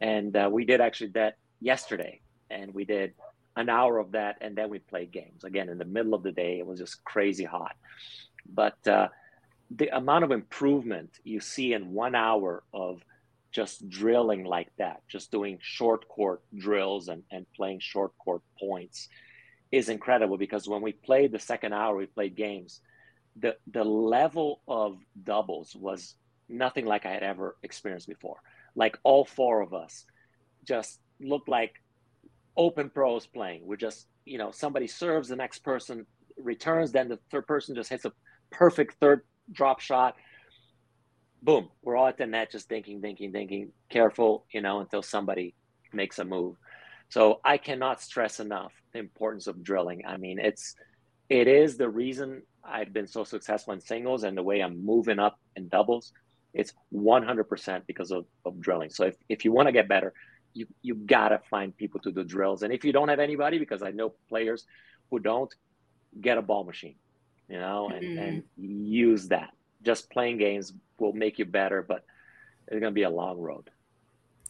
And 0.00 0.36
uh, 0.36 0.48
we 0.50 0.64
did 0.64 0.80
actually 0.80 1.10
that 1.10 1.36
yesterday 1.60 2.20
and 2.50 2.74
we 2.74 2.84
did 2.84 3.14
an 3.56 3.68
hour 3.68 3.98
of 3.98 4.12
that 4.12 4.38
and 4.40 4.56
then 4.56 4.68
we 4.70 4.78
played 4.78 5.12
games. 5.12 5.44
Again 5.44 5.68
in 5.68 5.78
the 5.78 5.84
middle 5.84 6.14
of 6.14 6.22
the 6.22 6.32
day 6.32 6.58
it 6.58 6.66
was 6.66 6.78
just 6.78 7.04
crazy 7.04 7.44
hot. 7.44 7.76
But 8.46 8.86
uh, 8.88 9.08
the 9.70 9.94
amount 9.96 10.24
of 10.24 10.32
improvement 10.32 11.10
you 11.24 11.40
see 11.40 11.72
in 11.72 11.92
one 11.92 12.14
hour 12.14 12.64
of 12.74 13.00
just 13.52 13.88
drilling 13.88 14.44
like 14.44 14.70
that 14.78 15.02
just 15.08 15.30
doing 15.30 15.58
short 15.60 16.08
court 16.08 16.40
drills 16.56 17.08
and, 17.08 17.22
and 17.30 17.46
playing 17.54 17.78
short 17.80 18.12
court 18.18 18.42
points 18.58 19.08
is 19.72 19.88
incredible 19.88 20.36
because 20.36 20.68
when 20.68 20.82
we 20.82 20.92
played 20.92 21.32
the 21.32 21.38
second 21.38 21.72
hour 21.72 21.96
we 21.96 22.06
played 22.06 22.36
games 22.36 22.80
the 23.40 23.56
the 23.72 23.82
level 23.82 24.60
of 24.68 24.98
doubles 25.24 25.74
was 25.74 26.14
nothing 26.48 26.84
like 26.84 27.06
i 27.06 27.10
had 27.10 27.22
ever 27.22 27.56
experienced 27.62 28.06
before 28.06 28.36
like 28.76 28.98
all 29.02 29.24
four 29.24 29.62
of 29.62 29.74
us 29.74 30.04
just 30.64 31.00
looked 31.20 31.48
like 31.48 31.74
open 32.56 32.90
pros 32.90 33.26
playing. 33.26 33.62
We're 33.64 33.76
just, 33.76 34.06
you 34.24 34.38
know, 34.38 34.50
somebody 34.50 34.86
serves, 34.86 35.28
the 35.28 35.36
next 35.36 35.60
person 35.60 36.06
returns, 36.36 36.92
then 36.92 37.08
the 37.08 37.18
third 37.30 37.46
person 37.46 37.74
just 37.74 37.90
hits 37.90 38.04
a 38.04 38.12
perfect 38.50 38.96
third 39.00 39.22
drop 39.50 39.80
shot. 39.80 40.16
Boom, 41.42 41.68
we're 41.82 41.96
all 41.96 42.06
at 42.06 42.18
the 42.18 42.26
net 42.26 42.52
just 42.52 42.68
dinking, 42.68 43.00
dinking, 43.00 43.32
dinking, 43.32 43.68
careful, 43.88 44.46
you 44.52 44.60
know, 44.60 44.80
until 44.80 45.02
somebody 45.02 45.54
makes 45.92 46.18
a 46.18 46.24
move. 46.24 46.56
So 47.08 47.40
I 47.44 47.58
cannot 47.58 48.00
stress 48.00 48.40
enough 48.40 48.72
the 48.92 48.98
importance 48.98 49.46
of 49.46 49.62
drilling. 49.62 50.02
I 50.06 50.16
mean, 50.16 50.38
it's 50.38 50.74
it 51.28 51.48
is 51.48 51.76
the 51.76 51.88
reason 51.88 52.42
I've 52.64 52.92
been 52.92 53.06
so 53.06 53.24
successful 53.24 53.72
in 53.74 53.80
singles 53.80 54.24
and 54.24 54.36
the 54.36 54.42
way 54.42 54.60
I'm 54.60 54.84
moving 54.84 55.18
up 55.18 55.38
in 55.56 55.68
doubles 55.68 56.12
it's 56.54 56.72
100% 56.94 57.82
because 57.86 58.10
of, 58.10 58.26
of 58.44 58.60
drilling. 58.60 58.90
So 58.90 59.04
if, 59.04 59.16
if 59.28 59.44
you 59.44 59.52
want 59.52 59.68
to 59.68 59.72
get 59.72 59.88
better, 59.88 60.12
you, 60.54 60.66
you 60.82 60.94
got 60.94 61.30
to 61.30 61.40
find 61.50 61.76
people 61.76 62.00
to 62.00 62.12
do 62.12 62.24
drills. 62.24 62.62
And 62.62 62.72
if 62.72 62.84
you 62.84 62.92
don't 62.92 63.08
have 63.08 63.20
anybody, 63.20 63.58
because 63.58 63.82
I 63.82 63.90
know 63.90 64.14
players 64.28 64.66
who 65.10 65.18
don't, 65.18 65.52
get 66.20 66.36
a 66.36 66.42
ball 66.42 66.64
machine, 66.64 66.96
you 67.48 67.58
know, 67.58 67.88
and, 67.88 68.04
Mhm. 68.04 68.28
and 68.28 68.42
use 68.86 69.28
that. 69.28 69.50
Just 69.82 70.10
playing 70.10 70.36
games 70.36 70.74
will 70.98 71.14
make 71.14 71.38
you 71.38 71.46
better, 71.46 71.82
but 71.82 72.04
it's 72.66 72.80
going 72.80 72.82
to 72.82 72.90
be 72.90 73.04
a 73.04 73.10
long 73.10 73.38
road. 73.38 73.70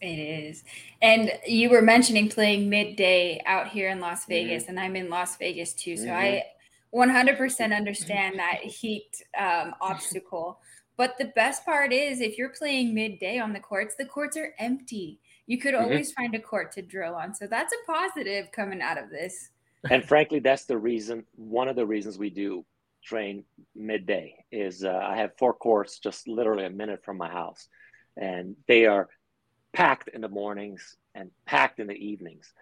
It 0.03 0.19
is. 0.19 0.65
And 1.01 1.33
you 1.47 1.71
were 1.71 1.81
mentioning 1.83 2.29
playing 2.29 2.69
midday 2.69 3.41
out 3.47 3.69
here 3.69 3.89
in 3.89 4.01
Las 4.01 4.27
Mm-hmm. 4.29 4.29
Vegas, 4.29 4.69
and 4.69 4.81
I'm 4.81 4.97
in 4.97 5.09
Las 5.09 5.37
Vegas 5.39 5.73
too. 5.75 5.97
So 5.97 6.11
Mhm. 6.11 6.13
I 6.13 6.45
100% 6.91 7.73
understand 7.77 8.39
that 8.41 8.65
heat 8.65 9.23
um, 9.39 9.75
obstacle. 9.81 10.61
But 10.97 11.17
the 11.19 11.27
best 11.37 11.65
part 11.65 11.93
is 11.93 12.21
if 12.21 12.37
you're 12.37 12.51
playing 12.51 12.95
midday 12.95 13.39
on 13.39 13.53
the 13.53 13.61
courts, 13.61 13.95
the 13.97 14.05
courts 14.05 14.37
are 14.37 14.55
empty. 14.59 15.21
You 15.47 15.59
could 15.59 15.75
Mhm. 15.79 15.83
always 15.85 16.13
find 16.13 16.35
a 16.35 16.41
court 16.41 16.73
to 16.73 16.83
drill 16.83 17.15
on. 17.15 17.35
So 17.35 17.47
that's 17.47 17.73
a 17.73 17.93
positive 17.93 18.51
coming 18.53 18.83
out 18.83 18.99
of 18.99 19.11
this. 19.11 19.51
and 19.91 20.05
frankly, 20.07 20.41
that's 20.41 20.65
the 20.65 20.79
reason. 20.79 21.27
One 21.37 21.69
of 21.69 21.77
the 21.77 21.87
reasons 21.87 22.19
we 22.19 22.31
do 22.31 22.65
train 23.05 23.45
midday 23.75 24.45
is 24.53 24.85
uh, 24.85 25.01
I 25.03 25.17
have 25.19 25.37
four 25.39 25.55
courts 25.55 25.99
just 25.99 26.29
literally 26.29 26.65
a 26.65 26.71
minute 26.71 27.05
from 27.05 27.17
my 27.19 27.31
house, 27.31 27.69
and 28.17 28.57
they 28.69 28.87
are 28.87 29.09
packed 29.73 30.09
in 30.09 30.21
the 30.21 30.29
mornings 30.29 30.97
and 31.15 31.31
packed 31.47 31.81
in 31.81 31.87
the 31.87 31.95
evenings. 31.95 32.53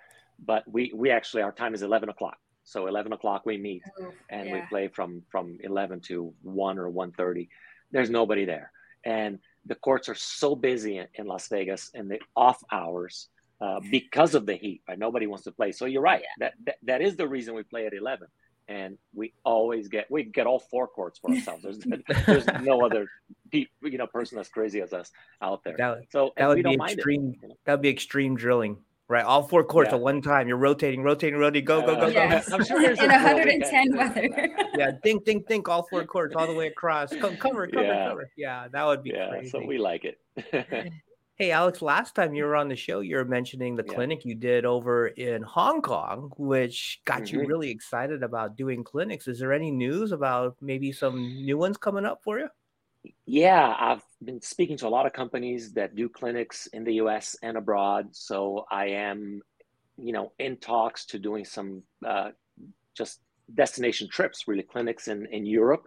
But 0.45 0.65
we 0.71 0.93
we 0.95 1.11
actually 1.11 1.43
our 1.43 1.53
time 1.53 1.75
is 1.75 1.83
eleven 1.83 2.09
o'clock. 2.09 2.39
So 2.65 2.87
eleven 2.87 3.13
o'clock 3.13 3.45
we 3.47 3.59
meet 3.59 3.83
and 4.31 4.51
we 4.53 4.63
play 4.69 4.89
from 4.89 5.23
from 5.31 5.59
11 5.63 6.01
to 6.03 6.33
1 6.43 6.79
or 6.79 6.91
1.30 6.91 7.49
there's 7.93 8.11
nobody 8.11 8.45
there. 8.45 8.71
And 9.05 9.39
the 9.67 9.75
courts 9.75 10.09
are 10.09 10.15
so 10.15 10.55
busy 10.55 10.99
in, 10.99 11.09
in 11.15 11.27
las 11.27 11.49
vegas 11.49 11.91
in 11.95 12.09
the 12.09 12.21
off 12.37 12.63
hours 12.71 13.29
uh, 13.61 13.81
because 13.91 14.35
of 14.35 14.47
the 14.47 14.55
heat 14.55 14.83
right? 14.89 14.99
Nobody 14.99 15.27
wants 15.27 15.45
to 15.45 15.53
play. 15.53 15.73
So 15.73 15.87
you're 15.87 16.03
right. 16.03 16.23
That, 16.39 16.55
that 16.67 16.77
that 16.85 17.03
is 17.03 17.17
the 17.17 17.29
reason 17.29 17.55
we 17.55 17.63
play 17.65 17.87
at 17.87 17.93
11 17.93 18.29
and 18.71 18.97
we 19.15 19.33
always 19.45 19.89
get 19.89 20.09
we 20.11 20.23
get 20.23 20.47
all 20.47 20.61
four 20.61 20.87
courts 20.87 21.19
for 21.19 21.31
ourselves 21.33 21.63
there's, 21.65 21.79
there's 22.27 22.47
no 22.63 22.81
other 22.87 23.07
pe- 23.51 23.67
you 23.83 23.99
know 23.99 24.07
person 24.07 24.39
as 24.39 24.49
crazy 24.49 24.81
as 24.81 24.93
us 24.93 25.11
out 25.43 25.63
there 25.65 25.77
That, 25.77 26.05
so 26.11 26.33
that 26.37 26.47
would 26.47 26.57
we 26.59 26.63
be 26.63 26.77
don't 26.77 26.89
extreme. 26.89 27.31
it 27.35 27.39
you 27.43 27.49
know? 27.49 27.55
That 27.65 27.73
would 27.75 27.83
be 27.83 27.89
extreme 27.91 28.37
drilling, 28.37 28.77
right? 29.09 29.25
All 29.25 29.43
four 29.43 29.65
courts 29.65 29.89
Yeah. 29.91 29.97
at 29.97 30.01
one 30.03 30.23
time. 30.23 30.47
You're 30.49 30.57
rotating, 30.57 31.03
rotating, 31.03 31.39
rotating. 31.39 31.65
Go, 31.65 31.81
go, 31.81 31.97
go, 31.97 32.03
Uh, 32.03 32.07
go. 32.07 32.13
Yes. 32.13 32.53
I'm 32.53 32.65
sure 32.65 32.81
there's 32.81 32.99
in 33.03 33.09
drill 33.09 33.23
110 33.25 33.97
weather. 33.97 34.49
Yeah, 34.79 34.93
think, 35.03 35.25
think, 35.27 35.47
think. 35.49 35.69
All 35.69 35.83
four 35.91 36.05
courts, 36.05 36.35
all 36.37 36.47
the 36.47 36.55
way 36.55 36.69
across. 36.69 37.11
Co- 37.11 37.35
cover, 37.37 37.67
cover, 37.67 37.85
Yeah. 37.85 38.09
cover. 38.09 38.31
Yeah, 38.37 38.69
that 38.73 38.85
would 38.87 39.03
be 39.03 39.11
yeah 39.11 39.31
crazy. 39.31 39.49
so 39.51 39.65
we 39.67 39.79
like 39.79 40.05
it 40.05 40.19
Hey, 41.41 41.53
Alex, 41.53 41.81
last 41.81 42.15
time 42.15 42.35
you 42.35 42.45
were 42.45 42.55
on 42.55 42.69
the 42.69 42.77
show, 42.77 43.01
you 43.01 43.17
were 43.17 43.25
mentioning 43.25 43.75
the 43.75 43.83
Yeah. 43.83 43.95
clinic 43.95 44.27
you 44.27 44.35
did 44.35 44.67
over 44.67 45.07
in 45.07 45.41
Hong 45.41 45.81
Kong, 45.81 46.31
which 46.37 47.01
got 47.07 47.33
you 47.33 47.41
Mhm. 47.41 47.47
really 47.47 47.71
excited 47.71 48.23
about 48.23 48.57
doing 48.59 48.85
clinics. 48.85 49.27
Is 49.27 49.39
there 49.39 49.55
any 49.55 49.71
news 49.71 50.13
about 50.13 50.59
maybe 50.61 50.93
some 50.93 51.17
new 51.17 51.57
ones 51.57 51.79
coming 51.79 52.05
up 52.05 52.23
for 52.23 52.39
you? 52.39 52.49
Yeah, 53.27 53.75
I've 53.79 54.05
been 54.23 54.43
speaking 54.43 54.77
to 54.79 54.87
a 54.87 54.91
lot 54.91 55.07
of 55.07 55.13
companies 55.13 55.73
that 55.73 55.95
do 55.95 56.09
clinics 56.09 56.67
in 56.69 56.85
the 56.85 56.95
US 56.95 57.37
and 57.43 57.57
abroad. 57.57 58.15
So 58.15 58.67
I 58.71 58.89
am, 58.89 59.41
you 59.97 60.13
know, 60.13 60.33
in 60.39 60.59
talks 60.59 61.07
to 61.07 61.19
doing 61.19 61.45
some 61.45 61.83
uh, 62.07 62.31
just 62.95 63.21
destination 63.55 64.09
trips, 64.11 64.47
really 64.47 64.63
clinics 64.63 65.09
in, 65.09 65.27
in 65.33 65.47
Europe, 65.47 65.85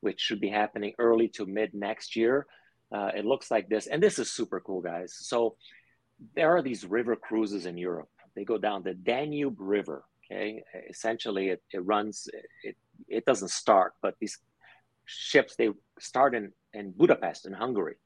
which 0.00 0.20
should 0.20 0.40
be 0.40 0.48
happening 0.48 0.94
early 0.98 1.28
to 1.28 1.46
mid 1.46 1.74
next 1.74 2.16
year. 2.16 2.46
Uh, 2.92 3.10
it 3.14 3.24
looks 3.24 3.50
like 3.50 3.68
this, 3.68 3.86
and 3.86 4.02
this 4.02 4.18
is 4.18 4.32
super 4.32 4.60
cool, 4.60 4.80
guys. 4.80 5.14
So 5.18 5.56
there 6.34 6.56
are 6.56 6.62
these 6.62 6.84
river 6.84 7.16
cruises 7.16 7.66
in 7.66 7.76
Europe. 7.76 8.08
They 8.34 8.44
go 8.44 8.58
down 8.58 8.82
the 8.82 8.94
Danube 8.94 9.56
River. 9.58 10.04
Okay, 10.30 10.62
essentially, 10.88 11.48
it, 11.48 11.62
it 11.72 11.84
runs. 11.84 12.28
It 12.62 12.76
it 13.08 13.24
doesn't 13.24 13.50
start, 13.50 13.94
but 14.02 14.14
these 14.20 14.38
ships 15.06 15.56
they 15.56 15.70
start 15.98 16.34
in 16.34 16.52
in 16.72 16.92
Budapest 16.92 17.46
in 17.46 17.52
Hungary, 17.52 17.96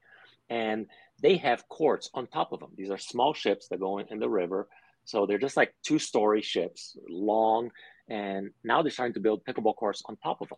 and 0.49 0.87
they 1.21 1.37
have 1.37 1.67
courts 1.69 2.09
on 2.13 2.27
top 2.27 2.51
of 2.51 2.59
them. 2.59 2.71
These 2.75 2.91
are 2.91 2.97
small 2.97 3.33
ships 3.33 3.67
that 3.69 3.79
go 3.79 3.99
in, 3.99 4.07
in 4.09 4.19
the 4.19 4.29
river, 4.29 4.67
so 5.05 5.25
they're 5.25 5.37
just 5.37 5.57
like 5.57 5.73
two 5.83 5.99
story 5.99 6.41
ships, 6.41 6.97
long, 7.09 7.71
and 8.09 8.51
now 8.63 8.81
they're 8.81 8.91
starting 8.91 9.13
to 9.15 9.19
build 9.19 9.43
pickleball 9.45 9.75
courts 9.75 10.01
on 10.05 10.17
top 10.17 10.41
of 10.41 10.49
them. 10.49 10.57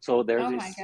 So 0.00 0.22
there's 0.22 0.44
oh 0.44 0.50
these 0.50 0.76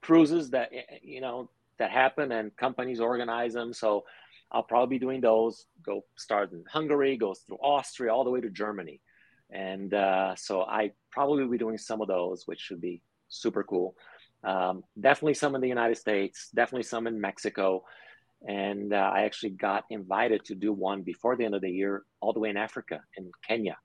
cruises 0.00 0.50
that 0.50 0.70
eh, 0.72 0.98
you 1.02 1.20
know 1.20 1.50
that 1.80 1.90
happen 1.90 2.32
and 2.32 2.56
companies 2.56 3.00
organize 3.00 3.54
them 3.54 3.72
so 3.72 4.04
i'll 4.52 4.62
probably 4.62 4.96
be 4.96 5.04
doing 5.04 5.20
those 5.20 5.66
go 5.84 6.04
start 6.16 6.52
in 6.52 6.62
hungary 6.70 7.16
goes 7.16 7.40
through 7.40 7.58
austria 7.62 8.12
all 8.14 8.24
the 8.24 8.30
way 8.30 8.40
to 8.40 8.50
germany 8.50 9.00
And 9.52 9.92
uh, 9.94 10.34
so 10.36 10.62
I 10.62 10.92
probably 11.10 11.42
will 11.42 11.50
be 11.50 11.58
doing 11.58 11.78
some 11.78 12.00
of 12.00 12.08
those, 12.08 12.46
which 12.46 12.60
should 12.60 12.80
be 12.80 13.02
super 13.28 13.64
cool. 13.64 13.96
Um, 14.44 14.84
definitely 15.00 15.34
some 15.34 15.54
in 15.54 15.60
the 15.60 15.68
United 15.68 15.96
States, 15.96 16.50
definitely 16.54 16.84
some 16.84 17.06
in 17.06 17.20
Mexico. 17.20 17.82
And 18.46 18.92
uh, 18.92 19.10
I 19.12 19.22
actually 19.22 19.50
got 19.50 19.84
invited 19.90 20.44
to 20.46 20.54
do 20.54 20.72
one 20.72 21.02
before 21.02 21.36
the 21.36 21.44
end 21.44 21.54
of 21.54 21.62
the 21.62 21.70
year, 21.70 22.04
all 22.20 22.32
the 22.32 22.40
way 22.40 22.50
in 22.50 22.56
Africa, 22.56 23.00
in 23.16 23.30
Kenya. 23.46 23.76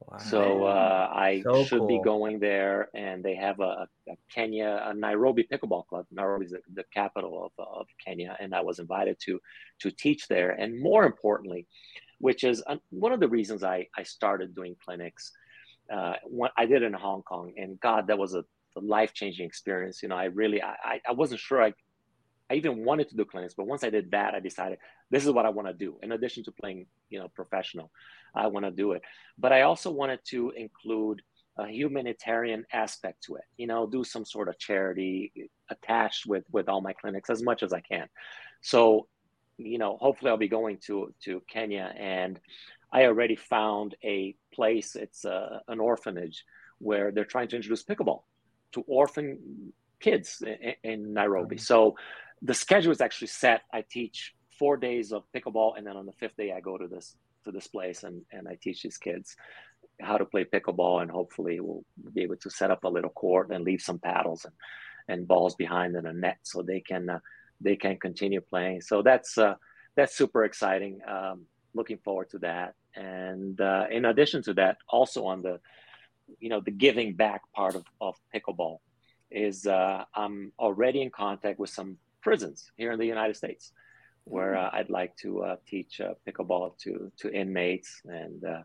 Wow. 0.00 0.18
So 0.18 0.64
uh, 0.64 1.10
I 1.12 1.42
so 1.42 1.64
should 1.64 1.80
cool. 1.80 1.88
be 1.88 2.00
going 2.02 2.38
there, 2.38 2.88
and 2.94 3.22
they 3.22 3.34
have 3.34 3.60
a, 3.60 3.88
a, 4.08 4.16
Kenya, 4.32 4.82
a 4.86 4.94
Nairobi 4.94 5.46
pickleball 5.50 5.86
club. 5.86 6.06
Nairobi 6.10 6.46
is 6.46 6.52
the, 6.52 6.60
the 6.72 6.84
capital 6.94 7.50
of, 7.58 7.66
of 7.66 7.86
Kenya, 8.04 8.36
and 8.40 8.54
I 8.54 8.62
was 8.62 8.78
invited 8.78 9.18
to 9.26 9.40
to 9.80 9.90
teach 9.90 10.28
there. 10.28 10.50
And 10.50 10.80
more 10.80 11.04
importantly, 11.04 11.66
which 12.18 12.44
is 12.44 12.62
uh, 12.66 12.76
one 12.90 13.12
of 13.12 13.20
the 13.20 13.28
reasons 13.28 13.62
I 13.62 13.88
I 13.96 14.02
started 14.02 14.54
doing 14.54 14.76
clinics. 14.84 15.32
Uh, 15.92 16.14
I 16.56 16.66
did 16.66 16.82
it 16.82 16.86
in 16.86 16.92
Hong 16.92 17.22
Kong, 17.22 17.52
and 17.56 17.80
God, 17.80 18.06
that 18.08 18.18
was 18.18 18.34
a, 18.34 18.44
a 18.76 18.80
life 18.80 19.14
changing 19.14 19.46
experience. 19.46 20.02
You 20.02 20.08
know, 20.10 20.16
I 20.16 20.26
really 20.26 20.62
I 20.62 21.00
I 21.06 21.12
wasn't 21.12 21.40
sure 21.40 21.62
I 21.62 21.72
I 22.50 22.54
even 22.54 22.84
wanted 22.84 23.08
to 23.10 23.16
do 23.16 23.24
clinics, 23.24 23.54
but 23.54 23.66
once 23.66 23.84
I 23.84 23.90
did 23.90 24.10
that, 24.12 24.34
I 24.34 24.40
decided 24.40 24.78
this 25.10 25.24
is 25.24 25.32
what 25.32 25.46
I 25.46 25.50
want 25.50 25.68
to 25.68 25.74
do. 25.74 25.98
In 26.02 26.12
addition 26.12 26.44
to 26.44 26.52
playing, 26.52 26.86
you 27.10 27.18
know, 27.18 27.28
professional, 27.28 27.90
I 28.34 28.46
want 28.46 28.64
to 28.64 28.70
do 28.70 28.92
it. 28.92 29.02
But 29.38 29.52
I 29.52 29.62
also 29.62 29.90
wanted 29.90 30.20
to 30.26 30.50
include 30.56 31.22
a 31.58 31.66
humanitarian 31.68 32.64
aspect 32.72 33.24
to 33.24 33.36
it. 33.36 33.44
You 33.56 33.66
know, 33.66 33.86
do 33.86 34.04
some 34.04 34.24
sort 34.24 34.48
of 34.48 34.58
charity 34.58 35.50
attached 35.70 36.26
with 36.26 36.44
with 36.50 36.68
all 36.68 36.80
my 36.80 36.92
clinics 36.92 37.30
as 37.30 37.42
much 37.42 37.62
as 37.62 37.72
I 37.72 37.80
can. 37.80 38.08
So, 38.62 39.08
you 39.58 39.78
know, 39.78 39.98
hopefully 40.00 40.30
I'll 40.30 40.36
be 40.36 40.48
going 40.48 40.78
to 40.86 41.12
to 41.24 41.42
Kenya, 41.50 41.92
and 41.98 42.40
I 42.92 43.04
already 43.04 43.36
found 43.36 43.96
a 44.02 44.36
place. 44.54 44.96
It's 44.96 45.24
a, 45.24 45.62
an 45.68 45.80
orphanage 45.80 46.44
where 46.78 47.10
they're 47.10 47.24
trying 47.24 47.48
to 47.48 47.56
introduce 47.56 47.84
pickleball 47.84 48.22
to 48.72 48.84
orphan 48.86 49.72
kids 50.00 50.42
in, 50.46 50.74
in 50.84 51.12
Nairobi. 51.12 51.58
So 51.58 51.96
the 52.42 52.54
schedule 52.54 52.92
is 52.92 53.00
actually 53.00 53.28
set. 53.28 53.62
I 53.72 53.84
teach 53.88 54.34
four 54.58 54.76
days 54.76 55.12
of 55.12 55.24
pickleball, 55.34 55.76
and 55.76 55.86
then 55.86 55.96
on 55.96 56.06
the 56.06 56.12
fifth 56.12 56.36
day, 56.36 56.52
I 56.52 56.60
go 56.60 56.76
to 56.76 56.88
this 56.88 57.16
to 57.44 57.52
this 57.52 57.68
place 57.68 58.02
and 58.02 58.22
and 58.32 58.48
I 58.48 58.58
teach 58.60 58.82
these 58.82 58.98
kids 58.98 59.36
how 60.00 60.16
to 60.16 60.24
play 60.24 60.44
pickleball, 60.44 61.02
and 61.02 61.10
hopefully 61.10 61.60
we'll 61.60 61.84
be 62.12 62.22
able 62.22 62.36
to 62.36 62.50
set 62.50 62.70
up 62.70 62.84
a 62.84 62.88
little 62.88 63.10
court 63.10 63.50
and 63.50 63.64
leave 63.64 63.80
some 63.80 63.98
paddles 63.98 64.44
and 64.44 64.54
and 65.08 65.26
balls 65.26 65.54
behind 65.54 65.96
in 65.96 66.06
a 66.06 66.12
net 66.12 66.38
so 66.42 66.62
they 66.62 66.80
can 66.80 67.08
uh, 67.08 67.18
they 67.60 67.76
can 67.76 67.98
continue 67.98 68.40
playing. 68.40 68.80
So 68.80 69.02
that's 69.02 69.36
uh, 69.38 69.54
that's 69.96 70.16
super 70.16 70.44
exciting. 70.44 71.00
Um, 71.08 71.46
looking 71.74 71.98
forward 71.98 72.30
to 72.30 72.38
that. 72.38 72.74
And 72.94 73.60
uh, 73.60 73.86
in 73.90 74.04
addition 74.04 74.42
to 74.44 74.54
that, 74.54 74.78
also 74.88 75.24
on 75.26 75.42
the 75.42 75.60
you 76.38 76.48
know 76.48 76.60
the 76.60 76.70
giving 76.70 77.14
back 77.14 77.42
part 77.54 77.74
of, 77.74 77.84
of 78.00 78.16
pickleball 78.34 78.78
is 79.30 79.66
uh, 79.66 80.04
I'm 80.14 80.52
already 80.58 81.02
in 81.02 81.10
contact 81.10 81.58
with 81.58 81.70
some 81.70 81.98
prisons 82.28 82.70
here 82.76 82.92
in 82.92 82.98
the 82.98 83.06
United 83.06 83.36
States, 83.42 83.72
where 84.24 84.54
uh, 84.54 84.68
I'd 84.76 84.90
like 84.90 85.16
to 85.24 85.42
uh, 85.48 85.56
teach 85.66 85.92
uh, 86.00 86.12
pickleball 86.26 86.76
to 86.84 87.10
to 87.20 87.26
inmates 87.32 87.90
and 88.04 88.44
uh, 88.44 88.62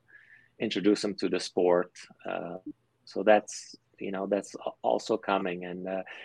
introduce 0.59 1.01
them 1.01 1.15
to 1.21 1.29
the 1.29 1.39
sport. 1.39 1.91
Uh, 2.29 2.57
so 3.05 3.23
that's 3.23 3.55
you 3.99 4.11
know 4.11 4.25
that's 4.33 4.51
also 4.81 5.15
coming, 5.15 5.63
and 5.69 5.81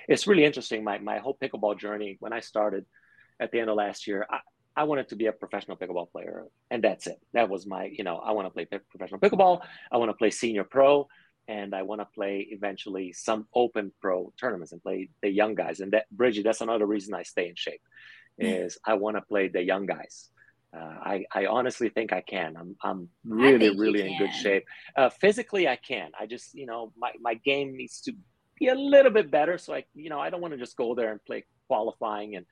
it's 0.08 0.26
really 0.26 0.44
interesting. 0.44 0.82
My 0.82 0.98
my 0.98 1.18
whole 1.18 1.36
pickleball 1.42 1.78
journey 1.78 2.16
when 2.18 2.32
I 2.32 2.40
started 2.40 2.84
at 3.38 3.48
the 3.52 3.60
end 3.60 3.70
of 3.70 3.76
last 3.76 4.06
year. 4.08 4.26
I, 4.28 4.40
I 4.80 4.84
wanted 4.84 5.08
to 5.08 5.16
be 5.16 5.26
a 5.26 5.32
professional 5.32 5.76
pickleball 5.76 6.08
player, 6.12 6.46
and 6.70 6.80
that's 6.86 7.08
it. 7.08 7.18
That 7.32 7.48
was 7.48 7.66
my, 7.66 7.84
you 7.98 8.04
know, 8.04 8.16
I 8.28 8.30
want 8.30 8.46
to 8.46 8.52
play 8.56 8.64
professional 8.94 9.18
pickleball. 9.18 9.56
I 9.90 9.96
want 9.96 10.10
to 10.10 10.18
play 10.22 10.30
senior 10.30 10.62
pro 10.62 11.08
and 11.48 11.74
I 11.74 11.82
want 11.82 12.02
to 12.02 12.04
play 12.04 12.46
eventually 12.50 13.12
some 13.12 13.46
open 13.54 13.90
pro 14.00 14.32
tournaments 14.38 14.72
and 14.72 14.82
play 14.82 15.08
the 15.22 15.30
young 15.30 15.54
guys. 15.54 15.80
And 15.80 15.92
that 15.92 16.04
Bridgie, 16.10 16.42
that's 16.42 16.60
another 16.60 16.86
reason 16.86 17.14
I 17.14 17.22
stay 17.22 17.48
in 17.48 17.56
shape, 17.56 17.80
mm. 18.40 18.66
is 18.66 18.78
I 18.84 18.94
want 18.94 19.16
to 19.16 19.22
play 19.22 19.48
the 19.48 19.62
young 19.62 19.86
guys. 19.86 20.28
Uh, 20.76 20.80
I, 20.80 21.24
I 21.32 21.46
honestly 21.46 21.88
think 21.88 22.12
I 22.12 22.20
can. 22.20 22.54
I'm, 22.54 22.76
I'm 22.82 23.08
really, 23.24 23.76
really 23.76 24.02
in 24.06 24.18
good 24.18 24.34
shape. 24.34 24.66
Uh, 24.94 25.08
physically, 25.08 25.66
I 25.66 25.76
can. 25.76 26.10
I 26.20 26.26
just, 26.26 26.54
you 26.54 26.66
know, 26.66 26.92
my, 26.94 27.12
my 27.18 27.34
game 27.34 27.74
needs 27.74 28.02
to 28.02 28.12
be 28.60 28.68
a 28.68 28.74
little 28.74 29.10
bit 29.10 29.30
better. 29.30 29.56
So 29.56 29.72
I, 29.72 29.84
you 29.94 30.10
know, 30.10 30.20
I 30.20 30.28
don't 30.28 30.42
want 30.42 30.52
to 30.52 30.58
just 30.58 30.76
go 30.76 30.94
there 30.94 31.10
and 31.10 31.24
play 31.24 31.46
qualifying 31.68 32.36
and, 32.36 32.44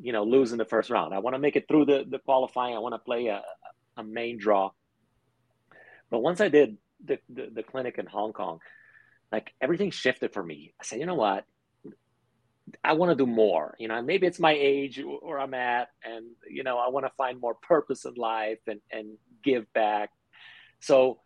you 0.00 0.12
know, 0.12 0.22
lose 0.22 0.52
in 0.52 0.58
the 0.58 0.64
first 0.64 0.88
round. 0.88 1.12
I 1.12 1.18
want 1.18 1.34
to 1.34 1.40
make 1.40 1.56
it 1.56 1.66
through 1.66 1.86
the, 1.86 2.04
the 2.08 2.20
qualifying. 2.20 2.76
I 2.76 2.78
want 2.78 2.94
to 2.94 3.00
play 3.00 3.26
a, 3.26 3.42
a 3.96 4.04
main 4.04 4.38
draw. 4.38 4.70
But 6.10 6.20
once 6.20 6.40
I 6.40 6.48
did 6.48 6.78
the, 7.04 7.18
the, 7.28 7.48
the 7.54 7.62
clinic 7.62 7.98
in 7.98 8.06
Hong 8.06 8.32
Kong, 8.32 8.60
like 9.30 9.52
everything 9.60 9.90
shifted 9.90 10.32
for 10.32 10.42
me. 10.42 10.74
I 10.80 10.84
said, 10.84 11.00
you 11.00 11.06
know 11.06 11.14
what? 11.14 11.44
I 12.84 12.94
want 12.94 13.10
to 13.10 13.16
do 13.16 13.30
more. 13.30 13.74
You 13.78 13.88
know, 13.88 14.00
maybe 14.02 14.26
it's 14.26 14.40
my 14.40 14.52
age 14.52 15.02
where 15.22 15.40
I'm 15.40 15.54
at, 15.54 15.88
and 16.04 16.26
you 16.48 16.62
know, 16.64 16.78
I 16.78 16.88
want 16.88 17.06
to 17.06 17.12
find 17.16 17.40
more 17.40 17.54
purpose 17.54 18.04
in 18.04 18.14
life 18.14 18.58
and 18.66 18.80
and 18.90 19.16
give 19.42 19.72
back. 19.72 20.10
So 20.80 21.20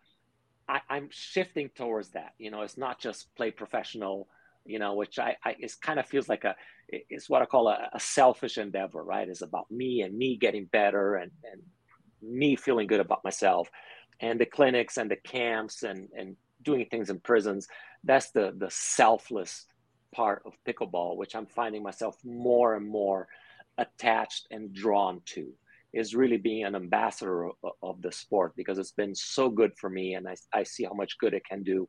I, 0.69 0.81
am 0.91 1.09
shifting 1.11 1.71
towards 1.75 2.11
that. 2.11 2.35
You 2.39 2.51
know, 2.51 2.63
it's 2.63 2.79
not 2.79 3.01
just 3.01 3.35
play 3.35 3.51
professional. 3.51 4.29
You 4.65 4.79
know, 4.79 4.95
which 4.95 5.19
I, 5.19 5.37
I 5.45 5.57
it 5.59 5.75
kind 5.81 5.99
of 5.99 6.07
feels 6.07 6.29
like 6.29 6.45
a 6.45 6.55
it's 6.89 7.29
what 7.29 7.43
I 7.43 7.47
call 7.47 7.69
a, 7.69 7.89
a 7.93 7.99
selfish 7.99 8.59
endeavor, 8.59 9.03
right? 9.03 9.29
It's 9.29 9.43
about 9.43 9.69
me 9.71 10.03
and 10.03 10.17
me 10.17 10.37
getting 10.37 10.67
better 10.67 11.17
and 11.17 11.33
and 11.51 11.61
me 12.23 12.55
feeling 12.55 12.87
good 12.87 13.01
about 13.01 13.25
myself 13.25 13.69
and 14.23 14.41
the 14.41 14.47
clinics 14.47 14.97
and 14.97 15.11
the 15.11 15.17
camps 15.17 15.83
and 15.83 16.09
and 16.17 16.37
doing 16.63 16.87
things 16.91 17.11
in 17.11 17.19
prisons 17.21 17.69
that's 18.05 18.31
the 18.31 18.55
the 18.59 18.71
selfless 18.71 19.67
part 20.15 20.43
of 20.47 20.53
pickleball 20.67 21.17
which 21.17 21.35
i'm 21.35 21.47
finding 21.47 21.83
myself 21.83 22.17
more 22.25 22.75
and 22.77 22.87
more 22.87 23.29
attached 23.79 24.47
and 24.51 24.73
drawn 24.73 25.21
to 25.27 25.53
is 25.93 26.15
really 26.15 26.39
being 26.39 26.65
an 26.65 26.75
ambassador 26.75 27.47
of, 27.47 27.55
of 27.83 28.03
the 28.03 28.13
sport 28.13 28.55
because 28.57 28.79
it's 28.79 28.93
been 28.93 29.15
so 29.15 29.49
good 29.51 29.73
for 29.77 29.91
me 29.91 30.15
and 30.15 30.27
I, 30.27 30.37
I 30.53 30.63
see 30.63 30.85
how 30.85 30.95
much 30.95 31.19
good 31.19 31.35
it 31.35 31.45
can 31.45 31.63
do 31.63 31.87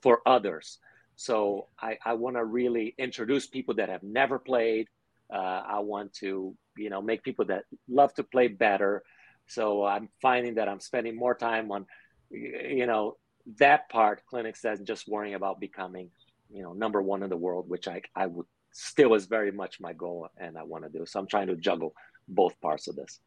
for 0.00 0.20
others. 0.26 0.78
So 1.16 1.68
i, 1.80 1.96
I 2.04 2.14
want 2.14 2.36
to 2.36 2.44
really 2.44 2.94
introduce 2.98 3.46
people 3.46 3.74
that 3.76 3.88
have 3.88 4.02
never 4.02 4.38
played. 4.38 4.88
Uh, 5.32 5.62
i 5.66 5.78
want 5.78 6.12
to 6.12 6.54
you 6.76 6.90
know 6.90 7.00
make 7.00 7.22
people 7.22 7.44
that 7.46 7.64
love 7.88 8.12
to 8.14 8.24
play 8.24 8.48
better 8.48 9.02
so 9.46 9.84
I'm 9.84 10.08
finding 10.20 10.54
that 10.54 10.68
I'm 10.68 10.80
spending 10.80 11.16
more 11.16 11.34
time 11.34 11.70
on, 11.70 11.86
you 12.30 12.86
know, 12.86 13.16
that 13.58 13.88
part 13.88 14.24
clinics 14.26 14.62
than 14.62 14.84
just 14.84 15.08
worrying 15.08 15.34
about 15.34 15.60
becoming, 15.60 16.10
you 16.50 16.62
know, 16.62 16.72
number 16.72 17.02
one 17.02 17.22
in 17.22 17.30
the 17.30 17.36
world, 17.36 17.68
which 17.68 17.88
I, 17.88 18.02
I 18.14 18.26
would 18.26 18.46
still 18.72 19.14
is 19.14 19.26
very 19.26 19.52
much 19.52 19.80
my 19.80 19.92
goal 19.92 20.28
and 20.38 20.56
I 20.56 20.62
want 20.62 20.84
to 20.84 20.90
do. 20.90 21.04
So 21.06 21.20
I'm 21.20 21.26
trying 21.26 21.48
to 21.48 21.56
juggle 21.56 21.94
both 22.28 22.60
parts 22.60 22.88
of 22.88 22.96
this. 22.96 23.20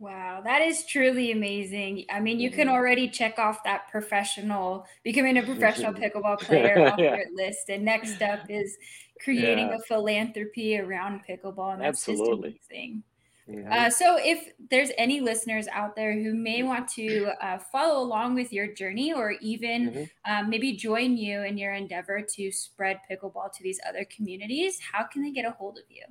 Wow, 0.00 0.42
that 0.44 0.62
is 0.62 0.86
truly 0.86 1.32
amazing. 1.32 2.04
I 2.08 2.20
mean, 2.20 2.38
you 2.38 2.50
can 2.50 2.68
mm-hmm. 2.68 2.76
already 2.76 3.08
check 3.08 3.36
off 3.40 3.64
that 3.64 3.88
professional, 3.90 4.86
becoming 5.02 5.38
a 5.38 5.42
professional 5.42 5.92
pickleball 5.94 6.38
player 6.38 6.86
off 6.86 6.98
yeah. 7.00 7.16
your 7.16 7.24
list. 7.34 7.68
And 7.68 7.84
next 7.84 8.22
up 8.22 8.48
is 8.48 8.76
creating 9.20 9.68
yeah. 9.68 9.76
a 9.76 9.78
philanthropy 9.88 10.78
around 10.78 11.22
pickleball. 11.28 11.72
And 11.72 11.82
that's 11.82 12.08
Absolutely. 12.08 12.52
just 12.52 12.70
amazing. 12.70 13.02
Mm-hmm. 13.48 13.72
Uh, 13.72 13.88
so, 13.88 14.18
if 14.20 14.52
there's 14.70 14.90
any 14.98 15.20
listeners 15.20 15.68
out 15.68 15.96
there 15.96 16.12
who 16.12 16.34
may 16.34 16.62
want 16.62 16.86
to 16.88 17.30
uh, 17.40 17.58
follow 17.58 18.02
along 18.02 18.34
with 18.34 18.52
your 18.52 18.66
journey 18.66 19.12
or 19.12 19.32
even 19.40 19.90
mm-hmm. 19.90 20.30
um, 20.30 20.50
maybe 20.50 20.72
join 20.72 21.16
you 21.16 21.42
in 21.42 21.56
your 21.56 21.72
endeavor 21.72 22.20
to 22.36 22.52
spread 22.52 23.00
pickleball 23.10 23.50
to 23.54 23.62
these 23.62 23.80
other 23.88 24.06
communities, 24.14 24.78
how 24.92 25.04
can 25.04 25.22
they 25.22 25.30
get 25.30 25.46
a 25.46 25.50
hold 25.52 25.78
of 25.78 25.84
you? 25.88 26.04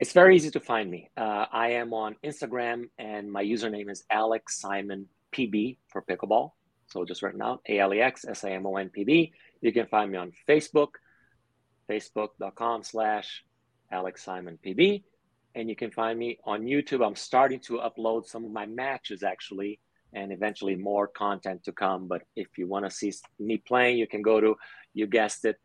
It's 0.00 0.12
very 0.12 0.36
easy 0.36 0.50
to 0.50 0.60
find 0.60 0.90
me. 0.90 1.10
Uh, 1.16 1.46
I 1.52 1.72
am 1.72 1.92
on 1.92 2.16
Instagram 2.24 2.88
and 2.98 3.30
my 3.30 3.44
username 3.44 3.90
is 3.90 4.04
Alex 4.10 4.58
Simon 4.58 5.06
PB 5.32 5.76
for 5.88 6.02
pickleball. 6.02 6.52
So 6.86 7.04
just 7.04 7.22
right 7.22 7.36
now, 7.36 7.60
A 7.68 7.78
L 7.78 7.94
E 7.94 8.00
X 8.00 8.24
S 8.28 8.44
I 8.44 8.50
M 8.52 8.66
O 8.66 8.76
N 8.76 8.88
P 8.88 9.04
B. 9.04 9.32
You 9.60 9.72
can 9.72 9.86
find 9.86 10.10
me 10.10 10.18
on 10.18 10.32
Facebook, 10.48 10.92
facebook.com 11.88 12.82
slash 12.82 13.44
Alex 13.92 14.24
Simon 14.24 14.58
PB 14.64 15.04
and 15.54 15.68
you 15.68 15.76
can 15.76 15.90
find 15.90 16.18
me 16.18 16.38
on 16.44 16.62
YouTube. 16.62 17.04
I'm 17.04 17.16
starting 17.16 17.60
to 17.60 17.78
upload 17.78 18.26
some 18.26 18.44
of 18.44 18.52
my 18.52 18.66
matches 18.66 19.22
actually, 19.22 19.80
and 20.12 20.32
eventually 20.32 20.76
more 20.76 21.06
content 21.06 21.64
to 21.64 21.72
come. 21.72 22.08
But 22.08 22.22
if 22.36 22.58
you 22.58 22.66
want 22.66 22.84
to 22.84 22.90
see 22.90 23.12
me 23.38 23.58
playing, 23.58 23.98
you 23.98 24.06
can 24.06 24.22
go 24.22 24.40
to, 24.40 24.56
you 24.94 25.06
guessed 25.06 25.44
it, 25.44 25.56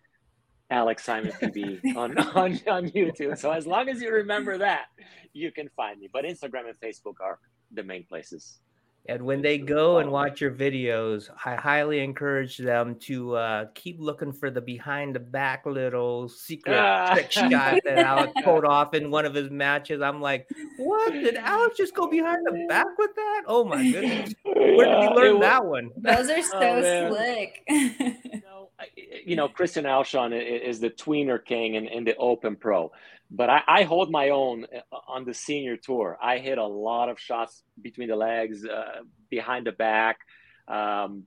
Alex 0.70 1.04
Simon 1.04 1.32
PB 1.32 1.96
on, 1.96 2.18
on, 2.18 2.60
on 2.68 2.90
YouTube. 2.90 3.38
So 3.38 3.52
as 3.52 3.68
long 3.68 3.90
as 3.90 4.02
you 4.02 4.12
remember 4.12 4.58
that, 4.58 4.86
you 5.34 5.52
can 5.52 5.70
find 5.76 6.00
me. 6.00 6.10
But 6.12 6.26
Instagram 6.26 6.70
and 6.70 6.80
Facebook 6.80 7.16
are 7.22 7.40
the 7.72 7.84
main 7.84 8.06
places. 8.06 8.60
And 9.08 9.22
when 9.24 9.42
they 9.44 9.60
go 9.60 10.00
and 10.00 10.12
watch 10.12 10.42
your 10.42 10.50
videos, 10.52 11.30
I 11.46 11.54
highly 11.56 12.00
encourage 12.00 12.58
them 12.58 12.96
to 13.02 13.36
uh, 13.36 13.66
keep 13.76 13.98
looking 14.00 14.32
for 14.34 14.50
the 14.50 14.62
behind 14.62 15.14
the 15.16 15.20
back 15.20 15.68
little 15.68 16.28
secret 16.28 16.76
Ah. 16.76 17.14
trick 17.14 17.32
shot 17.32 17.80
that 17.86 18.00
Alex 18.00 18.34
pulled 18.44 18.66
off 18.66 18.96
in 18.96 19.12
one 19.12 19.26
of 19.26 19.36
his 19.36 19.52
matches. 19.52 20.02
I'm 20.02 20.22
like, 20.22 20.50
what? 20.78 21.14
Did 21.14 21.36
Alex 21.36 21.78
just 21.78 21.94
go 21.94 22.08
behind 22.08 22.48
the 22.48 22.66
back 22.68 22.88
with 22.98 23.14
that? 23.16 23.44
Oh 23.46 23.64
my 23.64 23.84
goodness. 23.92 24.34
Where 24.44 24.56
did 24.66 24.78
Yeah, 24.88 25.02
you 25.04 25.10
it 25.12 25.16
learn 25.16 25.34
wa- 25.36 25.40
that 25.42 25.66
one? 25.66 25.92
Those 25.98 26.30
are 26.32 26.42
so 26.42 26.60
Oh, 26.60 27.10
slick. 27.12 27.62
you 29.26 29.36
know, 29.36 29.46
I- 29.46 29.52
Christian 29.52 29.86
Alshon 29.86 30.34
is 30.34 30.80
the 30.80 30.90
tweener 30.90 31.44
king 31.44 31.76
in, 31.76 31.88
in 31.88 32.04
the 32.06 32.16
Open 32.18 32.56
Pro, 32.56 32.92
but 33.32 33.50
I, 33.50 33.62
I 33.68 33.84
hold 33.84 34.12
my 34.12 34.30
own 34.30 34.66
uh, 34.66 34.98
on 35.08 35.26
the 35.26 35.34
senior 35.34 35.78
tour. 35.78 36.18
I 36.22 36.38
hit 36.38 36.58
a 36.58 36.66
lot 36.66 37.10
of 37.10 37.20
shots 37.20 37.64
between 37.82 38.10
the 38.10 38.16
legs, 38.16 38.66
uh, 38.66 39.02
behind 39.30 39.68
the 39.68 39.72
back. 39.72 40.18
Um, 40.68 41.26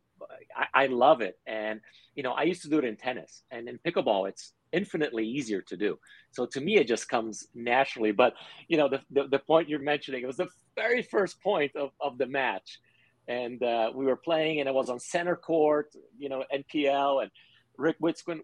I, 0.57 0.85
I 0.85 0.87
love 0.87 1.21
it, 1.21 1.39
and 1.47 1.81
you 2.15 2.23
know, 2.23 2.33
I 2.33 2.45
used 2.45 2.63
to 2.63 2.69
do 2.69 2.79
it 2.79 2.85
in 2.85 2.97
tennis, 2.97 3.43
and 3.51 3.69
in 3.69 3.79
pickleball, 3.79 4.29
it's 4.29 4.53
infinitely 4.73 5.27
easier 5.27 5.63
to 5.63 5.77
do. 5.77 5.99
So 6.33 6.47
to 6.47 6.61
me, 6.61 6.77
it 6.77 6.89
just 6.89 7.09
comes 7.09 7.47
naturally. 7.55 8.13
But 8.13 8.35
you 8.69 8.77
know, 8.77 8.89
the 8.89 9.01
the, 9.11 9.29
the 9.29 9.39
point 9.39 9.69
you're 9.69 9.81
mentioning, 9.81 10.23
it 10.23 10.27
was 10.27 10.37
the 10.39 10.49
very 10.77 11.03
first 11.03 11.41
point 11.43 11.75
of, 11.77 11.91
of 12.01 12.19
the 12.19 12.27
match 12.27 12.79
and 13.29 13.63
uh, 13.63 13.91
we 13.95 14.07
were 14.07 14.17
playing, 14.17 14.59
and 14.61 14.69
it 14.69 14.75
was 14.75 14.89
on 14.89 14.99
center 14.99 15.37
court, 15.37 15.95
you 16.19 16.31
know, 16.31 16.45
NPL, 16.53 17.23
and 17.23 17.31
Rick 17.79 17.97
Witzkin, 18.01 18.43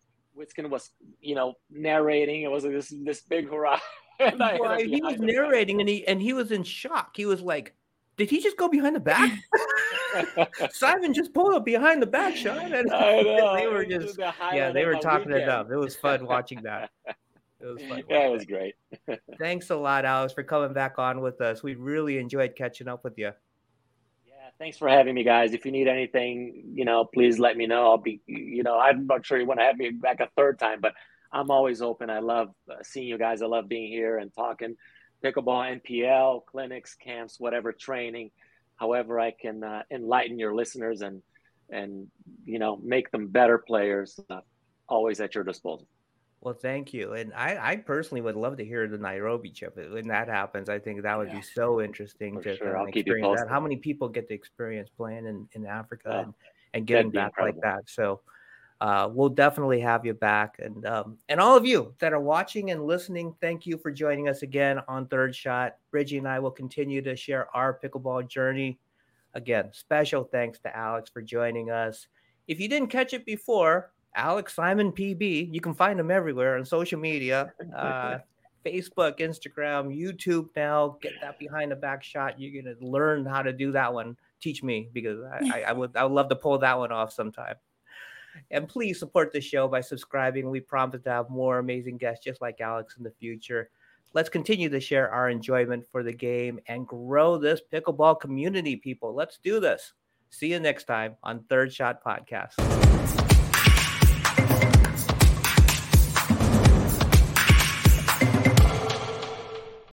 was, 0.71 0.91
you 1.21 1.35
know, 1.35 1.55
narrating. 1.71 2.43
It 2.43 2.51
was 2.51 2.65
like 2.65 2.73
this 2.73 2.95
this 3.05 3.21
big 3.21 3.51
hurrah. 3.51 3.81
and 4.21 4.43
I 4.43 4.53
hit 4.53 4.61
Why, 4.61 4.83
he 4.85 5.03
was 5.03 5.19
narrating 5.19 5.81
and 5.81 5.89
he 5.89 6.07
and 6.07 6.23
he 6.23 6.33
was 6.33 6.53
in 6.53 6.63
shock. 6.63 7.17
He 7.17 7.27
was 7.27 7.43
like, 7.43 7.75
"Did 8.17 8.31
he 8.31 8.41
just 8.41 8.57
go 8.57 8.69
behind 8.69 8.97
the 8.97 9.01
back?" 9.01 9.39
Simon 10.73 11.13
just 11.13 11.35
pulled 11.35 11.55
a 11.55 11.61
behind 11.61 12.01
the 12.01 12.07
back 12.07 12.37
shot, 12.37 12.73
and 12.73 12.91
I 12.93 13.21
know. 13.23 13.55
they 13.57 13.67
were 13.67 13.85
just 13.85 14.17
the 14.17 14.33
yeah, 14.53 14.71
they 14.71 14.87
were 14.87 14.95
talking 14.95 15.33
it 15.33 15.49
up. 15.49 15.71
It 15.71 15.77
was 15.77 15.97
fun 15.97 16.27
watching 16.27 16.63
that. 16.63 16.91
It 17.07 17.67
was 17.67 17.83
fun. 17.83 18.03
Yeah, 18.09 18.27
it 18.27 18.31
was 18.31 18.45
great. 18.45 18.75
Thanks 19.39 19.71
a 19.71 19.77
lot, 19.77 20.05
Alex, 20.05 20.33
for 20.33 20.43
coming 20.43 20.73
back 20.73 20.99
on 20.99 21.21
with 21.21 21.41
us. 21.41 21.63
We 21.63 21.75
really 21.75 22.19
enjoyed 22.19 22.55
catching 22.57 22.89
up 22.89 23.05
with 23.05 23.19
you. 23.19 23.33
Thanks 24.59 24.79
for 24.79 24.89
having 24.89 25.15
me, 25.15 25.25
guys. 25.25 25.53
If 25.53 25.67
you 25.67 25.73
need 25.73 25.89
anything, 25.89 26.73
you 26.75 26.85
know, 26.85 27.05
please 27.05 27.39
let 27.39 27.57
me 27.57 27.67
know. 27.67 27.87
I'll 27.91 27.99
be, 27.99 28.21
you 28.27 28.63
know, 28.63 28.79
I'm 28.79 29.07
not 29.07 29.27
sure 29.27 29.39
you 29.39 29.47
want 29.47 29.61
to 29.61 29.65
have 29.67 29.77
me 29.77 29.91
back 29.91 30.21
a 30.21 30.29
third 30.37 30.59
time, 30.59 30.81
but 30.81 30.95
I'm 31.33 31.51
always 31.51 31.83
open. 31.83 32.09
I 32.09 32.21
love 32.21 32.51
uh, 32.71 32.77
seeing 32.83 33.09
you 33.09 33.19
guys. 33.19 33.43
I 33.43 33.47
love 33.47 33.69
being 33.69 33.91
here 33.91 34.19
and 34.19 34.33
talking 34.33 34.77
pickleball, 35.25 35.81
NPL, 35.81 36.45
clinics, 36.47 36.95
camps, 36.95 37.41
whatever 37.41 37.73
training, 37.73 38.31
however 38.77 39.19
I 39.19 39.33
can 39.33 39.65
uh, 39.65 39.83
enlighten 39.91 40.39
your 40.39 40.55
listeners 40.55 41.01
and 41.03 41.23
and 41.71 42.09
you 42.45 42.59
know 42.59 42.77
make 42.77 43.11
them 43.11 43.29
better 43.29 43.59
players. 43.59 44.21
Uh, 44.31 44.41
always 44.89 45.21
at 45.21 45.35
your 45.35 45.45
disposal. 45.45 45.89
Well, 46.45 46.53
thank 46.53 46.93
you. 46.93 47.15
And 47.15 47.33
I, 47.33 47.73
I 47.73 47.77
personally 47.77 48.21
would 48.21 48.37
love 48.37 48.59
to 48.59 48.65
hear 48.65 48.87
the 48.87 48.99
Nairobi 48.99 49.49
trip. 49.49 49.77
When 49.77 50.07
that 50.09 50.29
happens, 50.29 50.69
I 50.69 50.79
think 50.79 51.03
that 51.03 51.17
would 51.17 51.29
Yeah. 51.29 51.39
be 51.39 51.43
so 51.43 51.81
interesting 51.81 52.35
For 52.35 52.43
to 52.43 52.57
sure. 52.57 52.77
I'll 52.77 52.85
experience 52.87 53.41
that. 53.41 53.49
How 53.49 53.61
many 53.61 53.77
people 53.77 54.11
get 54.11 54.29
to 54.29 54.35
experience 54.35 54.91
playing 54.95 55.27
in, 55.27 55.49
in 55.53 55.65
Africa 55.65 56.11
Oh, 56.11 56.21
and, 56.21 56.35
and 56.75 56.87
getting 56.87 57.11
back 57.11 57.33
like 57.41 57.59
that? 57.63 57.85
So 57.87 58.21
uh, 58.83 59.09
we'll 59.11 59.31
definitely 59.31 59.81
have 59.81 60.05
you 60.05 60.13
back. 60.13 60.57
And 60.59 60.85
um, 60.85 61.17
and 61.31 61.41
all 61.41 61.57
of 61.57 61.65
you 61.65 61.95
that 62.01 62.13
are 62.13 62.21
watching 62.21 62.73
and 62.73 62.85
listening, 62.85 63.35
thank 63.41 63.65
you 63.65 63.79
for 63.79 63.91
joining 63.91 64.29
us 64.29 64.43
again 64.43 64.83
on 64.87 65.07
Third 65.07 65.35
Shot. 65.35 65.77
Bridgie 65.91 66.19
and 66.19 66.29
I 66.29 66.41
will 66.41 66.51
continue 66.51 67.01
to 67.01 67.17
share 67.17 67.49
our 67.57 67.81
pickleball 67.83 68.29
journey. 68.29 68.79
Again, 69.33 69.71
special 69.73 70.25
thanks 70.25 70.59
to 70.61 70.77
Alex 70.77 71.09
for 71.09 71.23
joining 71.23 71.71
us. 71.71 72.07
If 72.47 72.61
you 72.61 72.69
didn't 72.69 72.89
catch 72.89 73.15
it 73.15 73.25
before, 73.25 73.94
Alex 74.15 74.55
Simon 74.55 74.93
PB, 74.93 75.53
you 75.53 75.61
can 75.61 75.75
find 75.75 75.99
him 75.99 76.11
everywhere 76.11 76.57
on 76.57 76.65
social 76.65 77.01
media. 77.01 77.53
Uh, 77.77 78.19
Facebook, 78.65 79.19
Instagram, 79.19 79.95
YouTube 79.95 80.49
now. 80.57 80.97
Get 81.03 81.13
that 81.21 81.39
behind 81.39 81.71
the 81.71 81.77
back 81.77 82.03
shot. 82.03 82.41
You're 82.41 82.63
gonna 82.63 82.77
learn 82.81 83.27
how 83.27 83.43
to 83.43 83.53
do 83.53 83.73
that 83.73 83.93
one. 83.93 84.17
Teach 84.41 84.63
me 84.63 84.89
because 84.93 85.23
I, 85.23 85.51
I, 85.53 85.63
I 85.69 85.73
would 85.73 85.97
I 85.97 86.05
would 86.05 86.13
love 86.13 86.29
to 86.31 86.37
pull 86.37 86.59
that 86.59 86.79
one 86.79 86.93
off 86.93 87.13
sometime. 87.13 87.57
And 88.51 88.69
please 88.69 88.99
support 88.99 89.33
the 89.33 89.41
show 89.41 89.69
by 89.69 89.81
subscribing. 89.81 90.51
We 90.51 90.61
promise 90.61 91.03
to 91.03 91.11
have 91.11 91.31
more 91.31 91.59
amazing 91.59 91.99
guests 91.99 92.25
just 92.25 92.41
like 92.41 92.61
Alex 92.61 92.97
in 92.97 93.05
the 93.05 93.13
future. 93.13 93.71
Let's 94.13 94.29
continue 94.29 94.69
to 94.69 94.81
share 94.81 95.11
our 95.11 95.29
enjoyment 95.29 95.85
for 95.91 96.03
the 96.03 96.13
game 96.13 96.61
and 96.67 96.87
grow 96.87 97.37
this 97.37 97.61
pickleball 97.73 98.21
community, 98.21 98.77
people. 98.77 99.15
Let's 99.15 99.39
do 99.43 99.61
this. 99.61 99.93
See 100.31 100.51
you 100.51 100.61
next 100.61 100.85
time 100.85 101.17
on 101.23 101.45
Third 101.49 101.73
Shot 101.73 102.03
Podcast. 102.03 102.55